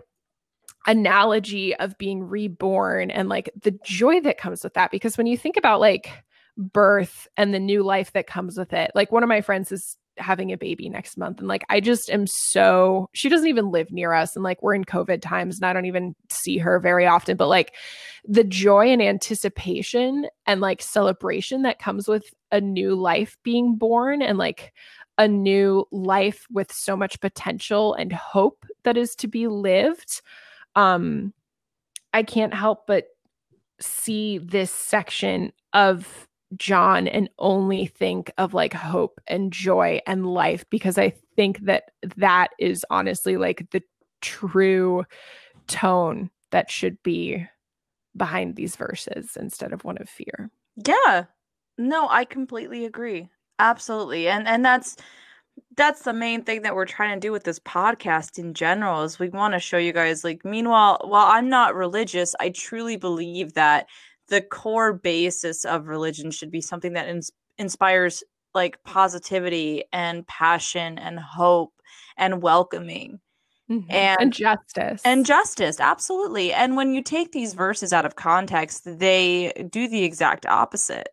analogy 0.87 1.75
of 1.75 1.97
being 1.97 2.23
reborn 2.23 3.11
and 3.11 3.29
like 3.29 3.49
the 3.61 3.77
joy 3.83 4.19
that 4.21 4.37
comes 4.37 4.63
with 4.63 4.73
that. 4.73 4.91
Because 4.91 5.17
when 5.17 5.27
you 5.27 5.37
think 5.37 5.57
about 5.57 5.79
like 5.79 6.11
birth 6.57 7.27
and 7.37 7.53
the 7.53 7.59
new 7.59 7.83
life 7.83 8.13
that 8.13 8.27
comes 8.27 8.57
with 8.57 8.73
it, 8.73 8.91
like 8.95 9.11
one 9.11 9.23
of 9.23 9.29
my 9.29 9.41
friends 9.41 9.71
is 9.71 9.97
having 10.17 10.51
a 10.51 10.57
baby 10.57 10.89
next 10.89 11.17
month. 11.17 11.39
And 11.39 11.47
like, 11.47 11.63
I 11.69 11.79
just 11.79 12.09
am 12.09 12.25
so, 12.27 13.09
she 13.13 13.29
doesn't 13.29 13.47
even 13.47 13.71
live 13.71 13.91
near 13.91 14.13
us. 14.13 14.35
And 14.35 14.43
like, 14.43 14.61
we're 14.61 14.73
in 14.73 14.83
COVID 14.83 15.21
times 15.21 15.57
and 15.57 15.65
I 15.65 15.73
don't 15.73 15.85
even 15.85 16.15
see 16.29 16.57
her 16.57 16.79
very 16.79 17.05
often. 17.05 17.37
But 17.37 17.47
like, 17.47 17.73
the 18.25 18.43
joy 18.43 18.87
and 18.87 19.01
anticipation 19.01 20.27
and 20.45 20.61
like 20.61 20.81
celebration 20.81 21.61
that 21.61 21.79
comes 21.79 22.07
with 22.07 22.25
a 22.51 22.59
new 22.61 22.95
life 22.95 23.37
being 23.43 23.77
born 23.77 24.21
and 24.21 24.37
like 24.37 24.73
a 25.17 25.27
new 25.27 25.85
life 25.91 26.45
with 26.51 26.71
so 26.71 26.95
much 26.95 27.19
potential 27.19 27.93
and 27.93 28.11
hope 28.11 28.65
that 28.83 28.97
is 28.97 29.15
to 29.15 29.27
be 29.27 29.47
lived 29.47 30.21
um 30.75 31.33
i 32.13 32.23
can't 32.23 32.53
help 32.53 32.87
but 32.87 33.05
see 33.79 34.37
this 34.37 34.71
section 34.71 35.51
of 35.73 36.27
john 36.57 37.07
and 37.07 37.29
only 37.39 37.85
think 37.85 38.31
of 38.37 38.53
like 38.53 38.73
hope 38.73 39.19
and 39.27 39.51
joy 39.53 39.99
and 40.05 40.25
life 40.25 40.65
because 40.69 40.97
i 40.97 41.13
think 41.35 41.59
that 41.59 41.91
that 42.17 42.49
is 42.59 42.85
honestly 42.89 43.37
like 43.37 43.69
the 43.71 43.81
true 44.21 45.03
tone 45.67 46.29
that 46.51 46.69
should 46.69 47.01
be 47.03 47.45
behind 48.17 48.55
these 48.55 48.75
verses 48.75 49.37
instead 49.39 49.71
of 49.71 49.83
one 49.85 49.97
of 49.97 50.09
fear 50.09 50.49
Yeah. 50.87 51.25
No, 51.77 52.07
I 52.09 52.25
completely 52.25 52.85
agree. 52.85 53.29
Absolutely. 53.59 54.27
And 54.27 54.47
and 54.47 54.63
that's 54.63 54.97
that's 55.77 56.03
the 56.03 56.13
main 56.13 56.43
thing 56.43 56.61
that 56.63 56.75
we're 56.75 56.85
trying 56.85 57.15
to 57.15 57.19
do 57.25 57.31
with 57.31 57.43
this 57.43 57.59
podcast 57.59 58.37
in 58.37 58.53
general 58.53 59.03
is 59.03 59.19
we 59.19 59.29
want 59.29 59.53
to 59.53 59.59
show 59.59 59.77
you 59.77 59.93
guys 59.93 60.23
like 60.23 60.43
meanwhile 60.45 60.99
while 61.03 61.27
I'm 61.27 61.49
not 61.49 61.75
religious, 61.75 62.35
I 62.39 62.49
truly 62.49 62.97
believe 62.97 63.53
that 63.53 63.87
the 64.27 64.41
core 64.41 64.93
basis 64.93 65.65
of 65.65 65.87
religion 65.87 66.31
should 66.31 66.51
be 66.51 66.61
something 66.61 66.93
that 66.93 67.07
ins- 67.07 67.31
inspires 67.57 68.23
like 68.53 68.81
positivity 68.83 69.83
and 69.93 70.25
passion 70.27 70.97
and 70.97 71.19
hope 71.19 71.73
and 72.17 72.41
welcoming 72.41 73.19
and, 73.69 73.89
And- 73.89 74.33
justice. 74.33 75.01
and 75.05 75.25
justice 75.25 75.79
absolutely. 75.79 76.51
And 76.51 76.75
when 76.75 76.93
you 76.93 77.01
take 77.01 77.31
these 77.31 77.53
verses 77.53 77.93
out 77.93 78.05
of 78.05 78.15
context 78.17 78.83
they 78.99 79.53
do 79.71 79.87
the 79.87 80.03
exact 80.03 80.45
opposite. 80.45 81.09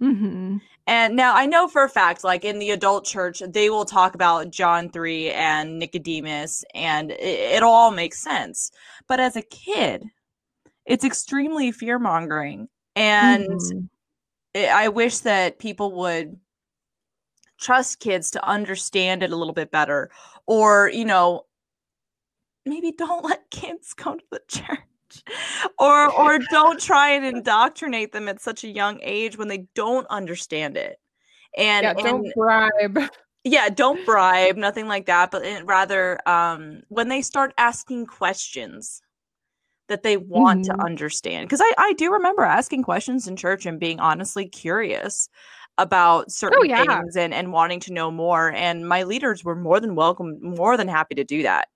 Mhm. 0.00 0.60
And 0.88 1.16
now 1.16 1.34
I 1.36 1.46
know 1.46 1.68
for 1.68 1.84
a 1.84 1.88
fact, 1.90 2.24
like 2.24 2.44
in 2.44 2.58
the 2.58 2.70
adult 2.72 3.04
church, 3.06 3.42
they 3.46 3.70
will 3.70 3.84
talk 3.86 4.14
about 4.16 4.50
John 4.50 4.90
3 4.90 5.30
and 5.32 5.78
Nicodemus, 5.78 6.64
and 6.74 7.12
it, 7.12 7.20
it 7.56 7.62
all 7.64 7.92
makes 7.92 8.20
sense. 8.22 8.72
But 9.08 9.20
as 9.20 9.36
a 9.36 9.42
kid, 9.42 10.04
it's 10.86 11.04
extremely 11.04 11.72
fear 11.72 11.98
mongering. 11.98 12.68
And 12.96 13.48
Mhm. 13.48 13.88
it, 14.54 14.70
I 14.70 14.88
wish 14.88 15.18
that 15.20 15.58
people 15.60 15.92
would 15.92 16.38
trust 17.58 18.00
kids 18.00 18.30
to 18.32 18.44
understand 18.46 19.22
it 19.22 19.32
a 19.32 19.36
little 19.36 19.52
bit 19.54 19.70
better. 19.70 20.10
Or, 20.46 20.90
you 20.92 21.04
know, 21.04 21.44
maybe 22.64 22.92
don't 22.92 23.24
let 23.24 23.50
kids 23.50 23.94
go 23.94 24.14
to 24.16 24.24
the 24.30 24.40
church. 24.48 24.78
Or 25.78 26.10
or 26.12 26.38
don't 26.50 26.80
try 26.80 27.10
and 27.10 27.24
indoctrinate 27.24 28.12
them 28.12 28.28
at 28.28 28.40
such 28.40 28.64
a 28.64 28.68
young 28.68 28.98
age 29.02 29.36
when 29.38 29.48
they 29.48 29.66
don't 29.74 30.06
understand 30.08 30.76
it. 30.76 30.98
And 31.56 31.82
yeah, 31.84 31.94
don't 31.94 32.24
and- 32.26 32.34
bribe. 32.34 33.10
yeah 33.44 33.68
don't 33.68 34.04
bribe 34.04 34.56
nothing 34.56 34.88
like 34.88 35.06
that 35.06 35.30
but 35.30 35.44
it- 35.44 35.64
rather 35.64 36.18
um 36.28 36.82
when 36.88 37.08
they 37.08 37.22
start 37.22 37.54
asking 37.56 38.04
questions 38.04 39.00
that 39.86 40.02
they 40.02 40.16
want 40.18 40.64
to 40.64 40.72
Mhm. 40.72 40.84
understand 40.84 41.46
because 41.48 41.62
I, 41.62 41.72
I 41.78 41.92
do 41.94 42.12
remember 42.12 42.42
asking 42.42 42.82
questions 42.82 43.26
in 43.28 43.36
church 43.36 43.64
and 43.64 43.78
being 43.80 44.00
honestly 44.00 44.46
curious 44.48 45.30
about 45.78 46.30
certain 46.32 46.58
Oh, 46.60 46.64
yeah. 46.64 47.00
things 47.00 47.16
and, 47.16 47.32
and 47.32 47.52
wanting 47.52 47.80
to 47.80 47.92
know 47.92 48.10
more 48.10 48.52
and 48.52 48.86
my 48.86 49.04
leaders 49.04 49.44
were 49.44 49.56
more 49.56 49.80
than 49.80 49.94
welcome 49.94 50.38
more 50.42 50.76
than 50.76 50.88
happy 50.88 51.14
to 51.14 51.24
do 51.24 51.42
that 51.44 51.68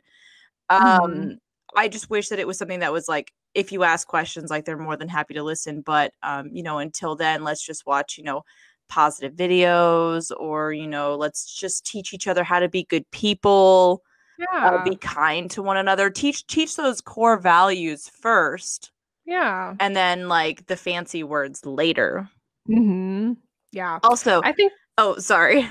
um 0.68 0.82
Mhm. 0.82 1.38
I 1.76 1.88
just 1.88 2.10
wish 2.10 2.28
that 2.28 2.38
it 2.38 2.46
was 2.46 2.58
something 2.58 2.80
that 2.80 2.92
was 2.92 3.08
like 3.08 3.32
if 3.54 3.72
you 3.72 3.82
ask 3.82 4.06
questions 4.08 4.50
like 4.50 4.64
they're 4.64 4.78
more 4.78 4.96
than 4.96 5.08
happy 5.08 5.34
to 5.34 5.42
listen 5.42 5.80
but 5.80 6.12
um 6.22 6.48
you 6.52 6.62
know 6.62 6.78
until 6.78 7.14
then 7.16 7.44
let's 7.44 7.64
just 7.64 7.86
watch 7.86 8.16
you 8.18 8.24
know 8.24 8.42
positive 8.88 9.32
videos 9.34 10.30
or 10.38 10.72
you 10.72 10.86
know 10.86 11.14
let's 11.14 11.54
just 11.58 11.86
teach 11.86 12.12
each 12.12 12.28
other 12.28 12.44
how 12.44 12.58
to 12.60 12.68
be 12.68 12.84
good 12.84 13.10
people 13.10 14.02
Yeah. 14.38 14.46
uh, 14.68 14.84
be 14.84 14.96
kind 14.96 15.50
to 15.52 15.62
one 15.62 15.76
another 15.78 16.10
teach 16.10 16.46
teach 16.46 16.76
those 16.76 17.00
core 17.00 17.38
values 17.38 18.08
first 18.08 18.90
yeah. 19.24 19.74
and 19.80 19.94
then 19.96 20.28
like 20.28 20.66
the 20.66 20.76
fancy 20.76 21.22
words 21.22 21.64
later 21.64 22.28
hmm 22.66 23.32
Yeah. 23.70 23.98
also 24.02 24.42
I 24.42 24.52
think 24.52 24.72
oh 24.98 25.16
sorry 25.18 25.68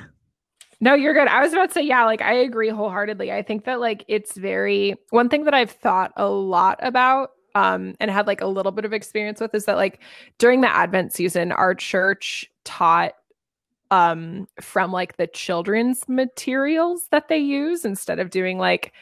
No, 0.84 0.96
you're 0.96 1.14
good. 1.14 1.28
I 1.28 1.42
was 1.44 1.54
about 1.54 1.68
to 1.70 1.74
say, 1.76 1.84
yeah, 1.84 2.04
like 2.06 2.22
I 2.22 2.34
agree 2.34 2.70
wholeheartedly. 2.70 3.32
I 3.32 3.44
think 3.44 3.66
that 3.66 3.80
like 3.80 4.04
it's 4.08 4.36
very 4.36 4.96
one 5.12 5.30
thing 5.30 5.44
that 5.46 5.54
I've 5.54 5.72
thought 5.72 6.12
a 6.18 6.28
lot 6.28 6.80
about 6.82 7.32
um 7.54 7.96
and 8.00 8.10
had 8.10 8.28
like 8.28 8.42
a 8.42 8.48
little 8.48 8.72
bit 8.72 8.86
of 8.86 8.94
experience 8.94 9.40
with 9.42 9.54
is 9.54 9.66
that 9.66 9.76
like 9.76 10.02
during 10.40 10.62
the 10.62 10.70
Advent 10.70 11.14
season, 11.14 11.52
our 11.52 11.76
church 11.76 12.50
taught 12.64 13.14
um 13.92 14.48
from 14.60 14.92
like 14.92 15.18
the 15.18 15.28
children's 15.28 16.08
materials 16.08 17.08
that 17.12 17.28
they 17.28 17.38
use 17.38 17.86
instead 17.86 18.20
of 18.20 18.30
doing 18.32 18.58
like 18.58 18.94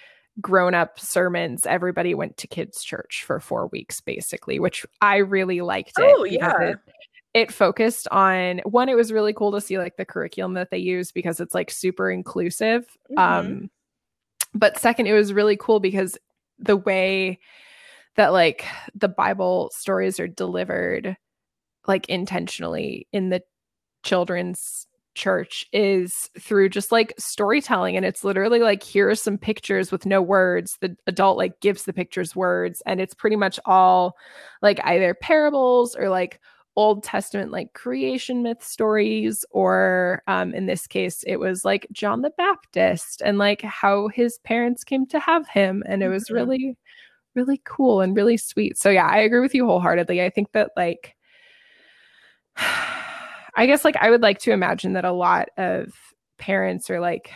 grown 0.41 0.73
up 0.73 0.99
sermons 0.99 1.65
everybody 1.65 2.15
went 2.15 2.37
to 2.37 2.47
kids 2.47 2.81
church 2.83 3.23
for 3.27 3.39
4 3.41 3.67
weeks 3.67 3.99
basically 4.01 4.57
which 4.57 4.85
I 5.01 5.17
really 5.17 5.59
liked 5.61 5.99
it 5.99 6.11
Oh, 6.17 6.23
yeah. 6.23 6.59
it- 6.61 6.77
it 7.33 7.51
focused 7.51 8.07
on 8.11 8.59
one 8.65 8.89
it 8.89 8.95
was 8.95 9.11
really 9.11 9.33
cool 9.33 9.51
to 9.51 9.61
see 9.61 9.77
like 9.77 9.97
the 9.97 10.05
curriculum 10.05 10.53
that 10.55 10.71
they 10.71 10.77
use 10.77 11.11
because 11.11 11.39
it's 11.39 11.53
like 11.53 11.69
super 11.69 12.09
inclusive 12.09 12.85
Mhm. 13.11 13.19
um 13.19 13.69
but 14.53 14.79
second 14.79 15.05
it 15.07 15.13
was 15.13 15.31
really 15.33 15.55
cool 15.57 15.79
because 15.79 16.17
the 16.57 16.77
way 16.77 17.39
that 18.15 18.33
like 18.33 18.65
the 18.95 19.07
bible 19.07 19.69
stories 19.73 20.19
are 20.19 20.27
delivered 20.27 21.15
like 21.87 22.09
intentionally 22.09 23.07
in 23.13 23.29
the 23.29 23.41
children's 24.03 24.87
church 25.15 25.65
is 25.73 26.29
through 26.39 26.69
just 26.69 26.91
like 26.91 27.13
storytelling 27.17 27.97
and 27.97 28.05
it's 28.05 28.23
literally 28.23 28.59
like 28.59 28.81
here 28.81 29.09
are 29.09 29.15
some 29.15 29.37
pictures 29.37 29.91
with 29.91 30.05
no 30.05 30.21
words 30.21 30.77
the 30.81 30.95
adult 31.07 31.37
like 31.37 31.59
gives 31.59 31.83
the 31.83 31.91
pictures 31.93 32.35
words 32.35 32.81
and 32.85 33.01
it's 33.01 33.13
pretty 33.13 33.35
much 33.35 33.59
all 33.65 34.15
like 34.61 34.79
either 34.85 35.13
parables 35.13 35.95
or 35.95 36.09
like 36.09 36.39
Old 36.79 37.03
Testament 37.03 37.51
like 37.51 37.73
creation 37.73 38.41
myth 38.43 38.63
stories, 38.63 39.43
or 39.51 40.23
um, 40.27 40.53
in 40.53 40.65
this 40.65 40.87
case, 40.87 41.23
it 41.27 41.37
was 41.37 41.65
like 41.65 41.87
John 41.91 42.21
the 42.21 42.31
Baptist 42.37 43.21
and 43.25 43.37
like 43.37 43.61
how 43.61 44.07
his 44.07 44.37
parents 44.39 44.83
came 44.85 45.05
to 45.07 45.19
have 45.19 45.47
him. 45.49 45.83
And 45.87 46.01
it 46.03 46.07
was 46.09 46.29
Mhm. 46.29 46.33
really, 46.35 46.77
really 47.35 47.61
cool 47.65 48.01
and 48.01 48.15
really 48.15 48.37
sweet. 48.37 48.77
So, 48.77 48.89
yeah, 48.89 49.07
I 49.07 49.17
agree 49.19 49.41
with 49.41 49.53
you 49.55 49.65
wholeheartedly. 49.65 50.23
I 50.23 50.29
think 50.29 50.51
that 50.53 50.71
like, 50.77 51.15
I 53.55 53.65
guess 53.65 53.83
like 53.83 53.95
I 53.97 54.09
would 54.09 54.21
like 54.21 54.39
to 54.39 54.51
imagine 54.51 54.93
that 54.93 55.05
a 55.05 55.11
lot 55.11 55.49
of 55.57 55.93
parents 56.37 56.89
or 56.89 56.99
like 56.99 57.31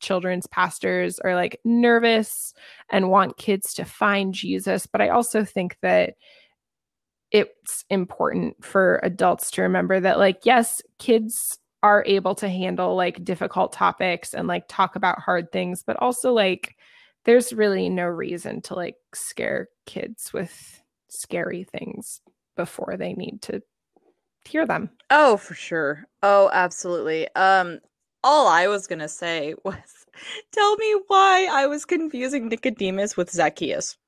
children's 0.00 0.46
pastors 0.48 1.18
are 1.20 1.34
like 1.34 1.60
nervous 1.64 2.52
and 2.90 3.10
want 3.10 3.36
kids 3.38 3.72
to 3.74 3.84
find 3.84 4.34
Jesus. 4.34 4.86
But 4.86 5.00
I 5.00 5.08
also 5.08 5.44
think 5.44 5.76
that 5.82 6.14
it's 7.32 7.84
important 7.90 8.62
for 8.64 9.00
adults 9.02 9.50
to 9.50 9.62
remember 9.62 9.98
that 10.00 10.18
like 10.18 10.40
yes 10.44 10.82
kids 10.98 11.58
are 11.82 12.04
able 12.06 12.34
to 12.36 12.48
handle 12.48 12.94
like 12.94 13.24
difficult 13.24 13.72
topics 13.72 14.34
and 14.34 14.46
like 14.46 14.64
talk 14.68 14.94
about 14.96 15.18
hard 15.18 15.50
things 15.50 15.82
but 15.82 15.96
also 15.96 16.32
like 16.32 16.76
there's 17.24 17.52
really 17.52 17.88
no 17.88 18.04
reason 18.04 18.60
to 18.60 18.74
like 18.74 18.96
scare 19.14 19.68
kids 19.86 20.32
with 20.32 20.82
scary 21.08 21.64
things 21.64 22.20
before 22.56 22.96
they 22.96 23.14
need 23.14 23.40
to 23.42 23.62
hear 24.44 24.66
them 24.66 24.90
Oh, 25.14 25.36
for 25.36 25.52
sure. 25.52 26.06
Oh, 26.22 26.48
absolutely. 26.54 27.28
Um, 27.34 27.80
all 28.24 28.48
I 28.48 28.66
was 28.68 28.86
gonna 28.86 29.08
say 29.08 29.54
was, 29.64 30.06
tell 30.52 30.76
me 30.76 30.96
why 31.08 31.48
I 31.50 31.66
was 31.66 31.84
confusing 31.84 32.48
Nicodemus 32.48 33.14
with 33.16 33.30
Zacchaeus. 33.30 33.98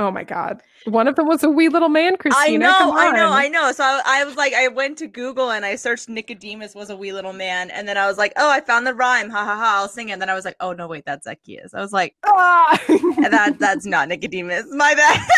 Oh 0.00 0.10
my 0.10 0.24
god 0.24 0.60
one 0.86 1.06
of 1.06 1.14
them 1.14 1.26
was 1.26 1.42
a 1.42 1.50
wee 1.50 1.68
little 1.68 1.88
man 1.88 2.16
christina 2.16 2.40
I 2.40 2.56
know, 2.56 2.92
I 2.96 3.10
know. 3.12 3.32
I 3.32 3.48
know. 3.48 3.72
So 3.72 3.84
I, 3.84 4.02
I 4.06 4.24
was 4.24 4.36
like, 4.36 4.54
I 4.54 4.68
went 4.68 4.96
to 4.98 5.06
Google 5.06 5.50
and 5.50 5.64
I 5.64 5.76
searched 5.76 6.08
Nicodemus 6.08 6.74
was 6.74 6.90
a 6.90 6.96
wee 6.96 7.12
little 7.12 7.32
man, 7.32 7.70
and 7.70 7.86
then 7.86 7.96
I 7.96 8.06
was 8.06 8.18
like, 8.18 8.32
oh, 8.36 8.50
I 8.50 8.60
found 8.60 8.86
the 8.86 8.94
rhyme. 8.94 9.30
Ha 9.30 9.44
ha 9.44 9.56
ha! 9.56 9.76
I'll 9.76 9.88
sing 9.88 10.08
it. 10.08 10.12
And 10.12 10.22
then 10.22 10.30
I 10.30 10.34
was 10.34 10.44
like, 10.44 10.56
oh 10.60 10.72
no, 10.72 10.86
wait, 10.86 11.04
that's 11.04 11.24
Zacchaeus. 11.24 11.74
I 11.74 11.80
was 11.80 11.92
like, 11.92 12.16
Ah! 12.26 12.80
that 12.88 13.56
that's 13.58 13.86
not 13.86 14.08
Nicodemus. 14.08 14.66
My 14.70 14.94
bad. 15.00 15.28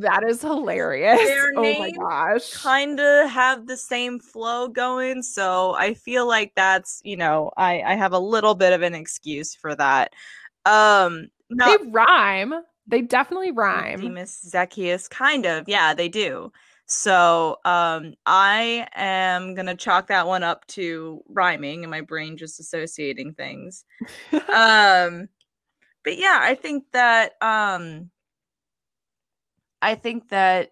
that 0.00 0.24
is 0.24 0.40
hilarious 0.40 1.18
Their 1.18 1.52
oh 1.56 1.62
my 1.62 1.72
names 1.72 1.98
gosh 1.98 2.52
kind 2.54 2.98
of 2.98 3.30
have 3.30 3.66
the 3.66 3.76
same 3.76 4.18
flow 4.18 4.66
going 4.66 5.22
so 5.22 5.74
i 5.74 5.94
feel 5.94 6.26
like 6.26 6.52
that's 6.56 7.00
you 7.04 7.16
know 7.16 7.52
i 7.56 7.82
i 7.82 7.94
have 7.94 8.12
a 8.12 8.18
little 8.18 8.56
bit 8.56 8.72
of 8.72 8.82
an 8.82 8.94
excuse 8.94 9.54
for 9.54 9.76
that 9.76 10.14
um 10.64 11.28
no 11.50 11.66
they 11.66 11.90
rhyme 11.90 12.54
they 12.88 13.02
definitely 13.02 13.52
rhyme. 13.52 14.00
Nicodemus, 14.00 14.40
zacchaeus 14.42 15.08
kind 15.08 15.46
of 15.46 15.68
yeah 15.68 15.94
they 15.94 16.08
do. 16.08 16.50
So 16.86 17.58
um 17.64 18.14
i 18.26 18.86
am 18.94 19.54
gonna 19.54 19.74
chalk 19.76 20.08
that 20.08 20.26
one 20.26 20.42
up 20.42 20.66
to 20.68 21.22
rhyming 21.28 21.84
and 21.84 21.90
my 21.90 22.00
brain 22.00 22.36
just 22.36 22.60
associating 22.60 23.34
things. 23.34 23.84
Um 24.32 25.28
but 26.04 26.16
yeah 26.18 26.38
i 26.40 26.54
think 26.54 26.84
that 26.92 27.32
um 27.42 28.10
i 29.82 29.94
think 29.94 30.28
that 30.30 30.70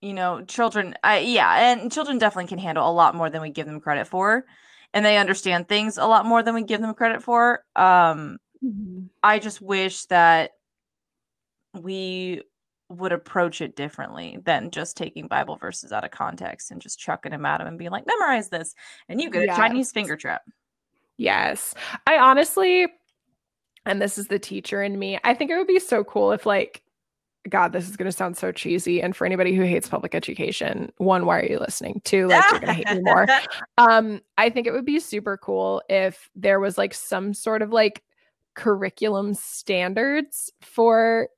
you 0.00 0.12
know 0.12 0.42
children 0.44 0.94
I, 1.04 1.18
yeah 1.20 1.72
and 1.72 1.92
children 1.92 2.18
definitely 2.18 2.48
can 2.48 2.58
handle 2.58 2.88
a 2.88 2.92
lot 2.92 3.14
more 3.14 3.30
than 3.30 3.42
we 3.42 3.50
give 3.50 3.66
them 3.66 3.80
credit 3.80 4.06
for 4.06 4.44
and 4.92 5.04
they 5.04 5.18
understand 5.18 5.68
things 5.68 5.98
a 5.98 6.06
lot 6.06 6.26
more 6.26 6.42
than 6.42 6.54
we 6.54 6.64
give 6.64 6.80
them 6.80 6.94
credit 6.94 7.22
for. 7.22 7.64
Um 7.76 8.38
Mhm. 8.62 9.08
i 9.22 9.38
just 9.38 9.60
wish 9.60 10.04
that 10.06 10.52
we 11.74 12.42
would 12.88 13.12
approach 13.12 13.60
it 13.60 13.76
differently 13.76 14.38
than 14.44 14.70
just 14.70 14.96
taking 14.96 15.28
bible 15.28 15.56
verses 15.56 15.92
out 15.92 16.04
of 16.04 16.10
context 16.10 16.70
and 16.70 16.80
just 16.80 16.98
chucking 16.98 17.30
them 17.30 17.46
at 17.46 17.58
them 17.58 17.68
and 17.68 17.78
being 17.78 17.90
like 17.90 18.04
memorize 18.06 18.48
this 18.48 18.74
and 19.08 19.20
you 19.20 19.30
get 19.30 19.48
a 19.48 19.54
chinese 19.54 19.92
finger 19.92 20.16
trap 20.16 20.42
Yes. 21.20 21.74
I 22.06 22.16
honestly, 22.16 22.86
and 23.84 24.00
this 24.00 24.16
is 24.16 24.28
the 24.28 24.38
teacher 24.38 24.82
in 24.82 24.98
me, 24.98 25.18
I 25.22 25.34
think 25.34 25.50
it 25.50 25.58
would 25.58 25.66
be 25.66 25.78
so 25.78 26.02
cool 26.02 26.32
if, 26.32 26.46
like, 26.46 26.82
God, 27.46 27.74
this 27.74 27.90
is 27.90 27.96
going 27.98 28.10
to 28.10 28.16
sound 28.16 28.38
so 28.38 28.52
cheesy. 28.52 29.02
And 29.02 29.14
for 29.14 29.26
anybody 29.26 29.54
who 29.54 29.64
hates 29.64 29.86
public 29.86 30.14
education, 30.14 30.90
one, 30.96 31.26
why 31.26 31.40
are 31.40 31.44
you 31.44 31.58
listening? 31.58 32.00
Two, 32.04 32.26
like, 32.26 32.42
you're 32.50 32.60
going 32.60 32.68
to 32.68 32.72
hate 32.72 32.96
me 32.96 33.02
more. 33.02 33.26
Um, 33.76 34.22
I 34.38 34.48
think 34.48 34.66
it 34.66 34.72
would 34.72 34.86
be 34.86 34.98
super 34.98 35.36
cool 35.36 35.82
if 35.90 36.30
there 36.34 36.58
was 36.58 36.78
like 36.78 36.94
some 36.94 37.34
sort 37.34 37.60
of 37.60 37.70
like 37.70 38.02
curriculum 38.54 39.34
standards 39.34 40.50
for 40.62 41.28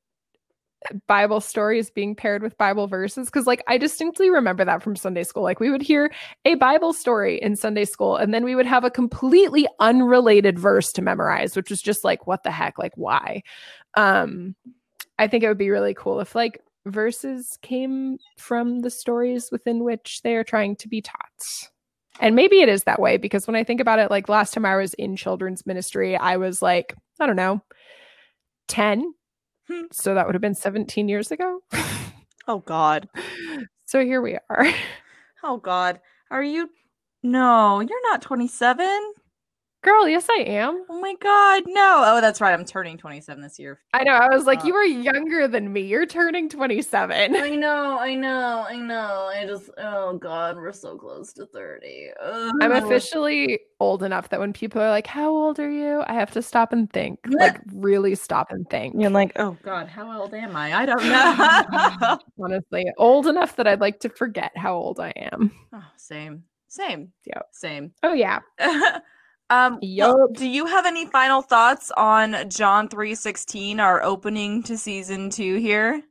Bible 1.06 1.40
stories 1.40 1.90
being 1.90 2.14
paired 2.14 2.42
with 2.42 2.56
Bible 2.58 2.86
verses. 2.86 3.30
Cause 3.30 3.46
like 3.46 3.62
I 3.66 3.78
distinctly 3.78 4.30
remember 4.30 4.64
that 4.64 4.82
from 4.82 4.96
Sunday 4.96 5.24
school. 5.24 5.42
Like 5.42 5.60
we 5.60 5.70
would 5.70 5.82
hear 5.82 6.12
a 6.44 6.54
Bible 6.56 6.92
story 6.92 7.40
in 7.40 7.56
Sunday 7.56 7.84
school, 7.84 8.16
and 8.16 8.32
then 8.32 8.44
we 8.44 8.54
would 8.54 8.66
have 8.66 8.84
a 8.84 8.90
completely 8.90 9.66
unrelated 9.80 10.58
verse 10.58 10.92
to 10.92 11.02
memorize, 11.02 11.56
which 11.56 11.70
was 11.70 11.82
just 11.82 12.04
like, 12.04 12.26
what 12.26 12.42
the 12.42 12.50
heck? 12.50 12.78
Like, 12.78 12.92
why? 12.96 13.42
Um, 13.94 14.54
I 15.18 15.28
think 15.28 15.44
it 15.44 15.48
would 15.48 15.58
be 15.58 15.70
really 15.70 15.94
cool 15.94 16.20
if 16.20 16.34
like 16.34 16.60
verses 16.86 17.58
came 17.62 18.18
from 18.36 18.80
the 18.80 18.90
stories 18.90 19.50
within 19.52 19.84
which 19.84 20.22
they 20.22 20.34
are 20.34 20.44
trying 20.44 20.76
to 20.76 20.88
be 20.88 21.00
taught. 21.00 21.70
And 22.20 22.36
maybe 22.36 22.60
it 22.60 22.68
is 22.68 22.84
that 22.84 23.00
way 23.00 23.16
because 23.16 23.46
when 23.46 23.56
I 23.56 23.64
think 23.64 23.80
about 23.80 23.98
it, 23.98 24.10
like 24.10 24.28
last 24.28 24.54
time 24.54 24.66
I 24.66 24.76
was 24.76 24.94
in 24.94 25.16
children's 25.16 25.64
ministry, 25.66 26.16
I 26.16 26.36
was 26.36 26.60
like, 26.60 26.94
I 27.20 27.26
don't 27.26 27.36
know, 27.36 27.62
10. 28.68 29.12
Hmm. 29.68 29.82
So 29.92 30.14
that 30.14 30.26
would 30.26 30.34
have 30.34 30.42
been 30.42 30.54
17 30.54 31.08
years 31.08 31.30
ago. 31.30 31.60
oh 32.48 32.58
god 32.58 33.08
so 33.84 34.04
here 34.04 34.20
we 34.20 34.36
are. 34.50 34.66
oh 35.44 35.56
god 35.58 36.00
are 36.30 36.42
you 36.42 36.68
no 37.22 37.80
you're 37.80 38.10
not 38.10 38.20
27 38.22 39.12
Girl, 39.82 40.06
yes, 40.08 40.28
I 40.30 40.42
am. 40.46 40.84
Oh 40.88 41.00
my 41.00 41.14
god, 41.20 41.64
no. 41.66 42.02
Oh, 42.06 42.20
that's 42.20 42.40
right. 42.40 42.52
I'm 42.52 42.64
turning 42.64 42.96
27 42.96 43.42
this 43.42 43.58
year. 43.58 43.80
I 43.92 44.04
know. 44.04 44.12
I 44.12 44.28
was 44.28 44.46
like, 44.46 44.62
Uh, 44.62 44.68
you 44.68 44.74
are 44.76 44.84
younger 44.84 45.48
than 45.48 45.72
me. 45.72 45.80
You're 45.80 46.06
turning 46.06 46.48
27. 46.48 47.34
I 47.34 47.48
know, 47.56 47.98
I 47.98 48.14
know, 48.14 48.64
I 48.68 48.76
know. 48.76 49.28
I 49.34 49.44
just 49.44 49.70
oh 49.78 50.16
god, 50.18 50.54
we're 50.56 50.72
so 50.72 50.96
close 50.96 51.32
to 51.32 51.46
30. 51.46 52.10
I'm 52.60 52.70
officially 52.70 53.58
old 53.80 54.04
enough 54.04 54.28
that 54.28 54.38
when 54.38 54.52
people 54.52 54.80
are 54.80 54.88
like, 54.88 55.08
How 55.08 55.30
old 55.30 55.58
are 55.58 55.70
you? 55.70 56.04
I 56.06 56.12
have 56.14 56.30
to 56.32 56.42
stop 56.42 56.72
and 56.72 56.88
think. 56.92 57.18
Like, 57.28 57.58
really 57.72 58.14
stop 58.14 58.52
and 58.52 58.70
think. 58.70 58.94
You're 58.96 59.10
like, 59.10 59.32
oh 59.34 59.56
god, 59.64 59.88
how 59.88 60.20
old 60.20 60.32
am 60.32 60.54
I? 60.54 60.74
I 60.74 60.86
don't 60.86 61.04
know. 61.98 62.18
Honestly, 62.44 62.84
old 62.98 63.26
enough 63.26 63.56
that 63.56 63.66
I'd 63.66 63.80
like 63.80 63.98
to 64.00 64.08
forget 64.10 64.52
how 64.56 64.76
old 64.76 65.00
I 65.00 65.10
am. 65.16 65.50
oh, 65.72 65.84
same, 65.96 66.44
same, 66.68 67.10
Yeah. 67.24 67.40
same. 67.50 67.90
Oh, 68.04 68.12
yeah. 68.12 68.38
Um, 69.50 69.78
Yup. 69.82 70.34
do 70.34 70.48
you 70.48 70.66
have 70.66 70.86
any 70.86 71.06
final 71.06 71.42
thoughts 71.42 71.90
on 71.96 72.48
John 72.48 72.88
three 72.88 73.14
sixteen, 73.14 73.80
our 73.80 74.02
opening 74.02 74.62
to 74.64 74.76
season 74.78 75.30
two 75.30 75.56
here? 75.56 76.02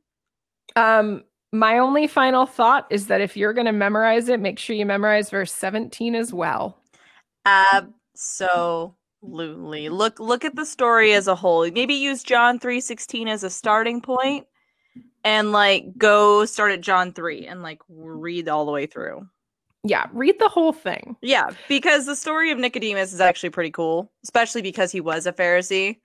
Um, 0.76 1.24
my 1.52 1.78
only 1.78 2.06
final 2.06 2.46
thought 2.46 2.86
is 2.90 3.08
that 3.08 3.20
if 3.20 3.36
you're 3.36 3.52
going 3.52 3.66
to 3.66 3.72
memorize 3.72 4.28
it, 4.28 4.40
make 4.40 4.58
sure 4.58 4.74
you 4.74 4.86
memorize 4.86 5.28
verse 5.28 5.52
17 5.52 6.14
as 6.14 6.32
well. 6.32 6.78
Absolutely. 7.44 8.70
Look 9.90 10.18
look 10.18 10.44
at 10.44 10.56
the 10.56 10.64
story 10.64 11.12
as 11.12 11.28
a 11.28 11.34
whole. 11.34 11.70
Maybe 11.70 11.94
use 11.94 12.22
John 12.22 12.58
3:16 12.58 13.28
as 13.28 13.44
a 13.44 13.50
starting 13.50 14.00
point 14.00 14.46
and 15.24 15.52
like 15.52 15.98
go 15.98 16.44
start 16.46 16.72
at 16.72 16.80
John 16.80 17.12
3 17.12 17.46
and 17.46 17.62
like 17.62 17.80
read 17.88 18.48
all 18.48 18.64
the 18.64 18.72
way 18.72 18.86
through. 18.86 19.26
Yeah, 19.84 20.06
read 20.12 20.38
the 20.38 20.48
whole 20.48 20.72
thing. 20.72 21.16
Yeah, 21.22 21.50
because 21.68 22.06
the 22.06 22.14
story 22.14 22.50
of 22.52 22.58
Nicodemus 22.58 23.12
is 23.12 23.20
actually 23.20 23.50
pretty 23.50 23.70
cool, 23.70 24.12
especially 24.22 24.62
because 24.62 24.92
he 24.92 25.00
was 25.00 25.26
a 25.26 25.32
Pharisee. 25.32 25.98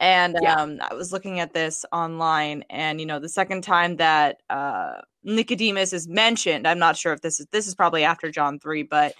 And 0.00 0.36
Yeah. 0.42 0.60
um, 0.60 0.78
I 0.80 0.94
was 0.94 1.12
looking 1.12 1.38
at 1.38 1.52
this 1.54 1.84
online, 1.92 2.64
and 2.70 2.98
you 2.98 3.06
know, 3.06 3.20
the 3.20 3.28
second 3.28 3.62
time 3.62 3.96
that 3.96 4.42
uh, 4.50 4.94
Nicodemus 5.22 5.92
is 5.92 6.08
mentioned, 6.08 6.66
I'm 6.66 6.80
not 6.80 6.96
sure 6.96 7.12
if 7.12 7.20
this 7.20 7.38
is 7.38 7.46
this 7.52 7.68
is 7.68 7.74
probably 7.76 8.02
after 8.02 8.30
John 8.32 8.58
three, 8.58 8.82
but 8.82 9.14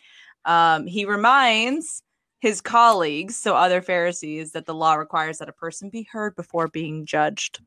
um, 0.44 0.88
he 0.88 1.04
reminds 1.04 2.02
his 2.40 2.60
colleagues, 2.60 3.36
so 3.36 3.54
other 3.54 3.80
Pharisees, 3.80 4.50
that 4.50 4.66
the 4.66 4.74
law 4.74 4.94
requires 4.94 5.38
that 5.38 5.48
a 5.48 5.52
person 5.52 5.88
be 5.88 6.08
heard 6.10 6.34
before 6.34 6.66
being 6.66 7.06
judged. 7.06 7.60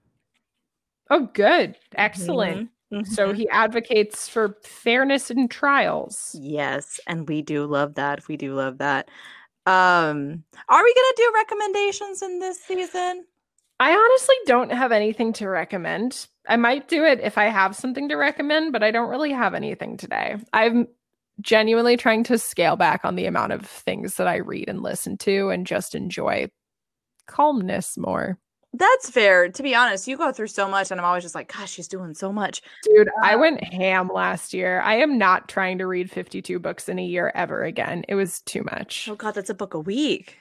Oh, 1.10 1.30
good. 1.34 1.78
Excellent. 1.94 2.70
So 3.04 3.34
he 3.34 3.50
advocates 3.50 4.28
for 4.28 4.58
fairness 4.64 5.30
in 5.30 5.48
trials. 5.48 6.36
Yes, 6.40 7.00
and 7.08 7.28
we 7.28 7.42
do 7.42 7.66
love 7.66 7.96
that. 7.96 8.28
We 8.28 8.38
do 8.38 8.54
love 8.54 8.78
that. 8.78 9.10
Um, 9.66 10.44
are 10.70 10.84
we 10.84 10.94
gonna 10.94 11.14
do 11.18 11.32
recommendations 11.36 12.22
in 12.22 12.40
this 12.40 12.62
season? 12.62 13.26
I 13.80 13.92
honestly 13.94 14.36
don't 14.46 14.72
have 14.72 14.92
anything 14.92 15.34
to 15.34 15.50
recommend. 15.50 16.28
I 16.48 16.56
might 16.56 16.88
do 16.88 17.04
it 17.04 17.20
if 17.20 17.38
I 17.38 17.46
have 17.46 17.76
something 17.76 18.08
to 18.10 18.16
recommend, 18.16 18.72
but 18.72 18.84
I 18.84 18.92
don't 18.92 19.10
really 19.10 19.32
have 19.32 19.54
anything 19.54 19.98
today. 19.98 20.38
I'm 20.54 20.88
genuinely 21.42 21.98
trying 21.98 22.24
to 22.26 22.38
scale 22.38 22.78
back 22.78 23.02
on 23.04 23.16
the 23.16 23.26
amount 23.26 23.52
of 23.52 23.66
things 23.66 24.16
that 24.16 24.28
I 24.28 24.38
read 24.38 24.70
and 24.70 24.82
listen 24.82 25.18
to 25.20 25.50
and 25.50 25.68
just 25.68 25.96
enjoy 25.96 26.50
calmness 27.28 27.98
more. 27.98 28.40
That's 28.78 29.10
fair. 29.10 29.50
To 29.50 29.64
be 29.64 29.74
honest, 29.76 30.08
you 30.08 30.18
go 30.18 30.32
through 30.32 30.48
so 30.48 30.68
much, 30.68 30.92
and 30.92 31.00
I'm 31.00 31.06
always 31.06 31.24
just 31.24 31.36
like, 31.36 31.52
gosh, 31.54 31.72
she's 31.72 31.88
doing 31.88 32.14
so 32.14 32.32
much. 32.34 32.62
Dude, 32.84 33.10
I 33.24 33.36
Uh, 33.36 33.40
went 33.40 33.64
ham 33.64 34.10
last 34.14 34.54
year. 34.54 34.82
I 34.82 34.96
am 34.96 35.18
not 35.18 35.48
trying 35.48 35.78
to 35.78 35.88
read 35.88 36.12
52 36.12 36.60
books 36.60 36.90
in 36.90 37.00
a 37.00 37.04
year 37.06 37.32
ever 37.36 37.64
again. 37.64 38.04
It 38.10 38.16
was 38.16 38.42
too 38.42 38.64
much. 38.64 39.08
Oh 39.10 39.16
god, 39.16 39.34
that's 39.36 39.50
a 39.50 39.54
book 39.56 39.74
a 39.74 39.80
week. 39.80 40.38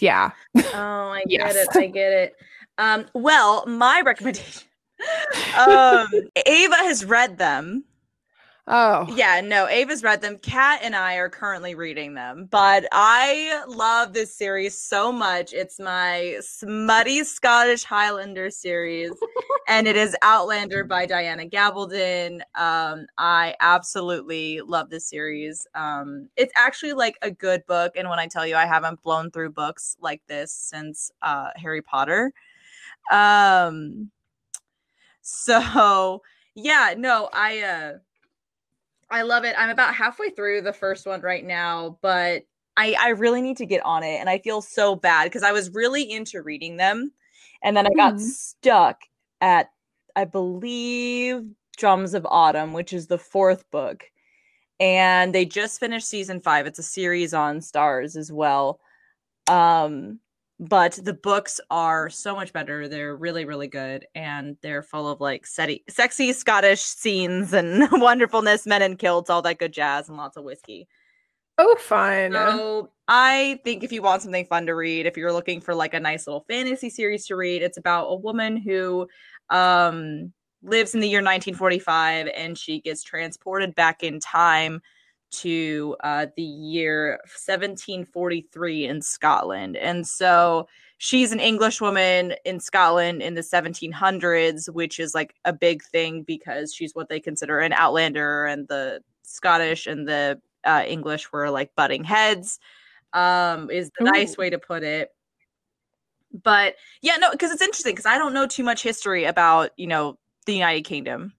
Yeah. 0.00 0.32
Oh, 0.56 0.62
I 0.74 1.22
Yes. 1.28 1.54
get 1.54 1.76
it. 1.76 1.76
I 1.76 1.86
get 1.86 2.12
it. 2.12 2.36
Um, 2.78 3.06
well, 3.14 3.64
my 3.66 4.02
recommendation. 4.04 4.62
um, 5.58 6.06
Ava 6.46 6.74
has 6.76 7.04
read 7.04 7.38
them. 7.38 7.84
Oh. 8.70 9.06
Yeah, 9.16 9.40
no, 9.40 9.66
Ava's 9.66 10.02
read 10.02 10.20
them. 10.20 10.36
Kat 10.38 10.80
and 10.82 10.94
I 10.94 11.14
are 11.14 11.30
currently 11.30 11.74
reading 11.74 12.12
them, 12.12 12.46
but 12.50 12.86
I 12.92 13.64
love 13.66 14.12
this 14.12 14.34
series 14.34 14.76
so 14.76 15.10
much. 15.10 15.54
It's 15.54 15.80
my 15.80 16.36
smutty 16.42 17.24
Scottish 17.24 17.82
Highlander 17.84 18.50
series, 18.50 19.12
and 19.68 19.88
it 19.88 19.96
is 19.96 20.14
Outlander 20.20 20.84
by 20.84 21.06
Diana 21.06 21.46
Gabaldon. 21.46 22.42
Um, 22.56 23.06
I 23.16 23.54
absolutely 23.60 24.60
love 24.60 24.90
this 24.90 25.06
series. 25.06 25.66
Um, 25.74 26.28
it's 26.36 26.52
actually 26.54 26.92
like 26.92 27.16
a 27.22 27.30
good 27.30 27.64
book, 27.66 27.92
and 27.96 28.10
when 28.10 28.18
I 28.18 28.26
tell 28.26 28.46
you 28.46 28.54
I 28.54 28.66
haven't 28.66 29.02
blown 29.02 29.30
through 29.30 29.52
books 29.52 29.96
like 30.02 30.20
this 30.26 30.52
since 30.52 31.10
uh, 31.22 31.50
Harry 31.56 31.80
Potter, 31.80 32.34
um, 33.10 34.10
so 35.22 36.20
yeah, 36.54 36.94
no, 36.98 37.30
I 37.32 37.60
uh 37.60 37.92
I 39.10 39.22
love 39.22 39.44
it. 39.44 39.54
I'm 39.58 39.70
about 39.70 39.94
halfway 39.94 40.30
through 40.30 40.62
the 40.62 40.72
first 40.72 41.06
one 41.06 41.20
right 41.22 41.44
now, 41.44 41.98
but 42.02 42.44
I 42.76 42.94
I 42.98 43.08
really 43.10 43.40
need 43.42 43.56
to 43.58 43.66
get 43.66 43.84
on 43.84 44.02
it 44.02 44.18
and 44.20 44.28
I 44.28 44.38
feel 44.38 44.60
so 44.62 44.94
bad 44.94 45.24
because 45.24 45.42
I 45.42 45.52
was 45.52 45.70
really 45.70 46.10
into 46.10 46.42
reading 46.42 46.76
them 46.76 47.12
and 47.62 47.76
then 47.76 47.86
I 47.86 47.90
got 47.96 48.20
Mhm. 48.20 48.20
stuck 48.20 49.02
at 49.40 49.70
I 50.16 50.24
believe 50.24 51.44
Drums 51.76 52.14
of 52.14 52.26
Autumn, 52.28 52.72
which 52.72 52.92
is 52.92 53.06
the 53.06 53.18
fourth 53.18 53.70
book. 53.70 54.04
And 54.80 55.34
they 55.34 55.44
just 55.46 55.80
finished 55.80 56.08
season 56.08 56.40
5. 56.40 56.66
It's 56.66 56.78
a 56.80 56.82
series 56.84 57.34
on 57.34 57.60
Starz 57.60 58.16
as 58.16 58.32
well. 58.32 58.80
Um 59.48 60.20
but 60.60 60.98
the 61.02 61.14
books 61.14 61.60
are 61.70 62.10
so 62.10 62.34
much 62.34 62.52
better. 62.52 62.88
They're 62.88 63.16
really, 63.16 63.44
really 63.44 63.68
good, 63.68 64.06
and 64.14 64.56
they're 64.62 64.82
full 64.82 65.08
of 65.08 65.20
like 65.20 65.46
sexy, 65.46 65.84
sexy 65.88 66.32
Scottish 66.32 66.80
scenes 66.80 67.52
and 67.52 67.88
wonderfulness, 67.92 68.66
men 68.66 68.82
in 68.82 68.96
kilts, 68.96 69.30
all 69.30 69.42
that 69.42 69.58
good 69.58 69.72
jazz, 69.72 70.08
and 70.08 70.18
lots 70.18 70.36
of 70.36 70.44
whiskey. 70.44 70.88
Oh, 71.58 71.76
fun. 71.76 72.32
So 72.32 72.90
I 73.08 73.60
think 73.64 73.82
if 73.82 73.90
you 73.90 74.00
want 74.00 74.22
something 74.22 74.46
fun 74.46 74.66
to 74.66 74.74
read, 74.74 75.06
if 75.06 75.16
you're 75.16 75.32
looking 75.32 75.60
for 75.60 75.74
like 75.74 75.92
a 75.92 76.00
nice 76.00 76.26
little 76.26 76.44
fantasy 76.48 76.88
series 76.88 77.26
to 77.26 77.36
read, 77.36 77.62
it's 77.62 77.78
about 77.78 78.06
a 78.06 78.14
woman 78.14 78.56
who 78.56 79.08
um, 79.50 80.32
lives 80.62 80.94
in 80.94 81.00
the 81.00 81.08
year 81.08 81.18
1945 81.18 82.28
and 82.36 82.56
she 82.56 82.80
gets 82.80 83.02
transported 83.02 83.74
back 83.74 84.04
in 84.04 84.20
time 84.20 84.80
to 85.30 85.96
uh, 86.02 86.26
the 86.36 86.42
year 86.42 87.18
1743 87.24 88.86
in 88.86 89.02
Scotland. 89.02 89.76
And 89.76 90.06
so 90.06 90.68
she's 90.98 91.32
an 91.32 91.40
English 91.40 91.80
woman 91.80 92.34
in 92.44 92.60
Scotland 92.60 93.22
in 93.22 93.34
the 93.34 93.40
1700s, 93.42 94.72
which 94.72 94.98
is 94.98 95.14
like 95.14 95.34
a 95.44 95.52
big 95.52 95.82
thing 95.82 96.22
because 96.22 96.74
she's 96.74 96.94
what 96.94 97.08
they 97.08 97.20
consider 97.20 97.58
an 97.60 97.72
outlander, 97.72 98.46
and 98.46 98.66
the 98.68 99.02
Scottish 99.22 99.86
and 99.86 100.08
the 100.08 100.40
uh, 100.64 100.82
English 100.86 101.30
were 101.32 101.50
like 101.50 101.74
butting 101.76 102.04
heads, 102.04 102.58
um, 103.12 103.70
is 103.70 103.90
the 103.98 104.04
nice 104.04 104.36
way 104.36 104.50
to 104.50 104.58
put 104.58 104.82
it. 104.82 105.10
But 106.42 106.74
yeah, 107.00 107.16
no, 107.16 107.30
because 107.30 107.50
it's 107.52 107.62
interesting 107.62 107.92
because 107.92 108.06
I 108.06 108.18
don't 108.18 108.34
know 108.34 108.46
too 108.46 108.62
much 108.64 108.82
history 108.82 109.24
about, 109.24 109.70
you 109.76 109.86
know, 109.86 110.18
the 110.46 110.54
United 110.54 110.82
Kingdom. 110.84 111.32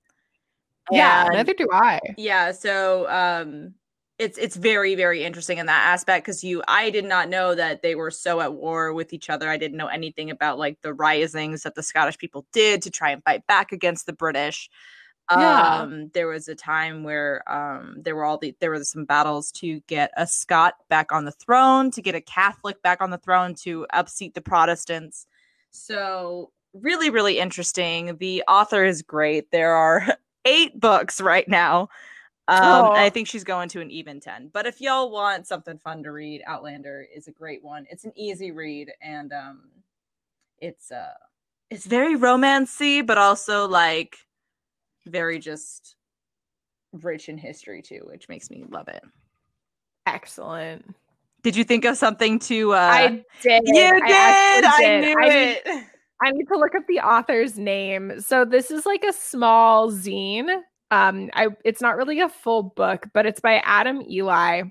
yeah, 0.91 1.25
And- 1.25 1.33
neither 1.35 1.53
do 1.53 1.67
I. 1.71 1.99
yeah 2.17 2.51
so 2.51 3.07
um 3.09 3.73
it's 4.19 4.37
it's 4.37 4.57
very 4.57 4.95
very 4.95 5.23
interesting 5.23 5.57
in 5.57 5.65
that 5.65 5.87
aspect 5.87 6.25
because 6.25 6.43
you 6.43 6.61
i 6.67 6.89
did 6.89 7.05
not 7.05 7.29
know 7.29 7.55
that 7.55 7.81
they 7.81 7.95
were 7.95 8.11
so 8.11 8.41
at 8.41 8.53
war 8.53 8.93
with 8.93 9.13
each 9.13 9.29
other. 9.29 9.49
I 9.49 9.57
didn't 9.57 9.77
know 9.77 9.87
anything 9.87 10.29
about 10.29 10.59
like 10.59 10.81
the 10.81 10.93
risings 10.93 11.63
that 11.63 11.75
the 11.75 11.81
scottish 11.81 12.17
people 12.17 12.45
did 12.51 12.81
to 12.83 12.91
try 12.91 13.11
and 13.11 13.23
fight 13.23 13.47
back 13.47 13.71
against 13.71 14.05
the 14.05 14.13
british. 14.13 14.69
Yeah. 15.31 15.83
um 15.83 16.11
there 16.13 16.27
was 16.27 16.47
a 16.47 16.55
time 16.55 17.03
where 17.03 17.43
um 17.51 17.95
there 18.01 18.15
were 18.15 18.25
all 18.25 18.37
the 18.37 18.55
there 18.59 18.71
were 18.71 18.83
some 18.83 19.05
battles 19.05 19.51
to 19.53 19.79
get 19.87 20.11
a 20.17 20.27
scot 20.27 20.75
back 20.89 21.11
on 21.11 21.23
the 21.25 21.31
throne 21.31 21.89
to 21.91 22.01
get 22.01 22.15
a 22.15 22.21
catholic 22.21 22.81
back 22.83 23.01
on 23.01 23.11
the 23.11 23.17
throne 23.17 23.55
to 23.63 23.87
upseat 23.93 24.33
the 24.33 24.41
protestants. 24.41 25.27
So 25.71 26.51
really 26.73 27.09
really 27.09 27.39
interesting. 27.39 28.17
The 28.17 28.43
author 28.47 28.83
is 28.83 29.01
great. 29.01 29.51
There 29.51 29.71
are 29.73 30.05
eight 30.45 30.77
books 30.79 31.21
right 31.21 31.47
now. 31.47 31.89
Um, 32.49 32.91
I 32.91 33.09
think 33.09 33.27
she's 33.27 33.43
going 33.43 33.69
to 33.69 33.81
an 33.81 33.91
even 33.91 34.19
10. 34.19 34.49
But 34.53 34.65
if 34.65 34.81
y'all 34.81 35.11
want 35.11 35.47
something 35.47 35.77
fun 35.77 36.03
to 36.03 36.11
read, 36.11 36.41
Outlander 36.47 37.05
is 37.15 37.27
a 37.27 37.31
great 37.31 37.63
one. 37.63 37.85
It's 37.89 38.05
an 38.05 38.13
easy 38.15 38.51
read 38.51 38.91
and 39.01 39.31
um 39.33 39.61
it's 40.59 40.91
uh 40.91 41.13
it's 41.69 41.85
very 41.85 42.15
romancy, 42.17 43.05
but 43.05 43.17
also 43.17 43.67
like 43.67 44.17
very 45.05 45.39
just 45.39 45.95
rich 46.91 47.29
in 47.29 47.37
history 47.37 47.81
too, 47.81 48.01
which 48.05 48.27
makes 48.29 48.49
me 48.49 48.63
love 48.69 48.87
it. 48.87 49.03
Excellent. 50.07 50.95
Did 51.43 51.55
you 51.55 51.63
think 51.63 51.85
of 51.85 51.97
something 51.97 52.39
to 52.39 52.73
uh 52.73 52.77
I 52.77 53.07
did. 53.41 53.61
You 53.65 53.73
did. 53.73 54.03
I, 54.03 54.77
did. 54.81 55.01
knew 55.01 55.15
I 55.19 55.29
need- 55.29 55.61
it. 55.65 55.83
I 56.21 56.31
need 56.31 56.45
to 56.51 56.57
look 56.57 56.75
up 56.75 56.85
the 56.87 56.99
author's 56.99 57.57
name. 57.57 58.19
So 58.19 58.43
this 58.43 58.71
is 58.71 58.85
like 58.85 59.05
a 59.07 59.13
small 59.13 59.89
zine. 59.89 60.63
Um, 60.91 61.29
I 61.33 61.47
it's 61.63 61.81
not 61.81 61.97
really 61.97 62.19
a 62.19 62.29
full 62.29 62.63
book, 62.63 63.07
but 63.13 63.25
it's 63.25 63.39
by 63.41 63.57
Adam 63.65 64.01
Eli. 64.09 64.63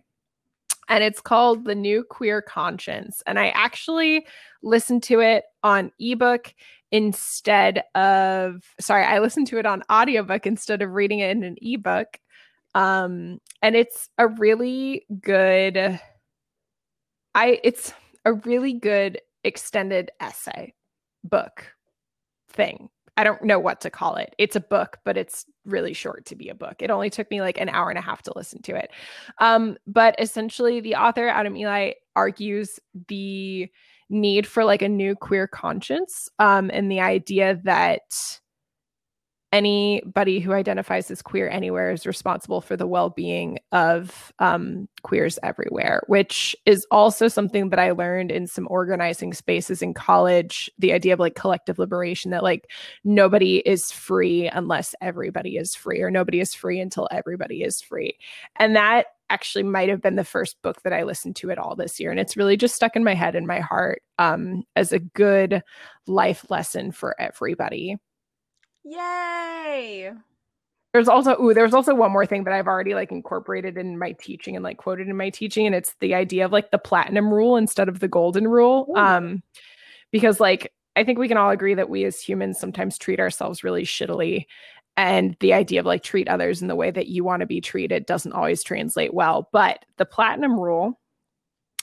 and 0.89 1.05
it's 1.05 1.21
called 1.21 1.65
The 1.65 1.75
New 1.75 2.03
Queer 2.05 2.41
Conscience. 2.43 3.23
And 3.27 3.39
I 3.39 3.49
actually 3.49 4.27
listened 4.63 5.03
to 5.05 5.21
it 5.21 5.45
on 5.63 5.93
ebook 6.01 6.55
instead 6.91 7.85
of 7.95 8.65
sorry, 8.81 9.05
I 9.05 9.19
listened 9.21 9.47
to 9.49 9.59
it 9.59 9.67
on 9.67 9.83
audiobook 9.93 10.47
instead 10.47 10.83
of 10.83 10.93
reading 10.93 11.21
it 11.21 11.31
in 11.31 11.45
an 11.45 11.57
ebook. 11.61 12.19
Um, 12.75 13.41
and 13.63 13.77
it's 13.77 14.09
a 14.19 14.29
really 14.29 15.07
good 15.21 16.01
I 17.35 17.61
it's 17.63 17.93
a 18.25 18.33
really 18.33 18.73
good 18.73 19.21
extended 19.45 20.11
essay 20.21 20.75
book 21.25 21.67
thing. 22.51 22.89
I 23.19 23.25
don't 23.25 23.43
know 23.43 23.59
what 23.59 23.81
to 23.81 23.91
call 23.91 24.15
it. 24.15 24.33
It's 24.39 24.55
a 24.55 24.61
book, 24.61 24.99
but 25.05 25.17
it's 25.17 25.45
really 25.65 25.93
short 25.93 26.25
to 26.27 26.37
be 26.37 26.49
a 26.51 26.55
book. 26.55 26.77
It 26.79 26.91
only 26.91 27.11
took 27.11 27.29
me 27.33 27.41
like 27.41 27.61
an 27.61 27.69
hour 27.69 27.91
and 27.91 27.99
a 27.99 28.03
half 28.03 28.23
to 28.23 28.33
listen 28.37 28.63
to 28.63 28.77
it. 28.77 28.93
Um, 29.39 29.77
but 29.89 30.15
essentially, 30.21 30.79
the 30.79 30.95
author, 30.95 31.27
Adam 31.27 31.57
Eli, 31.57 31.95
argues 32.15 32.79
the 33.09 33.69
need 34.09 34.47
for 34.47 34.65
like 34.65 34.83
a 34.83 34.89
new 34.89 35.17
queer 35.17 35.49
conscience 35.49 36.29
um, 36.39 36.71
and 36.73 36.91
the 36.91 37.01
idea 37.01 37.61
that 37.65 38.03
anybody 39.53 40.41
who 40.41 40.53
identifies 40.53 41.11
as 41.11 41.23
queer 41.23 41.49
anywhere 41.49 41.91
is 41.91 42.07
responsible 42.07 42.61
for 42.61 42.77
the 42.77 42.87
well-being 42.87 43.59
of 43.73 44.33
um, 44.39 44.89
queers 45.03 45.39
everywhere 45.43 46.03
which 46.07 46.55
is 46.67 46.87
also 46.91 47.29
something 47.29 47.71
that 47.71 47.79
i 47.79 47.91
learned 47.91 48.31
in 48.31 48.47
some 48.47 48.67
organizing 48.71 49.33
spaces 49.33 49.83
in 49.83 49.95
college 49.95 50.71
the 50.79 50.93
idea 50.93 51.13
of 51.13 51.21
like 51.21 51.35
collective 51.35 51.79
liberation 51.79 52.31
that 52.31 52.43
like 52.43 52.69
nobody 53.05 53.59
is 53.67 53.91
free 53.91 54.49
unless 54.49 54.95
everybody 55.01 55.57
is 55.57 55.75
free 55.75 56.01
or 56.01 56.11
nobody 56.11 56.41
is 56.41 56.55
free 56.55 56.81
until 56.81 57.09
everybody 57.11 57.63
is 57.63 57.81
free. 57.81 58.17
And 58.57 58.77
that 58.77 59.07
actually 59.31 59.65
might 59.65 59.89
have 59.89 60.01
been 60.01 60.17
the 60.17 60.25
first 60.25 60.57
book 60.63 60.81
that 60.83 60.93
i 60.95 61.03
listened 61.03 61.37
to 61.37 61.51
at 61.51 61.59
all 61.59 61.77
this 61.77 62.01
year 62.01 62.11
and 62.11 62.19
it's 62.19 62.35
really 62.35 62.57
just 62.57 62.75
stuck 62.75 62.97
in 62.97 63.05
my 63.05 63.13
head 63.13 63.37
and 63.37 63.47
my 63.47 63.61
heart 63.61 64.01
um, 64.19 64.63
as 64.75 64.91
a 64.91 64.99
good 64.99 65.63
life 66.07 66.51
lesson 66.51 66.91
for 66.91 67.15
everybody 67.21 67.95
Yay! 68.89 70.13
There's 70.93 71.09
also 71.09 71.41
ooh, 71.41 71.53
there's 71.53 71.75
also 71.75 71.95
one 71.95 72.13
more 72.13 72.25
thing 72.27 72.45
that 72.45 72.55
I've 72.55 72.67
already 72.67 72.95
like 72.95 73.13
incorporated 73.13 73.77
in 73.77 73.99
my 73.99 74.13
teaching 74.13 74.57
and 74.57 74.63
like 74.63 74.79
quoted 74.79 75.09
in 75.09 75.17
my 75.17 75.31
teaching, 75.31 75.67
and 75.67 75.75
it's 75.75 75.95
the 76.01 76.15
idea 76.15 76.45
of 76.45 76.53
like 76.53 76.71
the 76.71 76.79
platinum 76.79 77.33
rule 77.33 77.57
instead 77.57 77.89
of 77.89 78.01
the 78.01 78.09
golden 78.09 78.49
rule. 78.49 78.87
Ooh. 78.91 78.97
Um, 78.97 79.43
because 80.11 80.41
like 80.41 80.73
I 80.97 81.05
think 81.05 81.19
we 81.19 81.29
can 81.29 81.37
all 81.37 81.51
agree 81.51 81.75
that 81.75 81.91
we 81.91 82.05
as 82.05 82.21
humans 82.21 82.59
sometimes 82.59 82.99
treat 82.99 83.21
ourselves 83.21 83.63
really 83.63 83.85
shittily. 83.85 84.47
And 84.97 85.37
the 85.39 85.53
idea 85.53 85.79
of 85.79 85.87
like 85.87 86.03
treat 86.03 86.27
others 86.27 86.61
in 86.61 86.67
the 86.67 86.75
way 86.75 86.91
that 86.91 87.07
you 87.07 87.23
want 87.23 87.41
to 87.41 87.47
be 87.47 87.61
treated 87.61 88.05
doesn't 88.05 88.33
always 88.33 88.65
translate 88.65 89.15
well. 89.15 89.49
But 89.53 89.85
the 89.97 90.05
platinum 90.05 90.59
rule, 90.59 90.99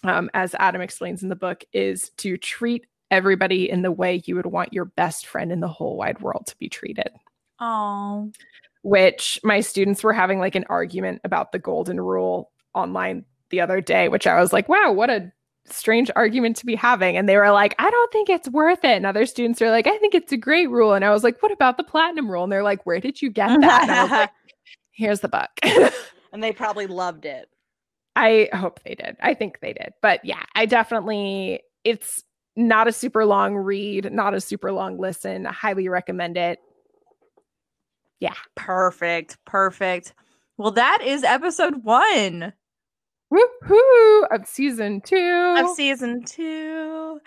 um, 0.03 0.29
as 0.33 0.53
Adam 0.55 0.81
explains 0.81 1.23
in 1.23 1.29
the 1.29 1.35
book, 1.35 1.63
is 1.71 2.09
to 2.17 2.37
treat 2.37 2.87
everybody 3.11 3.69
in 3.69 3.81
the 3.81 3.91
way 3.91 4.21
you 4.25 4.35
would 4.35 4.45
want 4.45 4.73
your 4.73 4.85
best 4.85 5.25
friend 5.27 5.51
in 5.51 5.59
the 5.59 5.67
whole 5.67 5.97
wide 5.97 6.21
world 6.21 6.47
to 6.47 6.57
be 6.57 6.69
treated. 6.69 7.09
Oh. 7.59 8.31
Which 8.81 9.39
my 9.43 9.61
students 9.61 10.03
were 10.03 10.13
having 10.13 10.39
like 10.39 10.55
an 10.55 10.65
argument 10.69 11.21
about 11.23 11.51
the 11.51 11.59
golden 11.59 11.99
rule 11.99 12.51
online 12.73 13.25
the 13.49 13.61
other 13.61 13.81
day, 13.81 14.09
which 14.09 14.27
I 14.27 14.39
was 14.39 14.53
like, 14.53 14.67
wow, 14.69 14.91
what 14.91 15.09
a 15.09 15.31
strange 15.67 16.11
argument 16.15 16.57
to 16.57 16.65
be 16.65 16.75
having. 16.75 17.17
And 17.17 17.27
they 17.27 17.37
were 17.37 17.51
like, 17.51 17.75
I 17.79 17.89
don't 17.89 18.11
think 18.11 18.29
it's 18.29 18.49
worth 18.49 18.83
it. 18.83 18.97
And 18.97 19.05
other 19.05 19.25
students 19.25 19.61
are 19.61 19.71
like, 19.71 19.87
I 19.87 19.97
think 19.97 20.13
it's 20.13 20.31
a 20.31 20.37
great 20.37 20.69
rule. 20.69 20.93
And 20.93 21.03
I 21.03 21.09
was 21.09 21.23
like, 21.23 21.41
what 21.41 21.51
about 21.51 21.77
the 21.77 21.83
platinum 21.83 22.29
rule? 22.29 22.43
And 22.43 22.51
they're 22.51 22.63
like, 22.63 22.85
where 22.85 22.99
did 22.99 23.21
you 23.21 23.29
get 23.29 23.47
that? 23.61 23.83
And 23.83 23.91
I 23.91 24.03
was 24.03 24.11
like, 24.11 24.31
here's 24.91 25.21
the 25.21 25.27
book. 25.27 25.49
and 26.33 26.43
they 26.43 26.51
probably 26.51 26.87
loved 26.87 27.25
it. 27.25 27.49
I 28.15 28.49
hope 28.53 28.79
they 28.83 28.95
did. 28.95 29.17
I 29.21 29.33
think 29.33 29.59
they 29.59 29.73
did. 29.73 29.93
But 30.01 30.23
yeah, 30.23 30.43
I 30.55 30.65
definitely, 30.65 31.61
it's 31.83 32.23
not 32.55 32.87
a 32.87 32.91
super 32.91 33.25
long 33.25 33.55
read, 33.55 34.11
not 34.11 34.33
a 34.33 34.41
super 34.41 34.71
long 34.71 34.97
listen. 34.97 35.45
I 35.45 35.53
highly 35.53 35.89
recommend 35.89 36.37
it. 36.37 36.59
Yeah. 38.19 38.33
Perfect. 38.55 39.37
Perfect. 39.45 40.13
Well, 40.57 40.71
that 40.71 40.99
is 41.03 41.23
episode 41.23 41.83
one. 41.83 42.53
Woohoo! 43.33 44.27
Of 44.31 44.45
season 44.45 45.01
two. 45.01 45.55
Of 45.57 45.75
season 45.75 46.23
two. 46.23 47.19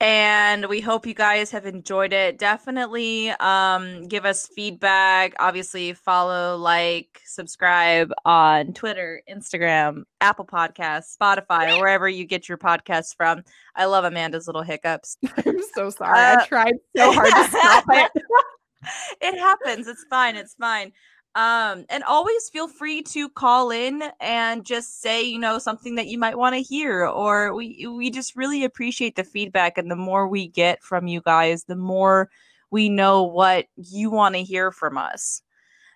And 0.00 0.66
we 0.66 0.80
hope 0.80 1.06
you 1.06 1.14
guys 1.14 1.50
have 1.50 1.64
enjoyed 1.64 2.12
it. 2.12 2.38
Definitely 2.38 3.30
um 3.30 4.06
give 4.08 4.26
us 4.26 4.48
feedback. 4.54 5.34
Obviously, 5.38 5.94
follow, 5.94 6.56
like, 6.56 7.22
subscribe 7.24 8.12
on 8.26 8.74
Twitter, 8.74 9.22
Instagram, 9.30 10.02
Apple 10.20 10.44
Podcasts, 10.44 11.16
Spotify, 11.16 11.80
wherever 11.80 12.08
you 12.08 12.26
get 12.26 12.48
your 12.48 12.58
podcasts 12.58 13.16
from. 13.16 13.42
I 13.74 13.86
love 13.86 14.04
Amanda's 14.04 14.46
little 14.46 14.62
hiccups. 14.62 15.16
I'm 15.46 15.62
so 15.74 15.88
sorry. 15.88 16.18
Uh, 16.18 16.40
I 16.42 16.46
tried 16.46 16.74
so 16.96 17.12
hard 17.14 17.32
to 17.32 17.58
stop 17.58 17.84
it. 17.88 18.22
it 19.22 19.38
happens. 19.38 19.88
It's 19.88 20.04
fine. 20.10 20.36
It's 20.36 20.54
fine. 20.54 20.92
Um, 21.36 21.84
and 21.90 22.02
always 22.04 22.48
feel 22.48 22.66
free 22.66 23.02
to 23.02 23.28
call 23.28 23.70
in 23.70 24.02
and 24.20 24.64
just 24.64 25.02
say, 25.02 25.22
you 25.22 25.38
know, 25.38 25.58
something 25.58 25.94
that 25.96 26.06
you 26.06 26.18
might 26.18 26.38
want 26.38 26.54
to 26.54 26.62
hear. 26.62 27.06
Or 27.06 27.54
we 27.54 27.86
we 27.86 28.10
just 28.10 28.36
really 28.36 28.64
appreciate 28.64 29.16
the 29.16 29.22
feedback. 29.22 29.76
And 29.76 29.90
the 29.90 29.96
more 29.96 30.26
we 30.26 30.48
get 30.48 30.82
from 30.82 31.06
you 31.06 31.20
guys, 31.20 31.64
the 31.64 31.76
more 31.76 32.30
we 32.70 32.88
know 32.88 33.22
what 33.22 33.66
you 33.76 34.10
want 34.10 34.34
to 34.34 34.42
hear 34.42 34.72
from 34.72 34.96
us. 34.96 35.42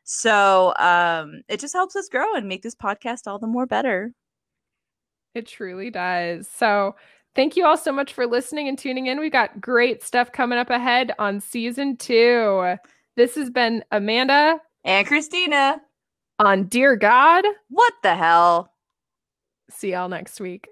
So 0.04 0.74
um, 0.78 1.40
it 1.48 1.58
just 1.58 1.72
helps 1.72 1.96
us 1.96 2.10
grow 2.10 2.34
and 2.34 2.46
make 2.46 2.62
this 2.62 2.74
podcast 2.74 3.26
all 3.26 3.38
the 3.38 3.46
more 3.46 3.64
better. 3.64 4.12
It 5.34 5.46
truly 5.46 5.90
does. 5.90 6.48
So 6.48 6.96
thank 7.34 7.56
you 7.56 7.64
all 7.64 7.78
so 7.78 7.92
much 7.92 8.12
for 8.12 8.26
listening 8.26 8.68
and 8.68 8.78
tuning 8.78 9.06
in. 9.06 9.18
We've 9.18 9.32
got 9.32 9.58
great 9.58 10.02
stuff 10.02 10.32
coming 10.32 10.58
up 10.58 10.68
ahead 10.68 11.12
on 11.18 11.40
season 11.40 11.96
two. 11.96 12.74
This 13.16 13.36
has 13.36 13.48
been 13.48 13.82
Amanda 13.90 14.60
and 14.84 15.06
Christina 15.06 15.80
on 16.38 16.64
Dear 16.64 16.96
God. 16.96 17.44
What 17.68 17.92
the 18.02 18.14
hell? 18.14 18.72
See 19.70 19.92
y'all 19.92 20.08
next 20.08 20.40
week. 20.40 20.68